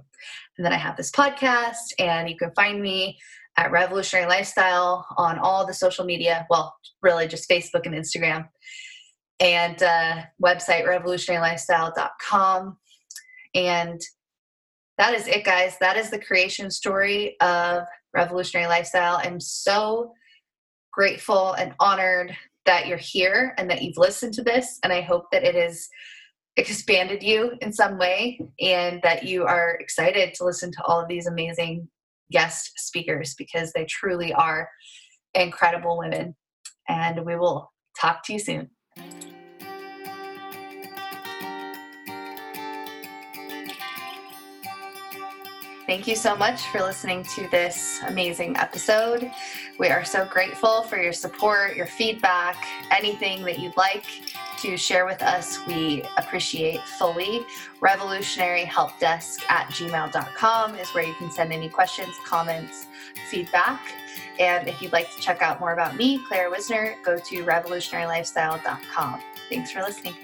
And 0.58 0.66
then 0.66 0.74
I 0.74 0.78
have 0.78 0.98
this 0.98 1.10
podcast, 1.10 1.94
and 1.98 2.30
you 2.30 2.36
can 2.38 2.52
find 2.56 2.82
me 2.82 3.18
at 3.58 3.72
Revolutionary 3.72 4.28
Lifestyle 4.28 5.06
on 5.18 5.40
all 5.40 5.66
the 5.66 5.74
social 5.74 6.06
media. 6.06 6.46
Well, 6.50 6.76
really 7.02 7.28
just 7.28 7.50
Facebook 7.50 7.86
and 7.86 7.96
Instagram. 7.96 8.48
And 9.40 9.82
uh, 9.82 10.24
website 10.44 10.86
revolutionarylifestyle.com. 10.86 12.78
And 13.56 14.02
that 14.98 15.14
is 15.14 15.28
it, 15.28 15.44
guys. 15.44 15.78
That 15.80 15.98
is 15.98 16.10
the 16.10 16.20
creation 16.20 16.70
story 16.70 17.36
of 17.42 17.84
Revolutionary 18.14 18.68
Lifestyle. 18.68 19.20
I'm 19.24 19.40
so 19.40 20.14
grateful 20.94 21.54
and 21.54 21.74
honored 21.80 22.36
that 22.66 22.88
you're 22.88 22.98
here 22.98 23.54
and 23.58 23.70
that 23.70 23.82
you've 23.82 23.98
listened 23.98 24.34
to 24.36 24.44
this. 24.44 24.80
And 24.84 24.94
I 24.94 25.02
hope 25.02 25.26
that 25.32 25.44
it 25.44 25.56
has 25.56 25.90
expanded 26.56 27.24
you 27.24 27.54
in 27.62 27.74
some 27.74 27.98
way 27.98 28.40
and 28.62 29.02
that 29.02 29.24
you 29.24 29.44
are 29.44 29.76
excited 29.80 30.34
to 30.36 30.46
listen 30.46 30.72
to 30.72 30.84
all 30.84 31.02
of 31.02 31.08
these 31.08 31.28
amazing 31.28 31.88
guest 32.32 32.72
speakers 32.78 33.36
because 33.38 33.74
they 33.74 33.86
truly 33.86 34.34
are 34.34 34.70
incredible 35.34 35.98
women. 35.98 36.36
And 36.88 37.26
we 37.26 37.36
will 37.36 37.72
talk 38.00 38.24
to 38.26 38.34
you 38.34 38.40
soon. 38.40 38.70
Thank 45.86 46.08
you 46.08 46.16
so 46.16 46.34
much 46.36 46.62
for 46.68 46.80
listening 46.80 47.24
to 47.36 47.48
this 47.50 48.00
amazing 48.08 48.56
episode. 48.56 49.30
We 49.78 49.90
are 49.90 50.06
so 50.06 50.26
grateful 50.26 50.84
for 50.84 50.98
your 50.98 51.12
support, 51.12 51.76
your 51.76 51.88
feedback, 51.88 52.66
anything 52.90 53.44
that 53.44 53.60
you'd 53.60 53.76
like 53.76 54.06
to 54.60 54.78
share 54.78 55.06
with 55.06 55.22
us, 55.22 55.60
we 55.68 56.04
appreciate 56.16 56.80
fully. 56.98 57.46
Revolutionary 57.82 58.64
Help 58.64 58.98
Desk 58.98 59.42
at 59.52 59.68
gmail.com 59.72 60.76
is 60.76 60.88
where 60.94 61.04
you 61.04 61.14
can 61.16 61.30
send 61.30 61.52
any 61.52 61.68
questions, 61.68 62.16
comments, 62.26 62.88
feedback. 63.30 63.82
And 64.40 64.70
if 64.70 64.82
you'd 64.82 64.94
like 64.94 65.14
to 65.14 65.20
check 65.20 65.42
out 65.42 65.60
more 65.60 65.74
about 65.74 65.98
me, 65.98 66.22
Claire 66.30 66.50
Wisner, 66.50 66.96
go 67.04 67.18
to 67.18 67.44
revolutionarylifestyle.com. 67.44 69.22
Thanks 69.50 69.72
for 69.72 69.82
listening. 69.82 70.16